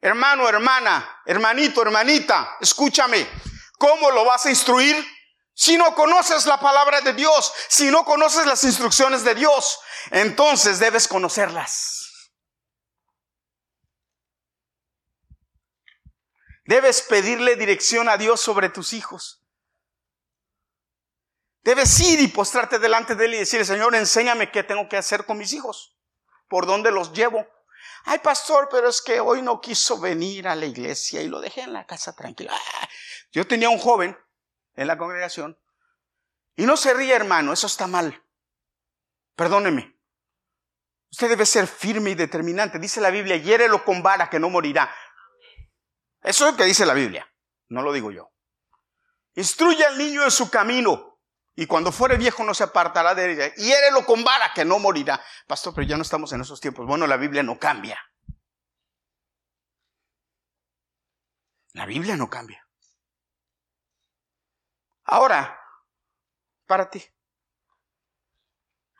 hermano, 0.02 0.48
hermana, 0.48 1.22
hermanito, 1.26 1.82
hermanita, 1.82 2.58
escúchame. 2.60 3.28
¿Cómo 3.78 4.12
lo 4.12 4.26
vas 4.26 4.46
a 4.46 4.50
instruir? 4.50 5.06
Si 5.54 5.78
no 5.78 5.96
conoces 5.96 6.46
la 6.46 6.60
palabra 6.60 7.00
de 7.02 7.14
Dios, 7.14 7.54
si 7.70 7.90
no 7.90 8.04
conoces 8.04 8.46
las 8.46 8.64
instrucciones 8.66 9.24
de 9.24 9.36
Dios, 9.36 9.80
entonces 10.12 10.80
debes 10.80 11.08
conocerlas. 11.08 12.05
Debes 16.66 17.04
pedirle 17.04 17.56
dirección 17.56 18.10
a 18.10 18.18
Dios 18.18 18.42
sobre 18.42 18.70
tus 18.70 18.94
hijos. 18.94 19.42
Debes 21.64 22.00
ir 22.00 22.20
y 22.20 22.28
postrarte 22.28 22.80
delante 22.80 23.16
de 23.16 23.26
Él 23.26 23.34
y 23.36 23.38
decirle, 23.40 23.66
Señor, 23.66 23.96
enséñame 23.96 24.52
qué 24.52 24.64
tengo 24.64 24.88
que 24.88 24.98
hacer 24.98 25.26
con 25.26 25.38
mis 25.38 25.54
hijos. 25.54 25.98
¿Por 26.48 26.66
dónde 26.66 26.92
los 26.92 27.14
llevo? 27.14 27.48
Ay, 28.06 28.20
pastor, 28.20 28.68
pero 28.70 28.90
es 28.90 29.02
que 29.02 29.20
hoy 29.20 29.42
no 29.42 29.62
quiso 29.62 30.00
venir 30.00 30.48
a 30.48 30.56
la 30.56 30.66
iglesia 30.66 31.22
y 31.22 31.28
lo 31.28 31.42
dejé 31.42 31.62
en 31.62 31.74
la 31.74 31.86
casa 31.86 32.16
tranquila. 32.16 32.52
Ah, 32.54 32.90
yo 33.32 33.48
tenía 33.48 33.70
un 33.70 33.80
joven 33.80 34.18
en 34.76 34.88
la 34.88 34.98
congregación 34.98 35.58
y 36.56 36.66
no 36.66 36.78
se 36.78 36.94
ríe, 36.94 37.14
hermano, 37.14 37.52
eso 37.52 37.68
está 37.68 37.88
mal. 37.88 38.24
Perdóneme. 39.36 39.96
Usted 41.12 41.30
debe 41.30 41.46
ser 41.46 41.68
firme 41.68 42.12
y 42.12 42.16
determinante. 42.16 42.80
Dice 42.80 43.02
la 43.02 43.10
Biblia, 43.10 43.38
hiérelo 43.38 43.84
con 43.84 44.04
vara 44.04 44.30
que 44.30 44.40
no 44.40 44.50
morirá. 44.50 44.94
Eso 46.26 46.48
es 46.48 46.52
lo 46.54 46.58
que 46.58 46.66
dice 46.66 46.88
la 46.88 46.96
Biblia, 46.96 47.32
no 47.70 47.84
lo 47.84 47.94
digo 47.94 48.12
yo. 48.12 48.32
Instruye 49.36 49.86
al 49.86 49.96
niño 49.96 50.24
en 50.24 50.32
su 50.32 50.50
camino 50.50 51.20
y 51.56 51.68
cuando 51.68 51.92
fuere 51.92 52.18
viejo 52.18 52.44
no 52.44 52.56
se 52.56 52.64
apartará 52.64 53.14
de 53.14 53.32
ella. 53.32 53.54
Y 53.58 53.72
érelo 53.72 54.04
con 54.08 54.24
vara 54.24 54.52
que 54.54 54.66
no 54.66 54.80
morirá. 54.80 55.24
Pastor, 55.46 55.76
pero 55.76 55.86
ya 55.86 55.96
no 55.96 56.02
estamos 56.02 56.34
en 56.34 56.42
esos 56.42 56.60
tiempos. 56.60 56.88
Bueno, 56.88 57.06
la 57.06 57.18
Biblia 57.18 57.44
no 57.44 57.60
cambia. 57.60 58.00
La 61.74 61.86
Biblia 61.86 62.18
no 62.18 62.28
cambia. 62.28 62.68
Ahora, 65.04 65.60
para 66.66 66.90
ti. 66.90 67.06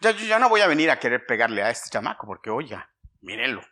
Ya, 0.02 0.12
yo 0.12 0.26
ya 0.26 0.38
no 0.38 0.50
voy 0.50 0.62
a 0.62 0.68
venir 0.68 0.92
a 0.92 1.00
querer 1.00 1.26
pegarle 1.26 1.64
a 1.64 1.72
este 1.72 1.90
chamaco 1.90 2.28
porque, 2.28 2.52
oye, 2.52 2.78
mírenlo. 3.22 3.64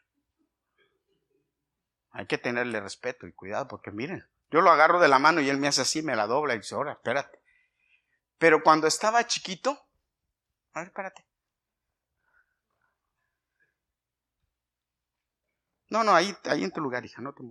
Hay 2.14 2.28
que 2.28 2.38
tenerle 2.38 2.80
respeto 2.80 3.28
y 3.28 3.34
cuidado 3.34 3.68
porque 3.68 3.92
miren, 3.92 4.26
yo 4.52 4.62
lo 4.62 4.70
agarro 4.70 5.00
de 5.00 5.08
la 5.08 5.18
mano 5.18 5.42
y 5.42 5.50
él 5.50 5.58
me 5.58 5.68
hace 5.68 5.82
así, 5.82 6.04
me 6.04 6.16
la 6.16 6.28
dobla 6.28 6.54
y 6.54 6.60
dice, 6.60 6.76
ahora, 6.76 6.94
espérate. 6.94 7.40
Pero 8.38 8.62
cuando 8.62 8.86
estaba 8.88 9.26
chiquito, 9.26 9.72
a 10.74 10.80
ver, 10.80 10.90
espérate. 10.90 11.26
No, 15.90 16.04
no, 16.04 16.14
ahí, 16.14 16.36
ahí 16.46 16.64
en 16.64 16.72
tu 16.72 16.82
lugar, 16.82 17.04
hija, 17.04 17.22
no 17.22 17.34
te... 17.34 17.44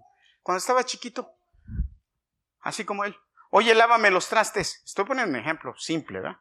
Cuando 0.42 0.58
estaba 0.58 0.84
chiquito, 0.84 1.36
así 2.60 2.84
como 2.84 3.04
él, 3.04 3.16
oye, 3.50 3.74
lávame 3.74 4.10
los 4.10 4.28
trastes. 4.28 4.82
Estoy 4.84 5.04
poniendo 5.04 5.30
un 5.36 5.40
ejemplo 5.40 5.74
simple, 5.76 6.20
¿verdad? 6.20 6.40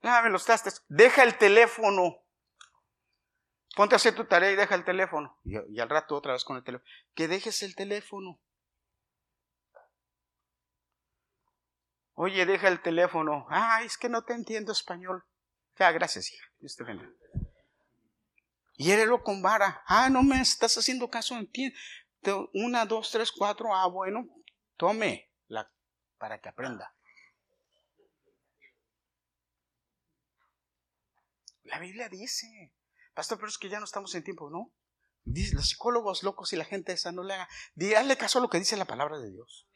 Lávame 0.00 0.30
los 0.30 0.44
trastes. 0.44 0.84
Deja 0.88 1.22
el 1.22 1.38
teléfono 1.38 2.18
Ponte 3.76 3.94
a 3.94 3.96
hacer 3.96 4.14
tu 4.14 4.24
tarea 4.24 4.50
y 4.50 4.56
deja 4.56 4.74
el 4.74 4.86
teléfono. 4.86 5.38
Y, 5.44 5.78
al 5.78 5.90
rato 5.90 6.16
otra 6.16 6.32
vez 6.32 6.44
con 6.44 6.56
el 6.56 6.64
teléfono. 6.64 6.90
Que 7.14 7.28
dejes 7.28 7.62
el 7.62 7.76
teléfono. 7.76 8.40
Oye, 12.14 12.46
deja 12.46 12.68
el 12.68 12.80
teléfono. 12.80 13.46
Ah, 13.50 13.82
es 13.84 13.98
que 13.98 14.08
no 14.08 14.24
te 14.24 14.32
entiendo 14.32 14.72
español. 14.72 15.26
Ya, 15.78 15.92
gracias, 15.92 16.32
hija. 16.32 16.46
Dios 16.58 16.74
te 16.74 16.84
bendiga. 16.84 17.12
Hiérelo 18.78 19.22
con 19.22 19.42
vara. 19.42 19.82
Ah, 19.84 20.08
no 20.08 20.22
me 20.22 20.40
estás 20.40 20.78
haciendo 20.78 21.10
caso. 21.10 21.36
Entiende. 21.36 21.76
Una, 22.54 22.86
dos, 22.86 23.10
tres, 23.10 23.30
cuatro. 23.30 23.74
Ah, 23.74 23.88
bueno, 23.88 24.26
tome 24.78 25.30
la, 25.48 25.70
para 26.16 26.40
que 26.40 26.48
aprenda. 26.48 26.94
La 31.64 31.78
Biblia 31.78 32.08
dice, 32.08 32.72
Pastor, 33.16 33.38
pero 33.38 33.48
es 33.48 33.56
que 33.56 33.70
ya 33.70 33.78
no 33.78 33.86
estamos 33.86 34.14
en 34.14 34.22
tiempo, 34.22 34.50
¿no? 34.50 34.74
los 35.24 35.70
psicólogos 35.70 36.22
locos 36.22 36.52
y 36.52 36.56
la 36.56 36.66
gente 36.66 36.92
esa 36.92 37.12
no 37.12 37.24
le 37.24 37.32
haga. 37.32 37.48
Hazle 37.96 38.16
caso 38.18 38.38
a 38.38 38.42
lo 38.42 38.50
que 38.50 38.58
dice 38.58 38.76
la 38.76 38.84
palabra 38.84 39.18
de 39.18 39.32
Dios. 39.32 39.66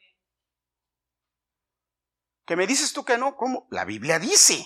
¿Que 2.45 2.55
me 2.55 2.67
dices 2.67 2.93
tú 2.93 3.03
que 3.03 3.17
no? 3.17 3.35
¿Cómo? 3.35 3.67
La 3.71 3.83
Biblia 3.83 4.19
dice. 4.19 4.63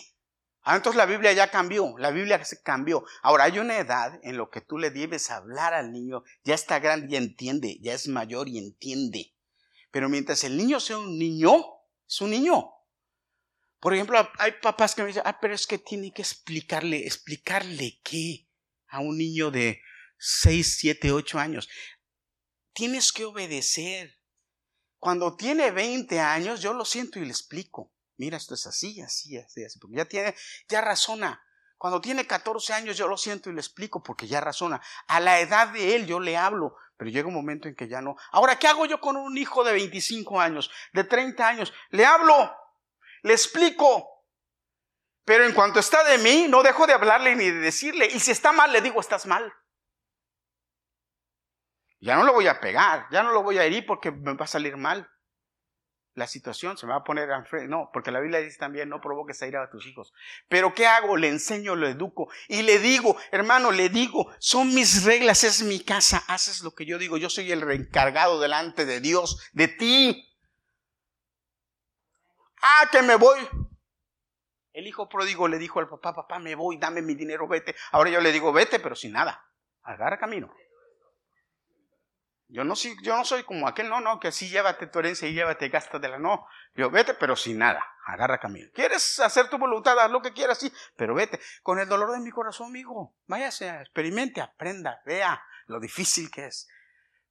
Ah, 0.61 0.75
entonces 0.75 0.97
la 0.97 1.05
Biblia 1.05 1.31
ya 1.31 1.49
cambió, 1.49 1.97
la 1.97 2.11
Biblia 2.11 2.43
se 2.43 2.61
cambió. 2.61 3.05
Ahora 3.21 3.45
hay 3.45 3.59
una 3.59 3.77
edad 3.77 4.19
en 4.23 4.35
lo 4.35 4.49
que 4.49 4.59
tú 4.59 4.77
le 4.77 4.91
debes 4.91 5.31
hablar 5.31 5.73
al 5.73 5.93
niño, 5.93 6.23
ya 6.43 6.55
está 6.55 6.79
grande 6.79 7.07
y 7.13 7.15
entiende, 7.15 7.79
ya 7.81 7.93
es 7.93 8.09
mayor 8.09 8.49
y 8.49 8.57
entiende. 8.57 9.35
Pero 9.89 10.09
mientras 10.09 10.43
el 10.43 10.57
niño 10.57 10.81
sea 10.81 10.97
un 10.97 11.17
niño, 11.17 11.53
es 12.07 12.19
un 12.19 12.31
niño. 12.31 12.71
Por 13.79 13.93
ejemplo, 13.93 14.17
hay 14.37 14.51
papás 14.61 14.95
que 14.95 15.03
me 15.03 15.07
dicen, 15.07 15.23
ah, 15.25 15.39
pero 15.39 15.53
es 15.53 15.65
que 15.65 15.77
tiene 15.77 16.11
que 16.11 16.23
explicarle, 16.23 17.05
explicarle 17.05 18.01
qué 18.03 18.44
a 18.87 18.99
un 18.99 19.17
niño 19.17 19.51
de 19.51 19.81
6, 20.17 20.77
7, 20.79 21.11
8 21.11 21.39
años. 21.39 21.69
Tienes 22.73 23.11
que 23.11 23.25
obedecer. 23.25 24.19
Cuando 24.99 25.35
tiene 25.35 25.71
20 25.71 26.19
años, 26.19 26.61
yo 26.61 26.73
lo 26.73 26.85
siento 26.85 27.19
y 27.19 27.25
le 27.25 27.31
explico. 27.31 27.93
Mira, 28.17 28.37
esto 28.37 28.53
es 28.53 28.65
así, 28.65 29.01
así, 29.01 29.37
así, 29.37 29.63
así, 29.63 29.77
porque 29.79 29.97
ya 29.97 30.05
tiene, 30.05 30.35
ya 30.69 30.81
razona. 30.81 31.41
Cuando 31.77 31.99
tiene 31.99 32.25
14 32.25 32.73
años 32.73 32.97
yo 32.97 33.07
lo 33.07 33.17
siento 33.17 33.49
y 33.49 33.53
le 33.53 33.59
explico 33.59 34.01
porque 34.01 34.27
ya 34.27 34.39
razona. 34.39 34.81
A 35.07 35.19
la 35.19 35.39
edad 35.39 35.67
de 35.67 35.95
él 35.95 36.07
yo 36.07 36.19
le 36.19 36.37
hablo, 36.37 36.75
pero 36.97 37.11
llega 37.11 37.27
un 37.27 37.33
momento 37.33 37.67
en 37.67 37.75
que 37.75 37.87
ya 37.87 38.01
no. 38.01 38.15
Ahora, 38.31 38.57
¿qué 38.57 38.67
hago 38.67 38.85
yo 38.85 39.01
con 39.01 39.17
un 39.17 39.37
hijo 39.37 39.63
de 39.63 39.73
25 39.73 40.39
años, 40.39 40.71
de 40.93 41.03
30 41.03 41.47
años? 41.47 41.73
Le 41.89 42.05
hablo, 42.05 42.51
le 43.23 43.33
explico. 43.33 44.14
Pero 45.25 45.43
en 45.43 45.53
cuanto 45.53 45.79
está 45.79 46.03
de 46.03 46.19
mí, 46.19 46.45
no 46.47 46.63
dejo 46.63 46.87
de 46.87 46.93
hablarle 46.93 47.35
ni 47.35 47.49
de 47.49 47.59
decirle. 47.59 48.05
Y 48.05 48.19
si 48.19 48.31
está 48.31 48.51
mal, 48.51 48.71
le 48.71 48.81
digo, 48.81 48.99
estás 48.99 49.25
mal. 49.25 49.51
Ya 51.99 52.15
no 52.15 52.23
lo 52.23 52.33
voy 52.33 52.47
a 52.47 52.59
pegar, 52.59 53.07
ya 53.11 53.23
no 53.23 53.31
lo 53.31 53.41
voy 53.41 53.57
a 53.57 53.63
herir 53.63 53.85
porque 53.85 54.11
me 54.11 54.33
va 54.35 54.45
a 54.45 54.47
salir 54.47 54.77
mal 54.77 55.09
la 56.15 56.27
situación, 56.27 56.77
se 56.77 56.85
me 56.85 56.93
va 56.93 56.99
a 56.99 57.03
poner 57.03 57.27
frente. 57.45 57.67
No, 57.67 57.89
porque 57.91 58.11
la 58.11 58.19
Biblia 58.19 58.39
dice 58.39 58.57
también, 58.57 58.89
no 58.89 59.01
provoques 59.01 59.41
a 59.41 59.47
ira 59.47 59.63
a 59.63 59.69
tus 59.69 59.85
hijos. 59.85 60.13
Pero 60.47 60.73
¿qué 60.73 60.87
hago? 60.87 61.17
Le 61.17 61.27
enseño, 61.27 61.75
lo 61.75 61.87
educo 61.87 62.29
y 62.47 62.61
le 62.61 62.79
digo, 62.79 63.17
hermano, 63.31 63.71
le 63.71 63.89
digo, 63.89 64.31
son 64.39 64.73
mis 64.73 65.03
reglas, 65.03 65.43
es 65.43 65.63
mi 65.63 65.81
casa, 65.81 66.23
haces 66.27 66.61
lo 66.61 66.73
que 66.73 66.85
yo 66.85 66.97
digo, 66.97 67.17
yo 67.17 67.29
soy 67.29 67.51
el 67.51 67.61
reencargado 67.61 68.39
delante 68.39 68.85
de 68.85 69.01
Dios, 69.01 69.49
de 69.51 69.67
ti. 69.67 70.31
Ah, 72.61 72.89
que 72.91 73.01
me 73.01 73.15
voy. 73.15 73.39
El 74.75 74.87
hijo 74.87 75.07
pródigo 75.07 75.47
le 75.47 75.57
dijo 75.57 75.79
al 75.79 75.87
papá, 75.87 76.13
papá, 76.13 76.37
me 76.37 76.53
voy, 76.53 76.75
dame 76.75 77.01
mi 77.01 77.15
dinero, 77.15 77.47
vete. 77.47 77.77
Ahora 77.93 78.09
yo 78.09 78.19
le 78.19 78.33
digo, 78.33 78.51
vete, 78.51 78.81
pero 78.81 78.93
sin 78.93 79.13
nada. 79.13 79.49
Agarra 79.83 80.19
camino. 80.19 80.53
Yo 82.49 82.65
no, 82.65 82.75
soy, 82.75 82.93
yo 83.01 83.15
no 83.15 83.23
soy 83.23 83.43
como 83.43 83.69
aquel, 83.69 83.87
no, 83.87 84.01
no, 84.01 84.19
que 84.19 84.33
sí 84.33 84.49
llévate 84.49 84.87
tu 84.87 84.99
herencia 84.99 85.29
y 85.29 85.33
llévate, 85.33 85.69
de 85.69 86.09
la 86.09 86.19
no. 86.19 86.45
Yo 86.75 86.91
vete, 86.91 87.13
pero 87.13 87.37
sin 87.37 87.57
nada, 87.57 87.81
agarra 88.05 88.37
camino. 88.37 88.69
¿Quieres 88.73 89.17
hacer 89.21 89.49
tu 89.49 89.57
voluntad? 89.57 89.97
Haz 89.97 90.11
lo 90.11 90.21
que 90.21 90.33
quieras, 90.33 90.57
sí, 90.57 90.69
pero 90.97 91.15
vete. 91.15 91.39
Con 91.63 91.79
el 91.79 91.87
dolor 91.87 92.11
de 92.11 92.19
mi 92.19 92.31
corazón, 92.31 92.67
amigo, 92.67 93.15
váyase, 93.27 93.69
experimente, 93.79 94.41
aprenda, 94.41 95.01
vea 95.05 95.41
lo 95.67 95.79
difícil 95.79 96.29
que 96.29 96.47
es. 96.47 96.67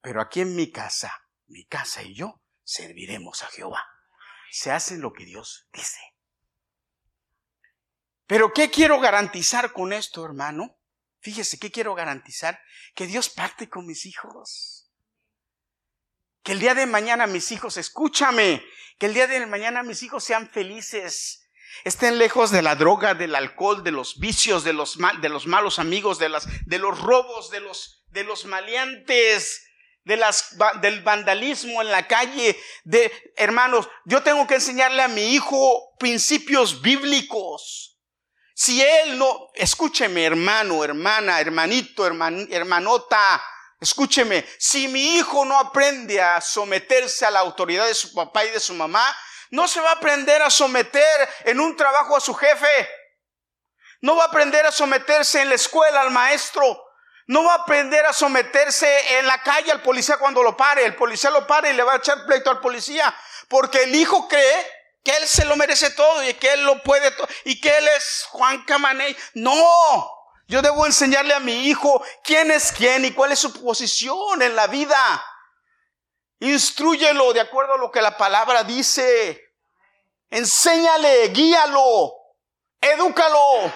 Pero 0.00 0.22
aquí 0.22 0.40
en 0.40 0.56
mi 0.56 0.72
casa, 0.72 1.28
mi 1.46 1.66
casa 1.66 2.02
y 2.02 2.14
yo 2.14 2.40
serviremos 2.62 3.42
a 3.42 3.48
Jehová. 3.48 3.84
Se 4.50 4.72
hace 4.72 4.96
lo 4.96 5.12
que 5.12 5.26
Dios 5.26 5.68
dice. 5.74 6.13
Pero 8.26 8.52
¿qué 8.52 8.70
quiero 8.70 9.00
garantizar 9.00 9.72
con 9.72 9.92
esto, 9.92 10.24
hermano? 10.24 10.78
Fíjese, 11.20 11.58
¿qué 11.58 11.70
quiero 11.70 11.94
garantizar? 11.94 12.60
Que 12.94 13.06
Dios 13.06 13.28
parte 13.28 13.68
con 13.68 13.86
mis 13.86 14.06
hijos. 14.06 14.90
Que 16.42 16.52
el 16.52 16.60
día 16.60 16.74
de 16.74 16.86
mañana 16.86 17.26
mis 17.26 17.50
hijos, 17.52 17.76
escúchame, 17.76 18.62
que 18.98 19.06
el 19.06 19.14
día 19.14 19.26
de 19.26 19.46
mañana 19.46 19.82
mis 19.82 20.02
hijos 20.02 20.24
sean 20.24 20.50
felices, 20.50 21.48
estén 21.84 22.18
lejos 22.18 22.50
de 22.50 22.62
la 22.62 22.76
droga, 22.76 23.14
del 23.14 23.34
alcohol, 23.34 23.82
de 23.82 23.90
los 23.90 24.18
vicios, 24.18 24.64
de 24.64 24.74
los, 24.74 24.98
de 25.20 25.28
los 25.28 25.46
malos 25.46 25.78
amigos, 25.78 26.18
de, 26.18 26.28
las, 26.28 26.46
de 26.66 26.78
los 26.78 27.00
robos, 27.00 27.50
de 27.50 27.60
los, 27.60 28.04
de 28.08 28.24
los 28.24 28.44
maleantes, 28.44 29.64
de 30.04 30.16
las, 30.16 30.56
del 30.82 31.02
vandalismo 31.02 31.80
en 31.80 31.90
la 31.90 32.06
calle, 32.06 32.58
de 32.84 33.10
hermanos, 33.36 33.88
yo 34.04 34.22
tengo 34.22 34.46
que 34.46 34.56
enseñarle 34.56 35.02
a 35.02 35.08
mi 35.08 35.34
hijo 35.34 35.96
principios 35.98 36.82
bíblicos. 36.82 37.93
Si 38.54 38.82
él 38.82 39.18
no, 39.18 39.50
escúcheme 39.54 40.24
hermano, 40.24 40.84
hermana, 40.84 41.40
hermanito, 41.40 42.06
hermanota, 42.06 43.42
Escúcheme, 43.84 44.46
si 44.58 44.88
mi 44.88 45.16
hijo 45.16 45.44
no 45.44 45.58
aprende 45.58 46.18
a 46.18 46.40
someterse 46.40 47.26
a 47.26 47.30
la 47.30 47.40
autoridad 47.40 47.86
de 47.86 47.94
su 47.94 48.14
papá 48.14 48.42
y 48.46 48.50
de 48.50 48.58
su 48.58 48.72
mamá, 48.72 49.14
no 49.50 49.68
se 49.68 49.78
va 49.78 49.90
a 49.90 49.94
aprender 49.96 50.40
a 50.40 50.48
someter 50.48 51.28
en 51.44 51.60
un 51.60 51.76
trabajo 51.76 52.16
a 52.16 52.20
su 52.20 52.34
jefe. 52.34 52.88
No 54.00 54.16
va 54.16 54.24
a 54.24 54.26
aprender 54.28 54.64
a 54.64 54.72
someterse 54.72 55.42
en 55.42 55.50
la 55.50 55.56
escuela 55.56 56.00
al 56.00 56.10
maestro. 56.10 56.82
No 57.26 57.44
va 57.44 57.52
a 57.52 57.58
aprender 57.58 58.06
a 58.06 58.14
someterse 58.14 59.18
en 59.18 59.26
la 59.26 59.42
calle 59.42 59.70
al 59.70 59.82
policía 59.82 60.16
cuando 60.16 60.42
lo 60.42 60.56
pare. 60.56 60.86
El 60.86 60.96
policía 60.96 61.28
lo 61.28 61.46
pare 61.46 61.68
y 61.68 61.74
le 61.74 61.82
va 61.82 61.92
a 61.92 61.96
echar 61.98 62.24
pleito 62.24 62.50
al 62.50 62.60
policía. 62.60 63.14
Porque 63.48 63.82
el 63.82 63.94
hijo 63.94 64.28
cree 64.28 64.66
que 65.04 65.12
él 65.16 65.28
se 65.28 65.44
lo 65.44 65.54
merece 65.56 65.90
todo 65.90 66.26
y 66.26 66.34
que 66.34 66.52
él 66.54 66.64
lo 66.64 66.82
puede 66.82 67.10
todo 67.10 67.28
y 67.44 67.60
que 67.60 67.76
él 67.76 67.86
es 67.96 68.26
Juan 68.30 68.64
Camaney. 68.64 69.14
No. 69.34 70.10
Yo 70.48 70.62
debo 70.62 70.86
enseñarle 70.86 71.34
a 71.34 71.40
mi 71.40 71.68
hijo 71.68 72.02
quién 72.22 72.50
es 72.50 72.72
quién 72.72 73.04
y 73.04 73.12
cuál 73.12 73.32
es 73.32 73.38
su 73.38 73.52
posición 73.52 74.42
en 74.42 74.56
la 74.56 74.66
vida. 74.66 75.24
Instruyelo 76.40 77.32
de 77.32 77.40
acuerdo 77.40 77.74
a 77.74 77.78
lo 77.78 77.90
que 77.90 78.02
la 78.02 78.16
palabra 78.16 78.64
dice. 78.64 79.40
Enséñale, 80.30 81.28
guíalo, 81.28 82.12
edúcalo 82.80 83.72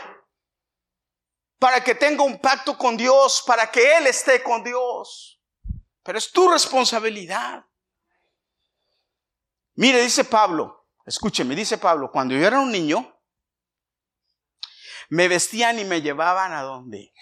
para 1.58 1.82
que 1.82 1.94
tenga 1.94 2.22
un 2.22 2.40
pacto 2.40 2.78
con 2.78 2.96
Dios, 2.96 3.42
para 3.46 3.70
que 3.70 3.96
Él 3.96 4.06
esté 4.06 4.42
con 4.42 4.62
Dios. 4.62 5.40
Pero 6.02 6.18
es 6.18 6.30
tu 6.30 6.48
responsabilidad. 6.48 7.64
Mire, 9.74 10.00
dice 10.02 10.24
Pablo, 10.24 10.77
escúcheme, 11.08 11.54
dice 11.54 11.78
Pablo, 11.78 12.10
cuando 12.12 12.34
yo 12.34 12.46
era 12.46 12.60
un 12.60 12.70
niño, 12.70 13.18
me 15.08 15.26
vestían 15.26 15.78
y 15.78 15.84
me 15.84 16.02
llevaban 16.02 16.52
a 16.52 16.62
donde 16.62 17.12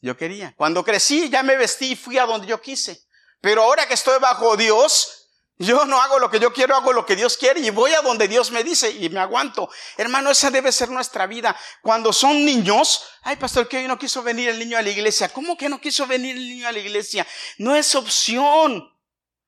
yo 0.00 0.16
quería. 0.16 0.54
Cuando 0.56 0.84
crecí 0.84 1.28
ya 1.28 1.42
me 1.42 1.56
vestí 1.56 1.92
y 1.92 1.96
fui 1.96 2.18
a 2.18 2.26
donde 2.26 2.46
yo 2.46 2.60
quise. 2.60 3.06
Pero 3.40 3.62
ahora 3.62 3.86
que 3.86 3.94
estoy 3.94 4.18
bajo 4.20 4.56
Dios, 4.56 5.28
yo 5.58 5.84
no 5.84 6.00
hago 6.00 6.18
lo 6.18 6.30
que 6.30 6.40
yo 6.40 6.52
quiero, 6.52 6.74
hago 6.74 6.92
lo 6.92 7.04
que 7.04 7.14
Dios 7.14 7.36
quiere 7.36 7.60
y 7.60 7.70
voy 7.70 7.92
a 7.92 8.00
donde 8.00 8.26
Dios 8.26 8.50
me 8.50 8.64
dice 8.64 8.90
y 8.90 9.08
me 9.10 9.20
aguanto. 9.20 9.68
Hermano, 9.96 10.30
esa 10.30 10.50
debe 10.50 10.72
ser 10.72 10.90
nuestra 10.90 11.26
vida. 11.26 11.56
Cuando 11.82 12.12
son 12.12 12.44
niños, 12.44 13.04
ay 13.22 13.36
pastor, 13.36 13.68
que 13.68 13.78
hoy 13.78 13.86
no 13.86 13.98
quiso 13.98 14.22
venir 14.22 14.48
el 14.48 14.58
niño 14.58 14.78
a 14.78 14.82
la 14.82 14.90
iglesia. 14.90 15.28
¿Cómo 15.28 15.56
que 15.56 15.68
no 15.68 15.80
quiso 15.80 16.06
venir 16.06 16.36
el 16.36 16.48
niño 16.48 16.66
a 16.66 16.72
la 16.72 16.78
iglesia? 16.78 17.26
No 17.58 17.76
es 17.76 17.94
opción. 17.94 18.91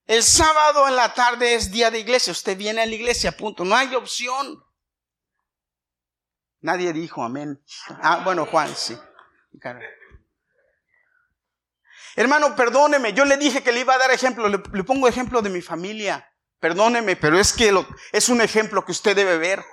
El 0.06 0.22
sábado 0.22 0.86
en 0.86 0.96
la 0.96 1.14
tarde 1.14 1.54
es 1.54 1.70
día 1.70 1.90
de 1.90 1.98
iglesia. 1.98 2.32
Usted 2.32 2.56
viene 2.56 2.82
a 2.82 2.86
la 2.86 2.94
iglesia, 2.94 3.32
punto. 3.32 3.64
No 3.64 3.74
hay 3.74 3.94
opción. 3.94 4.62
Nadie 6.60 6.92
dijo 6.92 7.22
amén. 7.22 7.62
Ah, 8.02 8.22
bueno, 8.24 8.46
Juan, 8.46 8.74
sí. 8.74 8.96
Hermano, 12.16 12.54
perdóneme, 12.54 13.12
yo 13.12 13.24
le 13.24 13.36
dije 13.36 13.62
que 13.62 13.72
le 13.72 13.80
iba 13.80 13.94
a 13.94 13.98
dar 13.98 14.10
ejemplo, 14.10 14.48
le, 14.48 14.58
pongo 14.58 15.08
ejemplo 15.08 15.42
de 15.42 15.50
mi 15.50 15.62
familia. 15.62 16.30
Perdóneme, 16.60 17.16
pero 17.16 17.38
es 17.38 17.52
que 17.52 17.72
es 18.12 18.28
un 18.28 18.40
ejemplo 18.40 18.84
que 18.84 18.92
usted 18.92 19.16
debe 19.16 19.36
ver. 19.36 19.64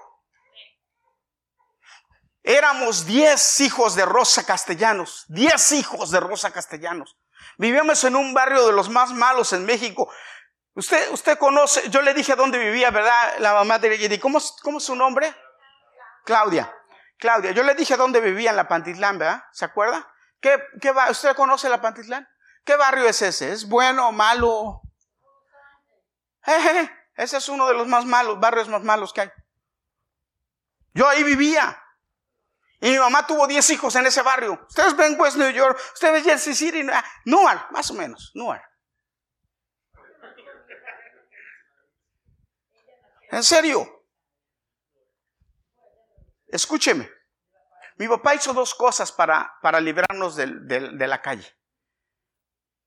Éramos 2.43 3.05
diez 3.05 3.59
hijos 3.59 3.95
de 3.95 4.05
Rosa 4.05 4.43
Castellanos, 4.45 5.25
diez 5.27 5.71
hijos 5.73 6.09
de 6.09 6.19
Rosa 6.19 6.51
Castellanos. 6.51 7.20
Vivíamos 7.57 8.03
en 8.03 8.15
un 8.15 8.33
barrio 8.33 8.65
de 8.67 8.73
los 8.73 8.89
más 8.89 9.11
malos 9.11 9.53
en 9.53 9.65
México. 9.65 10.11
Usted, 10.73 11.11
usted 11.11 11.37
conoce, 11.37 11.89
yo 11.89 12.01
le 12.01 12.13
dije 12.13 12.35
dónde 12.35 12.57
vivía, 12.57 12.91
¿verdad? 12.91 13.37
La 13.39 13.53
mamá 13.53 13.79
de 13.79 13.97
Yedi. 13.97 14.19
¿Cómo, 14.19 14.39
¿Cómo 14.63 14.77
es 14.77 14.85
su 14.85 14.95
nombre? 14.95 15.35
Claudia. 16.23 16.73
Claudia, 17.17 17.51
yo 17.51 17.63
le 17.63 17.75
dije 17.75 17.97
dónde 17.97 18.19
vivía 18.19 18.49
en 18.49 18.55
la 18.55 18.67
Pantitlán, 18.67 19.19
¿verdad? 19.19 19.43
¿Se 19.51 19.65
acuerda? 19.65 20.11
¿Qué, 20.39 20.59
qué 20.81 20.91
¿Usted 21.09 21.35
conoce 21.35 21.69
la 21.69 21.81
Pantitlán? 21.81 22.27
¿Qué 22.63 22.75
barrio 22.75 23.07
es 23.07 23.21
ese? 23.21 23.51
¿Es 23.51 23.67
bueno 23.67 24.07
o 24.07 24.11
malo? 24.11 24.81
ese 27.15 27.37
es 27.37 27.49
uno 27.49 27.67
de 27.67 27.73
los 27.73 27.87
más 27.87 28.05
malos, 28.05 28.39
barrios 28.39 28.67
más 28.69 28.81
malos 28.81 29.13
que 29.13 29.21
hay. 29.21 29.31
Yo 30.93 31.07
ahí 31.07 31.23
vivía. 31.23 31.81
Y 32.82 32.89
mi 32.89 32.97
mamá 32.97 33.27
tuvo 33.27 33.45
10 33.45 33.69
hijos 33.69 33.95
en 33.95 34.07
ese 34.07 34.23
barrio. 34.23 34.59
Ustedes 34.67 34.97
ven 34.97 35.15
West 35.19 35.38
New 35.38 35.51
York, 35.51 35.79
ustedes 35.93 36.13
ven 36.13 36.23
Jersey 36.23 36.55
City, 36.55 36.84
Newark, 37.25 37.71
más 37.71 37.91
o 37.91 37.93
menos, 37.93 38.32
Newark. 38.34 38.63
En 43.29 43.43
serio. 43.43 43.88
Escúcheme. 46.47 47.09
Mi 47.97 48.07
papá 48.07 48.34
hizo 48.34 48.51
dos 48.51 48.73
cosas 48.73 49.11
para, 49.11 49.53
para 49.61 49.79
librarnos 49.79 50.36
de, 50.36 50.47
la 50.47 51.21
calle. 51.21 51.47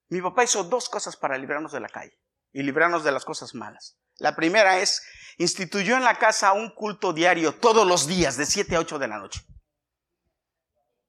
Mi 0.08 0.20
papá 0.20 0.42
hizo 0.42 0.64
dos 0.64 0.88
cosas 0.88 1.16
para 1.16 1.38
librarnos 1.38 1.70
de 1.70 1.78
la 1.78 1.88
calle 1.88 2.20
y 2.52 2.64
librarnos 2.64 3.04
de 3.04 3.12
las 3.12 3.24
cosas 3.24 3.54
malas. 3.54 3.96
La 4.18 4.34
primera 4.34 4.80
es, 4.80 5.06
instituyó 5.38 5.96
en 5.96 6.02
la 6.02 6.18
casa 6.18 6.52
un 6.52 6.74
culto 6.74 7.12
diario 7.12 7.54
todos 7.54 7.86
los 7.86 8.08
días 8.08 8.36
de 8.36 8.44
7 8.44 8.74
a 8.74 8.80
8 8.80 8.98
de 8.98 9.08
la 9.08 9.18
noche. 9.18 9.40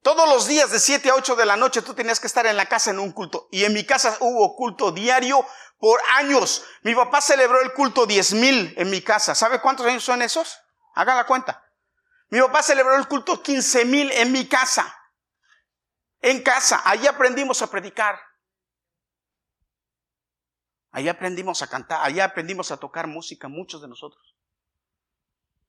Todos 0.06 0.28
los 0.28 0.46
días 0.46 0.70
de 0.70 0.78
7 0.78 1.10
a 1.10 1.16
8 1.16 1.34
de 1.34 1.44
la 1.44 1.56
noche 1.56 1.82
tú 1.82 1.92
tenías 1.92 2.20
que 2.20 2.28
estar 2.28 2.46
en 2.46 2.56
la 2.56 2.66
casa 2.66 2.92
en 2.92 3.00
un 3.00 3.10
culto. 3.10 3.48
Y 3.50 3.64
en 3.64 3.72
mi 3.72 3.84
casa 3.84 4.16
hubo 4.20 4.54
culto 4.54 4.92
diario 4.92 5.44
por 5.80 6.00
años. 6.14 6.64
Mi 6.82 6.94
papá 6.94 7.20
celebró 7.20 7.60
el 7.60 7.72
culto 7.72 8.06
10 8.06 8.34
mil 8.34 8.72
en 8.76 8.88
mi 8.88 9.02
casa. 9.02 9.34
¿Sabe 9.34 9.60
cuántos 9.60 9.84
años 9.84 10.04
son 10.04 10.22
esos? 10.22 10.60
Haga 10.94 11.16
la 11.16 11.26
cuenta. 11.26 11.60
Mi 12.28 12.40
papá 12.40 12.62
celebró 12.62 12.94
el 12.94 13.08
culto 13.08 13.42
15 13.42 13.84
mil 13.84 14.12
en 14.12 14.30
mi 14.30 14.46
casa. 14.46 14.96
En 16.20 16.40
casa. 16.40 16.82
Allí 16.84 17.08
aprendimos 17.08 17.60
a 17.62 17.68
predicar. 17.68 18.16
Allí 20.92 21.08
aprendimos 21.08 21.62
a 21.62 21.66
cantar. 21.66 21.98
Allí 22.04 22.20
aprendimos 22.20 22.70
a 22.70 22.76
tocar 22.76 23.08
música, 23.08 23.48
muchos 23.48 23.82
de 23.82 23.88
nosotros. 23.88 24.36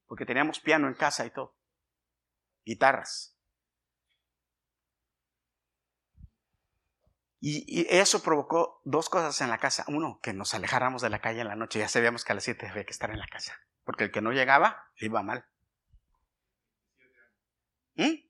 Porque 0.06 0.28
teníamos 0.28 0.60
piano 0.60 0.88
en 0.88 0.94
casa 0.94 1.26
y 1.26 1.32
todo. 1.32 1.58
Guitarras. 2.64 3.37
Y, 7.40 7.86
eso 7.90 8.24
provocó 8.24 8.82
dos 8.84 9.10
cosas 9.10 9.40
en 9.42 9.50
la 9.50 9.60
casa. 9.60 9.86
Uno, 9.88 10.20
que 10.22 10.34
nos 10.34 10.54
alejáramos 10.54 11.02
de 11.02 11.10
la 11.10 11.22
calle 11.22 11.42
en 11.42 11.48
la 11.48 11.56
noche. 11.56 11.80
Ya 11.80 11.90
sabíamos 11.90 12.24
que 12.24 12.32
a 12.32 12.36
las 12.36 12.44
7 12.44 12.68
había 12.68 12.86
que 12.86 12.92
estar 12.92 13.12
en 13.12 13.20
la 13.20 13.28
casa. 13.28 13.56
Porque 13.84 14.06
el 14.06 14.12
que 14.12 14.22
no 14.22 14.32
llegaba, 14.32 14.92
le 14.98 15.08
iba 15.08 15.22
mal. 15.22 15.46
¿Mm? 17.96 18.28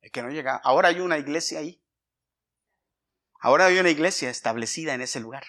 El 0.00 0.10
que 0.10 0.22
no 0.22 0.30
llegaba. 0.30 0.60
Ahora 0.64 0.88
hay 0.88 1.00
una 1.00 1.18
iglesia 1.18 1.58
ahí. 1.58 1.84
Ahora 3.38 3.66
hay 3.66 3.78
una 3.78 3.90
iglesia 3.90 4.30
establecida 4.30 4.94
en 4.94 5.02
ese 5.02 5.20
lugar. 5.20 5.44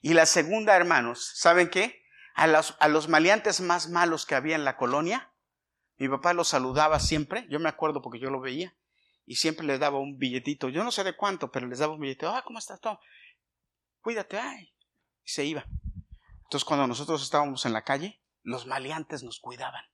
Y 0.00 0.14
la 0.14 0.26
segunda, 0.26 0.76
hermanos, 0.76 1.32
¿saben 1.36 1.68
qué? 1.68 2.04
A 2.34 2.46
los, 2.46 2.76
a 2.80 2.88
los 2.88 3.08
maleantes 3.08 3.60
más 3.60 3.90
malos 3.90 4.26
que 4.26 4.34
había 4.34 4.54
en 4.54 4.64
la 4.64 4.76
colonia, 4.76 5.32
mi 5.98 6.08
papá 6.08 6.32
los 6.32 6.48
saludaba 6.48 7.00
siempre. 7.00 7.46
Yo 7.50 7.60
me 7.60 7.68
acuerdo 7.68 8.00
porque 8.00 8.18
yo 8.18 8.30
lo 8.30 8.40
veía 8.40 8.74
y 9.30 9.36
siempre 9.36 9.64
les 9.64 9.78
daba 9.78 10.00
un 10.00 10.18
billetito, 10.18 10.70
yo 10.70 10.82
no 10.82 10.90
sé 10.90 11.04
de 11.04 11.16
cuánto, 11.16 11.52
pero 11.52 11.68
les 11.68 11.78
daba 11.78 11.94
un 11.94 12.00
billetito, 12.00 12.28
ah, 12.30 12.42
¿cómo 12.44 12.58
estás? 12.58 12.80
Tom? 12.80 12.98
Cuídate, 14.00 14.36
ay. 14.40 14.74
Y 15.22 15.30
se 15.30 15.44
iba. 15.44 15.64
Entonces 16.42 16.64
cuando 16.64 16.88
nosotros 16.88 17.22
estábamos 17.22 17.64
en 17.64 17.72
la 17.72 17.84
calle, 17.84 18.20
los 18.42 18.66
maleantes 18.66 19.22
nos 19.22 19.38
cuidaban. 19.38 19.84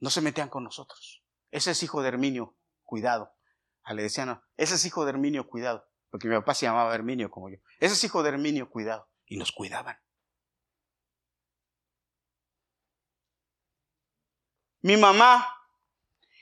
No 0.00 0.10
se 0.10 0.22
metían 0.22 0.48
con 0.48 0.64
nosotros. 0.64 1.22
Ese 1.52 1.70
es 1.70 1.84
hijo 1.84 2.02
de 2.02 2.08
Herminio, 2.08 2.56
cuidado. 2.82 3.32
Ah, 3.84 3.94
le 3.94 4.02
decían, 4.02 4.26
no, 4.26 4.42
ese 4.56 4.74
es 4.74 4.84
hijo 4.84 5.04
de 5.04 5.10
Herminio, 5.10 5.46
cuidado. 5.46 5.86
Porque 6.10 6.26
mi 6.26 6.34
papá 6.34 6.54
se 6.54 6.66
llamaba 6.66 6.92
Herminio 6.92 7.30
como 7.30 7.48
yo. 7.48 7.58
Ese 7.78 7.94
es 7.94 8.02
hijo 8.02 8.24
de 8.24 8.30
Herminio, 8.30 8.70
cuidado. 8.70 9.08
Y 9.24 9.36
nos 9.36 9.52
cuidaban. 9.52 10.00
Mi 14.80 14.96
mamá 14.96 15.59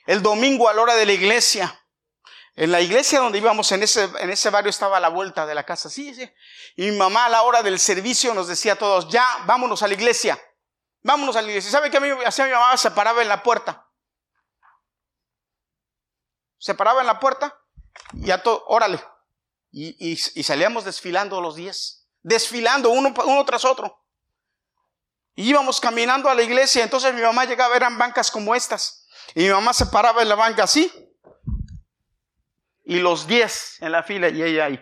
el 0.09 0.23
domingo 0.23 0.67
a 0.67 0.73
la 0.73 0.81
hora 0.81 0.95
de 0.95 1.05
la 1.05 1.13
iglesia. 1.13 1.79
En 2.55 2.71
la 2.71 2.81
iglesia 2.81 3.19
donde 3.19 3.37
íbamos, 3.37 3.71
en 3.71 3.83
ese, 3.83 4.09
en 4.17 4.31
ese 4.31 4.49
barrio 4.49 4.71
estaba 4.71 4.99
la 4.99 5.09
vuelta 5.09 5.45
de 5.45 5.53
la 5.53 5.63
casa. 5.63 5.87
Sí, 5.87 6.15
sí. 6.15 6.27
Y 6.75 6.89
mi 6.89 6.97
mamá 6.97 7.25
a 7.25 7.29
la 7.29 7.43
hora 7.43 7.61
del 7.61 7.79
servicio 7.79 8.33
nos 8.33 8.47
decía 8.47 8.73
a 8.73 8.75
todos, 8.75 9.07
ya, 9.09 9.23
vámonos 9.45 9.83
a 9.83 9.87
la 9.87 9.93
iglesia. 9.93 10.41
Vámonos 11.03 11.35
a 11.35 11.43
la 11.43 11.49
iglesia. 11.49 11.69
¿Sabe 11.69 11.91
qué 11.91 11.99
hacía 12.25 12.45
mi 12.45 12.51
mamá? 12.51 12.75
Se 12.75 12.89
paraba 12.89 13.21
en 13.21 13.29
la 13.29 13.43
puerta. 13.43 13.87
Se 16.57 16.73
paraba 16.73 17.01
en 17.01 17.07
la 17.07 17.19
puerta 17.19 17.55
y 18.13 18.31
a 18.31 18.41
todo, 18.41 18.65
órale. 18.65 18.99
Y, 19.71 19.95
y, 20.11 20.43
salíamos 20.43 20.85
desfilando 20.85 21.39
los 21.39 21.55
días. 21.55 22.07
Desfilando 22.23 22.89
uno, 22.89 23.13
uno 23.25 23.45
tras 23.45 23.63
otro. 23.63 24.03
Y 25.35 25.47
íbamos 25.51 25.79
caminando 25.79 26.31
a 26.31 26.33
la 26.33 26.41
iglesia. 26.41 26.83
Entonces 26.83 27.13
mi 27.13 27.21
mamá 27.21 27.45
llegaba, 27.45 27.75
eran 27.75 27.95
bancas 27.99 28.31
como 28.31 28.55
estas. 28.55 28.98
Y 29.35 29.43
mi 29.43 29.49
mamá 29.49 29.73
se 29.73 29.85
paraba 29.87 30.21
en 30.21 30.29
la 30.29 30.35
banca 30.35 30.63
así. 30.63 30.91
Y 32.83 32.99
los 32.99 33.27
diez 33.27 33.81
en 33.81 33.91
la 33.91 34.03
fila 34.03 34.29
y 34.29 34.41
ella 34.41 34.65
ahí. 34.65 34.79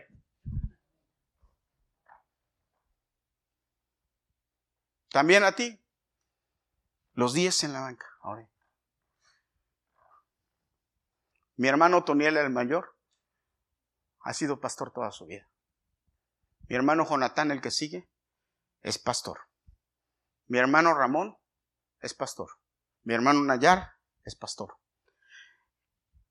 También 5.09 5.43
a 5.43 5.53
ti. 5.53 5.81
Los 7.13 7.33
diez 7.33 7.63
en 7.63 7.73
la 7.73 7.81
banca. 7.81 8.05
Ahora. 8.21 8.47
Mi 11.55 11.67
hermano 11.67 12.03
Toniel, 12.03 12.37
el 12.37 12.51
mayor, 12.51 12.95
ha 14.21 14.33
sido 14.33 14.59
pastor 14.59 14.91
toda 14.91 15.11
su 15.11 15.25
vida. 15.25 15.49
Mi 16.69 16.75
hermano 16.75 17.05
Jonatán, 17.05 17.49
el 17.51 17.61
que 17.61 17.71
sigue, 17.71 18.07
es 18.81 18.99
pastor. 18.99 19.39
Mi 20.45 20.59
hermano 20.59 20.93
Ramón 20.93 21.37
es 21.99 22.13
pastor. 22.13 22.51
Mi 23.03 23.15
hermano 23.15 23.43
Nayar 23.43 23.96
es 24.27 24.35
pastor. 24.35 24.77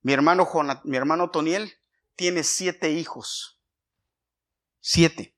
Mi 0.02 0.12
hermano, 0.12 0.48
mi 0.84 0.96
hermano 0.96 1.30
Toniel 1.30 1.72
tiene 2.14 2.44
siete 2.44 2.90
hijos. 2.92 3.60
Siete. 4.80 5.36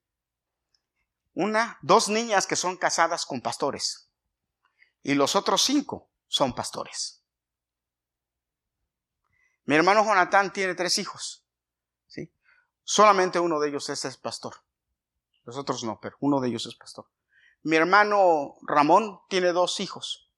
Una, 1.33 1.79
dos 1.81 2.09
niñas 2.09 2.45
que 2.45 2.55
son 2.55 2.77
casadas 2.77 3.25
con 3.25 3.41
pastores. 3.41 4.11
Y 5.01 5.15
los 5.15 5.35
otros 5.35 5.61
cinco 5.63 6.11
son 6.27 6.53
pastores. 6.53 7.23
Mi 9.63 9.75
hermano 9.75 10.03
Jonatán 10.03 10.51
tiene 10.51 10.75
tres 10.75 10.97
hijos. 10.97 11.45
¿sí? 12.07 12.31
Solamente 12.83 13.39
uno 13.39 13.59
de 13.59 13.69
ellos 13.69 13.89
es, 13.89 14.03
es 14.05 14.17
pastor. 14.17 14.55
Los 15.45 15.57
otros 15.57 15.83
no, 15.83 15.99
pero 16.01 16.17
uno 16.19 16.41
de 16.41 16.49
ellos 16.49 16.65
es 16.65 16.75
pastor. 16.75 17.09
Mi 17.63 17.75
hermano 17.75 18.57
Ramón 18.61 19.21
tiene 19.29 19.51
dos 19.51 19.79
hijos. 19.79 20.28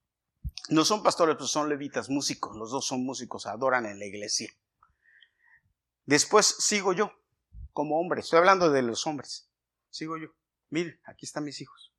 No 0.70 0.86
son 0.86 1.03
pastores, 1.03 1.36
pero 1.36 1.47
son 1.47 1.70
levitas, 1.70 2.09
músicos. 2.09 2.55
Los 2.55 2.72
dos 2.72 2.86
son 2.86 3.03
músicos, 3.03 3.45
adoran 3.45 3.86
en 3.86 3.99
la 3.99 4.05
iglesia. 4.05 4.51
Después 6.05 6.45
sigo 6.45 6.93
yo, 6.93 7.12
como 7.74 7.99
hombre. 7.99 8.22
Estoy 8.22 8.39
hablando 8.39 8.70
de 8.70 8.82
los 8.82 9.07
hombres. 9.07 9.49
Sigo 9.89 10.18
yo. 10.18 10.30
Miren, 10.70 10.99
aquí 11.05 11.26
están 11.26 11.43
mis 11.43 11.62
hijos. 11.62 11.93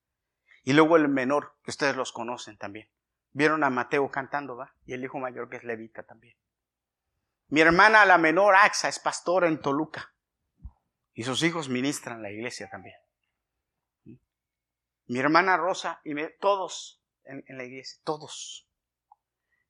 Y 0.64 0.72
luego 0.72 0.96
el 0.96 1.08
menor, 1.08 1.56
que 1.64 1.70
ustedes 1.70 1.96
los 1.96 2.12
conocen 2.12 2.56
también. 2.56 2.88
Vieron 3.32 3.64
a 3.64 3.70
Mateo 3.70 4.10
cantando, 4.10 4.56
¿va? 4.56 4.74
Y 4.84 4.92
el 4.92 5.04
hijo 5.04 5.18
mayor 5.18 5.48
que 5.48 5.56
es 5.56 5.64
levita 5.64 6.04
también. 6.04 6.36
Mi 7.48 7.60
hermana, 7.60 8.04
la 8.04 8.18
menor, 8.18 8.54
Axa, 8.54 8.88
es 8.88 8.98
pastora 8.98 9.48
en 9.48 9.60
Toluca. 9.60 10.14
Y 11.14 11.24
sus 11.24 11.42
hijos 11.42 11.68
ministran 11.68 12.22
la 12.22 12.30
iglesia 12.30 12.68
también. 12.70 12.96
Mi 15.06 15.18
hermana 15.18 15.56
Rosa 15.56 16.00
y 16.04 16.14
todos 16.40 17.01
en, 17.24 17.44
la 17.56 17.64
iglesia, 17.64 18.00
todos. 18.04 18.66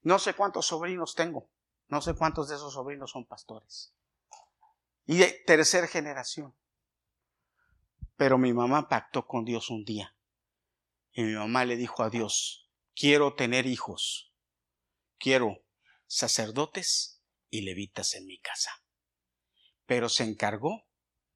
No 0.02 0.18
sé 0.18 0.34
cuántos 0.34 0.66
sobrinos 0.66 1.14
tengo, 1.14 1.50
no 1.88 2.02
sé 2.02 2.14
cuántos 2.14 2.48
de 2.48 2.56
esos 2.56 2.74
sobrinos 2.74 3.10
son 3.10 3.26
pastores. 3.26 3.94
Y 5.06 5.18
de 5.18 5.42
tercera 5.46 5.86
generación. 5.86 6.54
Pero 8.16 8.38
mi 8.38 8.52
mamá 8.52 8.88
pactó 8.88 9.26
con 9.26 9.44
Dios 9.44 9.70
un 9.70 9.84
día. 9.84 10.16
Y 11.12 11.22
mi 11.22 11.34
mamá 11.34 11.64
le 11.64 11.76
dijo 11.76 12.02
a 12.02 12.10
Dios, 12.10 12.70
quiero 12.94 13.34
tener 13.34 13.66
hijos, 13.66 14.32
quiero 15.18 15.64
sacerdotes 16.06 17.22
y 17.50 17.62
levitas 17.62 18.14
en 18.14 18.26
mi 18.26 18.38
casa. 18.38 18.70
Pero 19.86 20.08
se 20.08 20.24
encargó 20.24 20.86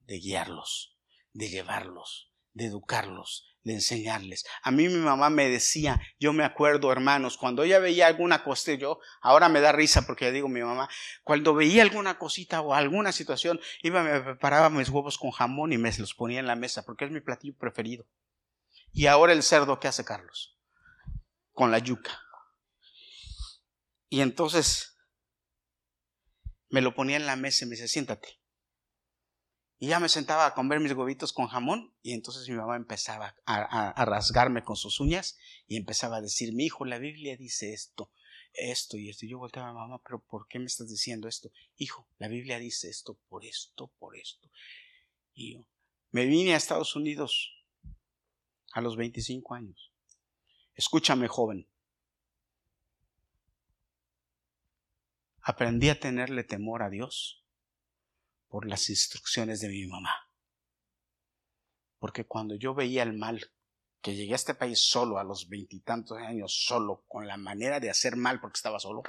de 0.00 0.18
guiarlos, 0.18 0.96
de 1.32 1.48
llevarlos, 1.48 2.32
de 2.52 2.66
educarlos, 2.66 3.55
de 3.66 3.74
enseñarles. 3.74 4.46
A 4.62 4.70
mí 4.70 4.88
mi 4.88 5.00
mamá 5.00 5.28
me 5.28 5.48
decía, 5.48 6.00
yo 6.20 6.32
me 6.32 6.44
acuerdo, 6.44 6.92
hermanos, 6.92 7.36
cuando 7.36 7.64
ella 7.64 7.80
veía 7.80 8.06
alguna 8.06 8.44
cosa, 8.44 8.74
yo 8.74 9.00
ahora 9.20 9.48
me 9.48 9.60
da 9.60 9.72
risa 9.72 10.06
porque 10.06 10.30
digo 10.30 10.48
mi 10.48 10.62
mamá, 10.62 10.88
cuando 11.24 11.52
veía 11.52 11.82
alguna 11.82 12.16
cosita 12.16 12.60
o 12.60 12.74
alguna 12.74 13.10
situación, 13.10 13.60
iba, 13.82 14.04
me 14.04 14.20
preparaba 14.20 14.70
mis 14.70 14.88
huevos 14.88 15.18
con 15.18 15.32
jamón 15.32 15.72
y 15.72 15.78
me 15.78 15.92
los 15.98 16.14
ponía 16.14 16.38
en 16.38 16.46
la 16.46 16.54
mesa 16.54 16.84
porque 16.84 17.06
es 17.06 17.10
mi 17.10 17.20
platillo 17.20 17.56
preferido. 17.58 18.06
Y 18.92 19.06
ahora 19.06 19.32
el 19.32 19.42
cerdo 19.42 19.80
que 19.80 19.88
hace 19.88 20.04
Carlos, 20.04 20.56
con 21.50 21.72
la 21.72 21.80
yuca. 21.80 22.22
Y 24.08 24.20
entonces 24.20 24.96
me 26.68 26.82
lo 26.82 26.94
ponía 26.94 27.16
en 27.16 27.26
la 27.26 27.34
mesa 27.34 27.64
y 27.64 27.68
me 27.68 27.72
decía, 27.72 27.88
siéntate. 27.88 28.38
Y 29.78 29.88
ya 29.88 30.00
me 30.00 30.08
sentaba 30.08 30.46
a 30.46 30.54
comer 30.54 30.80
mis 30.80 30.92
huevitos 30.92 31.32
con 31.32 31.48
jamón 31.48 31.94
y 32.02 32.12
entonces 32.12 32.48
mi 32.48 32.54
mamá 32.54 32.76
empezaba 32.76 33.34
a, 33.44 34.04
rasgarme 34.06 34.64
con 34.64 34.76
sus 34.76 35.00
uñas 35.00 35.36
y 35.66 35.76
empezaba 35.76 36.16
a 36.16 36.22
decir, 36.22 36.54
mi 36.54 36.64
hijo, 36.64 36.86
la 36.86 36.98
Biblia 36.98 37.36
dice 37.36 37.74
esto, 37.74 38.10
esto 38.54 38.96
y 38.96 39.10
esto. 39.10 39.26
Y 39.26 39.30
yo 39.30 39.38
volteaba 39.38 39.68
a 39.68 39.74
mamá, 39.74 40.00
pero 40.02 40.20
¿por 40.20 40.48
qué 40.48 40.58
me 40.58 40.64
estás 40.64 40.88
diciendo 40.88 41.28
esto? 41.28 41.50
Hijo, 41.76 42.08
la 42.18 42.28
Biblia 42.28 42.58
dice 42.58 42.88
esto, 42.88 43.18
por 43.28 43.44
esto, 43.44 43.92
por 43.98 44.16
esto. 44.16 44.48
Y 45.34 45.54
yo 45.54 45.66
me 46.10 46.24
vine 46.24 46.54
a 46.54 46.56
Estados 46.56 46.96
Unidos 46.96 47.52
a 48.72 48.80
los 48.80 48.96
25 48.96 49.54
años. 49.54 49.92
Escúchame, 50.74 51.28
joven. 51.28 51.68
Aprendí 55.42 55.90
a 55.90 56.00
tenerle 56.00 56.44
temor 56.44 56.82
a 56.82 56.88
Dios 56.88 57.45
por 58.56 58.66
las 58.66 58.88
instrucciones 58.88 59.60
de 59.60 59.68
mi 59.68 59.86
mamá. 59.86 60.30
Porque 61.98 62.24
cuando 62.24 62.54
yo 62.54 62.74
veía 62.74 63.02
el 63.02 63.12
mal, 63.12 63.52
que 64.00 64.14
llegué 64.14 64.32
a 64.32 64.36
este 64.36 64.54
país 64.54 64.80
solo 64.80 65.18
a 65.18 65.24
los 65.24 65.50
veintitantos 65.50 66.16
años, 66.16 66.64
solo, 66.64 67.04
con 67.06 67.26
la 67.26 67.36
manera 67.36 67.80
de 67.80 67.90
hacer 67.90 68.16
mal 68.16 68.40
porque 68.40 68.56
estaba 68.56 68.80
solo, 68.80 69.02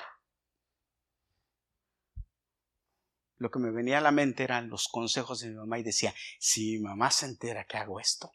lo 3.38 3.50
que 3.50 3.60
me 3.60 3.72
venía 3.72 4.00
a 4.00 4.02
la 4.02 4.12
mente 4.12 4.43
eran 4.43 4.68
los 4.68 4.89
consejos 4.89 5.39
de 5.39 5.48
mi 5.48 5.56
mamá 5.56 5.80
y 5.80 5.84
decía, 5.84 6.14
si 6.41 6.74
mi 6.74 6.80
mamá 6.80 7.10
se 7.10 7.28
entera 7.28 7.64
que 7.64 7.78
hago 7.78 8.02
esto, 8.02 8.34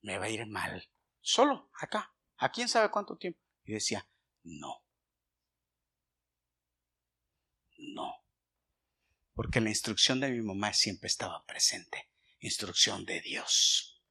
me 0.00 0.16
va 0.16 0.24
a 0.24 0.30
ir 0.30 0.46
mal. 0.46 0.82
Solo, 1.20 1.68
acá, 1.78 2.14
a 2.38 2.50
quién 2.50 2.70
sabe 2.70 2.90
cuánto 2.90 3.18
tiempo. 3.18 3.38
Y 3.66 3.74
decía, 3.74 4.08
no. 4.44 4.82
No. 7.76 8.17
Porque 9.38 9.60
la 9.60 9.68
instrucción 9.68 10.18
de 10.18 10.32
mi 10.32 10.42
mamá 10.42 10.72
siempre 10.72 11.06
estaba 11.06 11.44
presente. 11.46 12.10
Instrucción 12.40 13.04
de 13.04 13.20
Dios. 13.20 14.02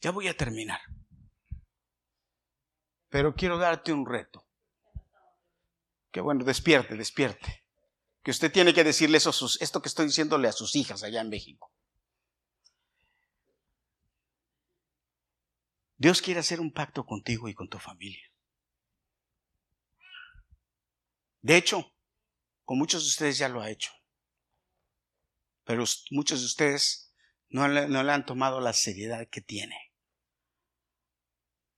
Ya 0.00 0.10
voy 0.10 0.26
a 0.26 0.34
terminar. 0.34 0.80
Pero 3.10 3.34
quiero 3.34 3.58
darte 3.58 3.92
un 3.92 4.06
reto. 4.06 4.46
Que 6.10 6.22
bueno, 6.22 6.46
despierte, 6.46 6.96
despierte. 6.96 7.62
Que 8.22 8.30
usted 8.30 8.50
tiene 8.50 8.72
que 8.72 8.84
decirle 8.84 9.18
esto 9.18 9.82
que 9.82 9.88
estoy 9.88 10.06
diciéndole 10.06 10.48
a 10.48 10.52
sus 10.52 10.74
hijas 10.76 11.02
allá 11.02 11.20
en 11.20 11.28
México. 11.28 11.74
Dios 15.98 16.22
quiere 16.22 16.40
hacer 16.40 16.58
un 16.58 16.72
pacto 16.72 17.04
contigo 17.04 17.50
y 17.50 17.54
con 17.54 17.68
tu 17.68 17.78
familia. 17.78 18.31
De 21.42 21.56
hecho, 21.56 21.92
con 22.64 22.78
muchos 22.78 23.02
de 23.02 23.08
ustedes 23.08 23.38
ya 23.38 23.48
lo 23.48 23.60
ha 23.60 23.70
hecho. 23.70 23.92
Pero 25.64 25.84
muchos 26.10 26.40
de 26.40 26.46
ustedes 26.46 27.12
no 27.48 27.68
le, 27.68 27.88
no 27.88 28.02
le 28.02 28.12
han 28.12 28.24
tomado 28.24 28.60
la 28.60 28.72
seriedad 28.72 29.28
que 29.28 29.40
tiene. 29.40 29.76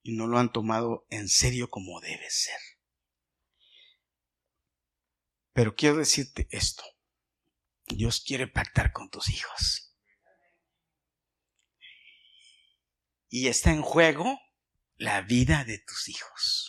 Y 0.02 0.16
no 0.16 0.26
lo 0.26 0.38
han 0.38 0.52
tomado 0.52 1.06
en 1.08 1.28
serio 1.28 1.68
como 1.70 2.00
debe 2.00 2.28
ser. 2.30 2.58
Pero 5.54 5.74
quiero 5.74 5.96
decirte 5.96 6.46
esto. 6.50 6.84
Dios 7.86 8.20
quiere 8.20 8.46
pactar 8.46 8.92
con 8.92 9.08
tus 9.08 9.30
hijos. 9.30 9.94
Y 13.28 13.48
está 13.48 13.72
en 13.72 13.82
juego 13.82 14.38
la 14.96 15.22
vida 15.22 15.64
de 15.64 15.78
tus 15.78 16.08
hijos. 16.08 16.63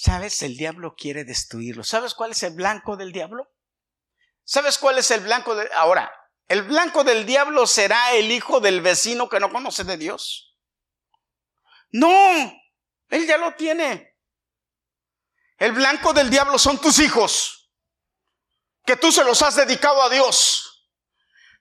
¿Sabes? 0.00 0.42
El 0.42 0.56
diablo 0.56 0.94
quiere 0.96 1.24
destruirlo. 1.24 1.82
¿Sabes 1.82 2.14
cuál 2.14 2.30
es 2.30 2.44
el 2.44 2.54
blanco 2.54 2.96
del 2.96 3.10
diablo? 3.10 3.50
¿Sabes 4.44 4.78
cuál 4.78 4.96
es 4.98 5.10
el 5.10 5.22
blanco 5.22 5.56
de... 5.56 5.68
Ahora, 5.74 6.08
¿el 6.46 6.62
blanco 6.62 7.02
del 7.02 7.26
diablo 7.26 7.66
será 7.66 8.12
el 8.12 8.30
hijo 8.30 8.60
del 8.60 8.80
vecino 8.80 9.28
que 9.28 9.40
no 9.40 9.50
conoce 9.50 9.82
de 9.82 9.96
Dios? 9.96 10.56
No, 11.90 12.08
él 13.08 13.26
ya 13.26 13.38
lo 13.38 13.56
tiene. 13.56 14.16
El 15.56 15.72
blanco 15.72 16.12
del 16.12 16.30
diablo 16.30 16.60
son 16.60 16.80
tus 16.80 17.00
hijos 17.00 17.72
que 18.86 18.94
tú 18.94 19.10
se 19.10 19.24
los 19.24 19.42
has 19.42 19.56
dedicado 19.56 20.00
a 20.00 20.10
Dios, 20.10 20.88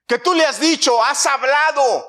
que 0.05 0.19
tú 0.19 0.35
le 0.35 0.45
has 0.45 0.59
dicho, 0.59 1.03
has 1.03 1.25
hablado, 1.25 2.07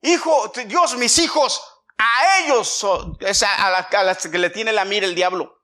hijo, 0.00 0.52
Dios, 0.66 0.94
mis 0.94 1.18
hijos, 1.18 1.60
a 1.98 2.38
ellos 2.38 2.84
a, 2.84 3.78
a 3.78 4.04
las 4.04 4.28
que 4.28 4.38
le 4.38 4.50
tiene 4.50 4.72
la 4.72 4.84
mira 4.84 5.06
el 5.06 5.16
diablo. 5.16 5.55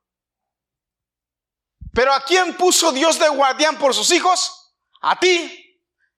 Pero 1.94 2.12
¿a 2.12 2.24
quién 2.24 2.56
puso 2.56 2.92
Dios 2.92 3.18
de 3.18 3.28
guardián 3.28 3.78
por 3.78 3.94
sus 3.94 4.10
hijos? 4.12 4.74
A 5.00 5.18
ti. 5.18 5.58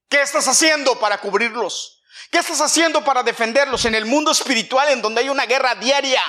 ¿Qué 0.09 0.22
estás 0.22 0.47
haciendo 0.47 0.99
para 0.99 1.18
cubrirlos? 1.18 2.03
¿Qué 2.31 2.39
estás 2.39 2.61
haciendo 2.61 3.03
para 3.05 3.22
defenderlos 3.22 3.85
en 3.85 3.95
el 3.95 4.07
mundo 4.07 4.31
espiritual 4.31 4.89
en 4.91 5.03
donde 5.03 5.22
hay 5.22 5.29
una 5.29 5.47
guerra 5.47 5.75
diaria? 5.75 6.22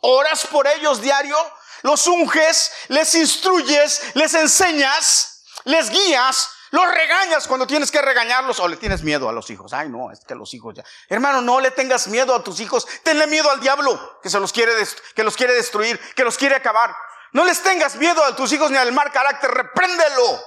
¿Oras 0.00 0.46
por 0.46 0.66
ellos 0.66 1.00
diario? 1.00 1.36
los 1.82 2.06
unges, 2.06 2.72
les 2.88 3.14
instruyes, 3.14 4.02
les 4.14 4.34
enseñas, 4.34 5.44
les 5.64 5.90
guías, 5.90 6.50
los 6.70 6.86
regañas 6.86 7.46
cuando 7.46 7.66
tienes 7.66 7.90
que 7.90 8.02
regañarlos 8.02 8.60
o 8.60 8.68
le 8.68 8.76
tienes 8.76 9.02
miedo 9.02 9.28
a 9.28 9.32
los 9.32 9.48
hijos. 9.50 9.72
Ay, 9.72 9.88
no, 9.88 10.10
es 10.10 10.20
que 10.20 10.34
los 10.34 10.52
hijos 10.52 10.74
ya. 10.74 10.84
Hermano, 11.08 11.40
no 11.40 11.60
le 11.60 11.70
tengas 11.70 12.08
miedo 12.08 12.34
a 12.34 12.44
tus 12.44 12.60
hijos, 12.60 12.86
tenle 13.02 13.26
miedo 13.26 13.50
al 13.50 13.60
diablo 13.60 14.20
que 14.22 14.28
se 14.28 14.38
los 14.38 14.52
quiere 14.52 14.72
que 15.14 15.24
los 15.24 15.36
quiere 15.36 15.54
destruir, 15.54 15.98
que 16.14 16.24
los 16.24 16.36
quiere 16.36 16.56
acabar. 16.56 16.94
No 17.32 17.44
les 17.44 17.62
tengas 17.62 17.96
miedo 17.96 18.24
a 18.24 18.34
tus 18.34 18.52
hijos 18.52 18.70
ni 18.70 18.76
al 18.76 18.92
mal 18.92 19.10
carácter, 19.12 19.50
repréndelo. 19.50 20.44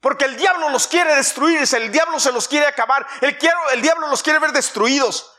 Porque 0.00 0.26
el 0.26 0.36
diablo 0.36 0.68
los 0.70 0.86
quiere 0.86 1.14
destruir, 1.14 1.60
el 1.72 1.92
diablo 1.92 2.20
se 2.20 2.32
los 2.32 2.46
quiere 2.46 2.66
acabar, 2.66 3.06
el, 3.20 3.38
el 3.72 3.82
diablo 3.82 4.08
los 4.08 4.22
quiere 4.22 4.38
ver 4.38 4.52
destruidos, 4.52 5.32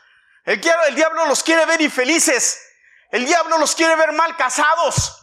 el, 0.44 0.60
el 0.88 0.94
diablo 0.94 1.26
los 1.26 1.42
quiere 1.42 1.64
ver 1.66 1.80
infelices. 1.80 2.66
El 3.10 3.26
diablo 3.26 3.58
los 3.58 3.74
quiere 3.74 3.96
ver 3.96 4.12
mal 4.12 4.36
casados. 4.36 5.16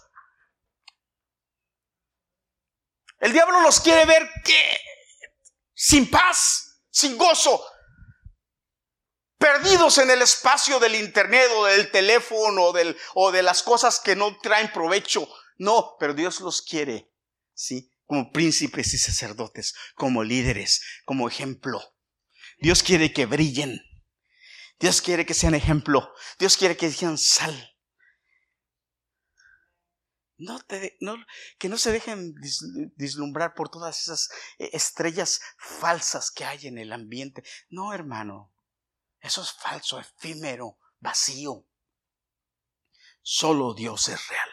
El 3.19 3.33
diablo 3.33 3.61
los 3.61 3.79
quiere 3.79 4.05
ver 4.05 4.29
que 4.43 4.79
sin 5.73 6.09
paz, 6.09 6.81
sin 6.89 7.17
gozo, 7.17 7.65
perdidos 9.37 9.97
en 9.97 10.09
el 10.09 10.21
espacio 10.21 10.79
del 10.79 10.95
internet 10.95 11.49
o 11.55 11.65
del 11.65 11.91
teléfono 11.91 12.71
del, 12.71 12.97
o 13.13 13.31
de 13.31 13.43
las 13.43 13.63
cosas 13.63 13.99
que 13.99 14.15
no 14.15 14.37
traen 14.37 14.71
provecho. 14.71 15.27
No, 15.57 15.95
pero 15.99 16.13
Dios 16.13 16.41
los 16.41 16.61
quiere, 16.61 17.11
¿sí? 17.53 17.91
Como 18.05 18.31
príncipes 18.31 18.93
y 18.93 18.97
sacerdotes, 18.97 19.75
como 19.95 20.23
líderes, 20.23 20.81
como 21.05 21.27
ejemplo. 21.27 21.81
Dios 22.59 22.83
quiere 22.83 23.13
que 23.13 23.25
brillen. 23.25 23.81
Dios 24.79 25.01
quiere 25.01 25.25
que 25.25 25.33
sean 25.33 25.55
ejemplo. 25.55 26.13
Dios 26.39 26.55
quiere 26.57 26.77
que 26.77 26.91
sean 26.91 27.17
sal. 27.17 27.73
No 30.39 30.59
te, 30.59 30.97
no, 31.01 31.15
que 31.57 31.67
no 31.67 31.79
se 31.79 31.91
dejen 31.91 32.35
dislumbrar 32.95 33.55
por 33.55 33.69
todas 33.69 33.99
esas 33.99 34.29
eh, 34.59 34.69
estrellas 34.73 35.41
falsas 35.57 36.29
que 36.29 36.45
hay 36.45 36.67
en 36.67 36.77
el 36.77 36.93
ambiente. 36.93 37.43
No, 37.69 37.91
hermano, 37.91 38.53
eso 39.27 39.41
es 39.41 39.51
falso, 39.51 39.99
efímero, 39.99 40.79
vacío. 40.99 41.65
Solo 43.21 43.73
Dios 43.73 44.07
es 44.07 44.27
real. 44.29 44.49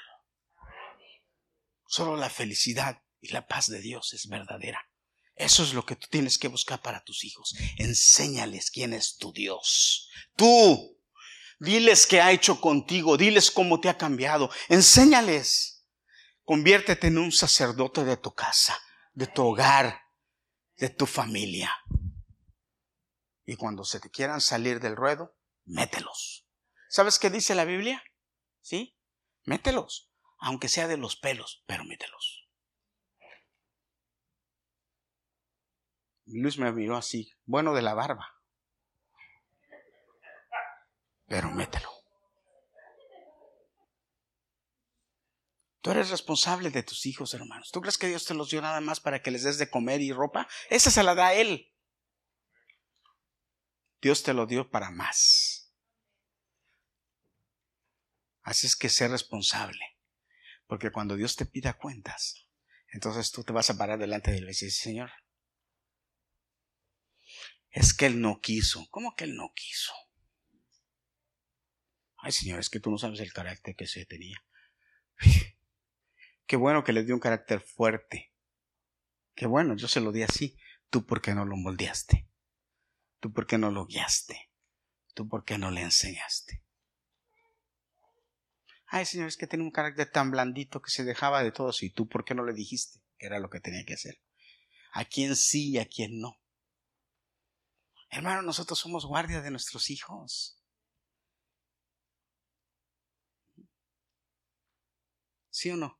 Solo 1.86 2.16
la 2.16 2.28
felicidad 2.28 3.02
y 3.20 3.28
la 3.28 3.46
paz 3.46 3.68
de 3.68 3.80
Dios 3.80 4.12
es 4.14 4.26
verdadera. 4.28 4.90
Eso 5.36 5.62
es 5.62 5.74
lo 5.74 5.86
que 5.86 5.96
tú 5.96 6.08
tienes 6.10 6.38
que 6.38 6.48
buscar 6.48 6.82
para 6.82 7.02
tus 7.04 7.24
hijos. 7.24 7.54
Enséñales 7.78 8.70
quién 8.70 8.92
es 8.92 9.16
tu 9.16 9.32
Dios. 9.32 10.10
Tú. 10.36 11.00
Diles 11.60 12.06
qué 12.06 12.20
ha 12.20 12.32
hecho 12.32 12.60
contigo. 12.60 13.16
Diles 13.16 13.50
cómo 13.50 13.80
te 13.80 13.88
ha 13.88 13.96
cambiado. 13.96 14.50
Enséñales. 14.68 15.86
Conviértete 16.44 17.06
en 17.06 17.18
un 17.18 17.32
sacerdote 17.32 18.04
de 18.04 18.16
tu 18.16 18.34
casa, 18.34 18.78
de 19.12 19.26
tu 19.26 19.44
hogar, 19.44 20.02
de 20.76 20.90
tu 20.90 21.06
familia. 21.06 21.72
Y 23.46 23.56
cuando 23.56 23.84
se 23.84 24.00
te 24.00 24.10
quieran 24.10 24.40
salir 24.40 24.80
del 24.80 24.96
ruedo, 24.96 25.36
mételos. 25.64 26.46
¿Sabes 26.88 27.18
qué 27.18 27.30
dice 27.30 27.54
la 27.54 27.64
Biblia? 27.64 28.02
¿Sí? 28.60 28.96
Mételos, 29.44 30.10
aunque 30.38 30.68
sea 30.68 30.88
de 30.88 30.96
los 30.96 31.16
pelos, 31.16 31.62
pero 31.66 31.84
mételos. 31.84 32.48
Luis 36.26 36.58
me 36.58 36.72
miró 36.72 36.96
así, 36.96 37.30
bueno 37.44 37.74
de 37.74 37.82
la 37.82 37.92
barba, 37.92 38.40
pero 41.26 41.50
mételo. 41.50 41.90
Tú 45.82 45.90
eres 45.90 46.08
responsable 46.08 46.70
de 46.70 46.82
tus 46.82 47.04
hijos, 47.04 47.34
hermanos. 47.34 47.70
¿Tú 47.70 47.82
crees 47.82 47.98
que 47.98 48.06
Dios 48.06 48.24
te 48.24 48.32
los 48.32 48.48
dio 48.48 48.62
nada 48.62 48.80
más 48.80 49.00
para 49.00 49.20
que 49.20 49.30
les 49.30 49.42
des 49.42 49.58
de 49.58 49.68
comer 49.68 50.00
y 50.00 50.12
ropa? 50.12 50.48
Esa 50.70 50.90
se 50.90 51.02
la 51.02 51.14
da 51.14 51.26
a 51.26 51.34
Él. 51.34 51.73
Dios 54.04 54.22
te 54.22 54.34
lo 54.34 54.44
dio 54.44 54.70
para 54.70 54.90
más. 54.90 55.72
Así 58.42 58.66
es 58.66 58.76
que 58.76 58.90
sé 58.90 59.08
responsable. 59.08 59.96
Porque 60.66 60.92
cuando 60.92 61.16
Dios 61.16 61.36
te 61.36 61.46
pida 61.46 61.78
cuentas, 61.78 62.46
entonces 62.88 63.32
tú 63.32 63.44
te 63.44 63.54
vas 63.54 63.70
a 63.70 63.78
parar 63.78 63.98
delante 63.98 64.30
de 64.30 64.36
Él 64.36 64.44
y 64.44 64.48
decir, 64.48 64.70
Señor, 64.70 65.10
es 67.70 67.94
que 67.94 68.04
Él 68.04 68.20
no 68.20 68.42
quiso. 68.42 68.86
¿Cómo 68.90 69.16
que 69.16 69.24
Él 69.24 69.36
no 69.36 69.54
quiso? 69.54 69.94
Ay, 72.18 72.32
Señor, 72.32 72.60
es 72.60 72.68
que 72.68 72.80
tú 72.80 72.90
no 72.90 72.98
sabes 72.98 73.20
el 73.20 73.32
carácter 73.32 73.74
que 73.74 73.86
se 73.86 74.04
tenía. 74.04 74.44
Qué 76.46 76.56
bueno 76.56 76.84
que 76.84 76.92
le 76.92 77.04
dio 77.04 77.14
un 77.14 77.20
carácter 77.20 77.62
fuerte. 77.62 78.34
Qué 79.34 79.46
bueno, 79.46 79.74
yo 79.76 79.88
se 79.88 80.02
lo 80.02 80.12
di 80.12 80.24
así. 80.24 80.58
Tú 80.90 81.06
por 81.06 81.22
qué 81.22 81.34
no 81.34 81.46
lo 81.46 81.56
moldeaste. 81.56 82.28
Tú 83.24 83.32
por 83.32 83.46
qué 83.46 83.56
no 83.56 83.70
lo 83.70 83.86
guiaste. 83.86 84.50
Tú 85.14 85.26
por 85.26 85.46
qué 85.46 85.56
no 85.56 85.70
le 85.70 85.80
enseñaste. 85.80 86.62
Ay, 88.84 89.06
Señor, 89.06 89.28
es 89.28 89.38
que 89.38 89.46
tiene 89.46 89.64
un 89.64 89.70
carácter 89.70 90.10
tan 90.10 90.30
blandito 90.30 90.82
que 90.82 90.90
se 90.90 91.04
dejaba 91.04 91.42
de 91.42 91.50
todos. 91.50 91.82
¿Y 91.82 91.88
tú 91.88 92.06
por 92.06 92.26
qué 92.26 92.34
no 92.34 92.44
le 92.44 92.52
dijiste 92.52 93.00
que 93.16 93.24
era 93.24 93.38
lo 93.38 93.48
que 93.48 93.60
tenía 93.60 93.82
que 93.86 93.94
hacer? 93.94 94.20
A 94.92 95.06
quién 95.06 95.36
sí 95.36 95.70
y 95.70 95.78
a 95.78 95.86
quién 95.86 96.20
no. 96.20 96.38
Hermano, 98.10 98.42
nosotros 98.42 98.78
somos 98.78 99.06
guardias 99.06 99.42
de 99.42 99.50
nuestros 99.50 99.88
hijos. 99.88 100.62
¿Sí 105.48 105.70
o 105.70 105.76
no? 105.76 105.98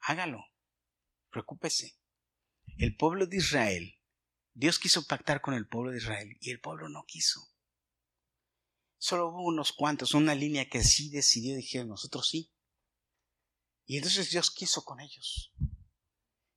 Hágalo. 0.00 0.44
Preocúpese. 1.30 1.96
El 2.76 2.94
pueblo 2.96 3.26
de 3.26 3.38
Israel, 3.38 3.99
Dios 4.54 4.78
quiso 4.78 5.06
pactar 5.06 5.40
con 5.40 5.54
el 5.54 5.68
pueblo 5.68 5.90
de 5.90 5.98
Israel 5.98 6.36
y 6.40 6.50
el 6.50 6.60
pueblo 6.60 6.88
no 6.88 7.04
quiso. 7.06 7.40
Solo 8.98 9.28
hubo 9.28 9.44
unos 9.44 9.72
cuantos, 9.72 10.14
una 10.14 10.34
línea 10.34 10.68
que 10.68 10.84
sí 10.84 11.10
decidió, 11.10 11.56
dijeron, 11.56 11.88
nosotros 11.88 12.28
sí. 12.28 12.52
Y 13.86 13.96
entonces 13.96 14.30
Dios 14.30 14.50
quiso 14.50 14.84
con 14.84 15.00
ellos. 15.00 15.52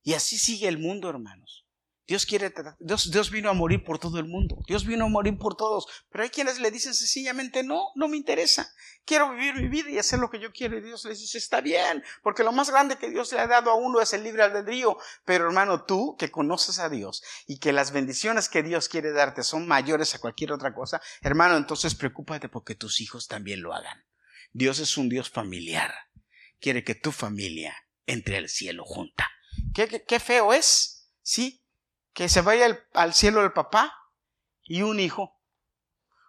Y 0.02 0.12
así 0.12 0.38
sigue 0.38 0.68
el 0.68 0.78
mundo, 0.78 1.08
hermanos. 1.08 1.63
Dios 2.06 2.26
quiere, 2.26 2.52
Dios, 2.80 3.10
Dios 3.10 3.30
vino 3.30 3.48
a 3.48 3.54
morir 3.54 3.82
por 3.82 3.98
todo 3.98 4.18
el 4.18 4.26
mundo. 4.26 4.58
Dios 4.66 4.84
vino 4.84 5.06
a 5.06 5.08
morir 5.08 5.38
por 5.38 5.56
todos. 5.56 5.86
Pero 6.10 6.24
hay 6.24 6.28
quienes 6.28 6.60
le 6.60 6.70
dicen 6.70 6.92
sencillamente, 6.92 7.62
no, 7.62 7.92
no 7.94 8.08
me 8.08 8.18
interesa. 8.18 8.70
Quiero 9.06 9.30
vivir 9.30 9.54
mi 9.54 9.68
vida 9.68 9.90
y 9.90 9.98
hacer 9.98 10.18
lo 10.18 10.28
que 10.28 10.38
yo 10.38 10.52
quiero. 10.52 10.76
Y 10.76 10.82
Dios 10.82 11.06
les 11.06 11.20
dice, 11.20 11.38
está 11.38 11.62
bien, 11.62 12.04
porque 12.22 12.44
lo 12.44 12.52
más 12.52 12.68
grande 12.68 12.98
que 12.98 13.08
Dios 13.08 13.32
le 13.32 13.40
ha 13.40 13.46
dado 13.46 13.70
a 13.70 13.74
uno 13.74 14.02
es 14.02 14.12
el 14.12 14.22
libre 14.22 14.42
albedrío. 14.42 14.98
Pero 15.24 15.46
hermano, 15.46 15.84
tú 15.84 16.14
que 16.18 16.30
conoces 16.30 16.78
a 16.78 16.90
Dios 16.90 17.22
y 17.46 17.58
que 17.58 17.72
las 17.72 17.90
bendiciones 17.90 18.50
que 18.50 18.62
Dios 18.62 18.90
quiere 18.90 19.12
darte 19.12 19.42
son 19.42 19.66
mayores 19.66 20.14
a 20.14 20.18
cualquier 20.18 20.52
otra 20.52 20.74
cosa, 20.74 21.00
hermano, 21.22 21.56
entonces 21.56 21.94
preocúpate 21.94 22.50
porque 22.50 22.74
tus 22.74 23.00
hijos 23.00 23.28
también 23.28 23.62
lo 23.62 23.72
hagan. 23.72 24.04
Dios 24.52 24.78
es 24.78 24.98
un 24.98 25.08
Dios 25.08 25.30
familiar. 25.30 25.92
Quiere 26.60 26.84
que 26.84 26.94
tu 26.94 27.12
familia 27.12 27.74
entre 28.04 28.36
al 28.36 28.50
cielo 28.50 28.84
junta. 28.84 29.30
¿Qué, 29.74 29.88
qué, 29.88 30.04
qué 30.04 30.20
feo 30.20 30.52
es? 30.52 31.08
¿Sí? 31.22 31.63
Que 32.14 32.28
se 32.28 32.40
vaya 32.40 32.86
al 32.94 33.12
cielo 33.12 33.44
el 33.44 33.52
papá 33.52 33.92
y 34.62 34.82
un 34.82 35.00
hijo, 35.00 35.38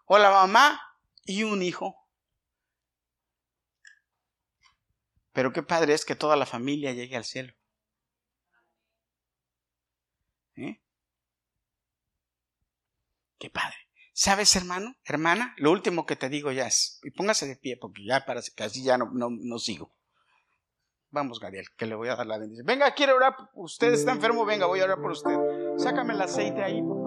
o 0.05 0.17
la 0.17 0.31
mamá 0.31 0.81
y 1.23 1.43
un 1.43 1.61
hijo. 1.61 1.95
Pero 5.31 5.53
qué 5.53 5.63
padre 5.63 5.93
es 5.93 6.03
que 6.03 6.15
toda 6.15 6.35
la 6.35 6.45
familia 6.45 6.91
llegue 6.91 7.15
al 7.15 7.23
cielo. 7.23 7.53
¿Eh? 10.55 10.81
Qué 13.37 13.49
padre. 13.49 13.75
¿Sabes, 14.13 14.55
hermano, 14.55 14.95
hermana? 15.03 15.53
Lo 15.57 15.71
último 15.71 16.05
que 16.05 16.15
te 16.15 16.29
digo 16.29 16.51
ya 16.51 16.67
es, 16.67 16.99
y 17.03 17.11
póngase 17.11 17.47
de 17.47 17.57
pie 17.57 17.77
porque 17.77 18.05
ya 18.05 18.25
parece 18.25 18.53
que 18.55 18.63
así 18.63 18.81
ya 18.81 18.97
no, 18.97 19.11
no, 19.11 19.27
no 19.29 19.59
sigo. 19.59 19.93
Vamos, 21.15 21.39
Gabriel, 21.39 21.67
que 21.77 21.85
le 21.85 21.95
voy 21.95 22.09
a 22.09 22.17
dar 22.17 22.27
la 22.27 22.37
bendición. 22.37 22.65
Venga, 22.65 22.91
quiere 22.91 23.13
orar. 23.13 23.37
Usted 23.53 23.93
está 23.93 24.11
enfermo, 24.11 24.43
venga, 24.43 24.65
voy 24.65 24.81
a 24.81 24.83
orar 24.83 24.97
por 24.99 25.11
usted. 25.11 25.33
Sácame 25.77 26.13
el 26.13 26.21
aceite 26.21 26.61
ahí, 26.61 26.81
por 26.81 27.04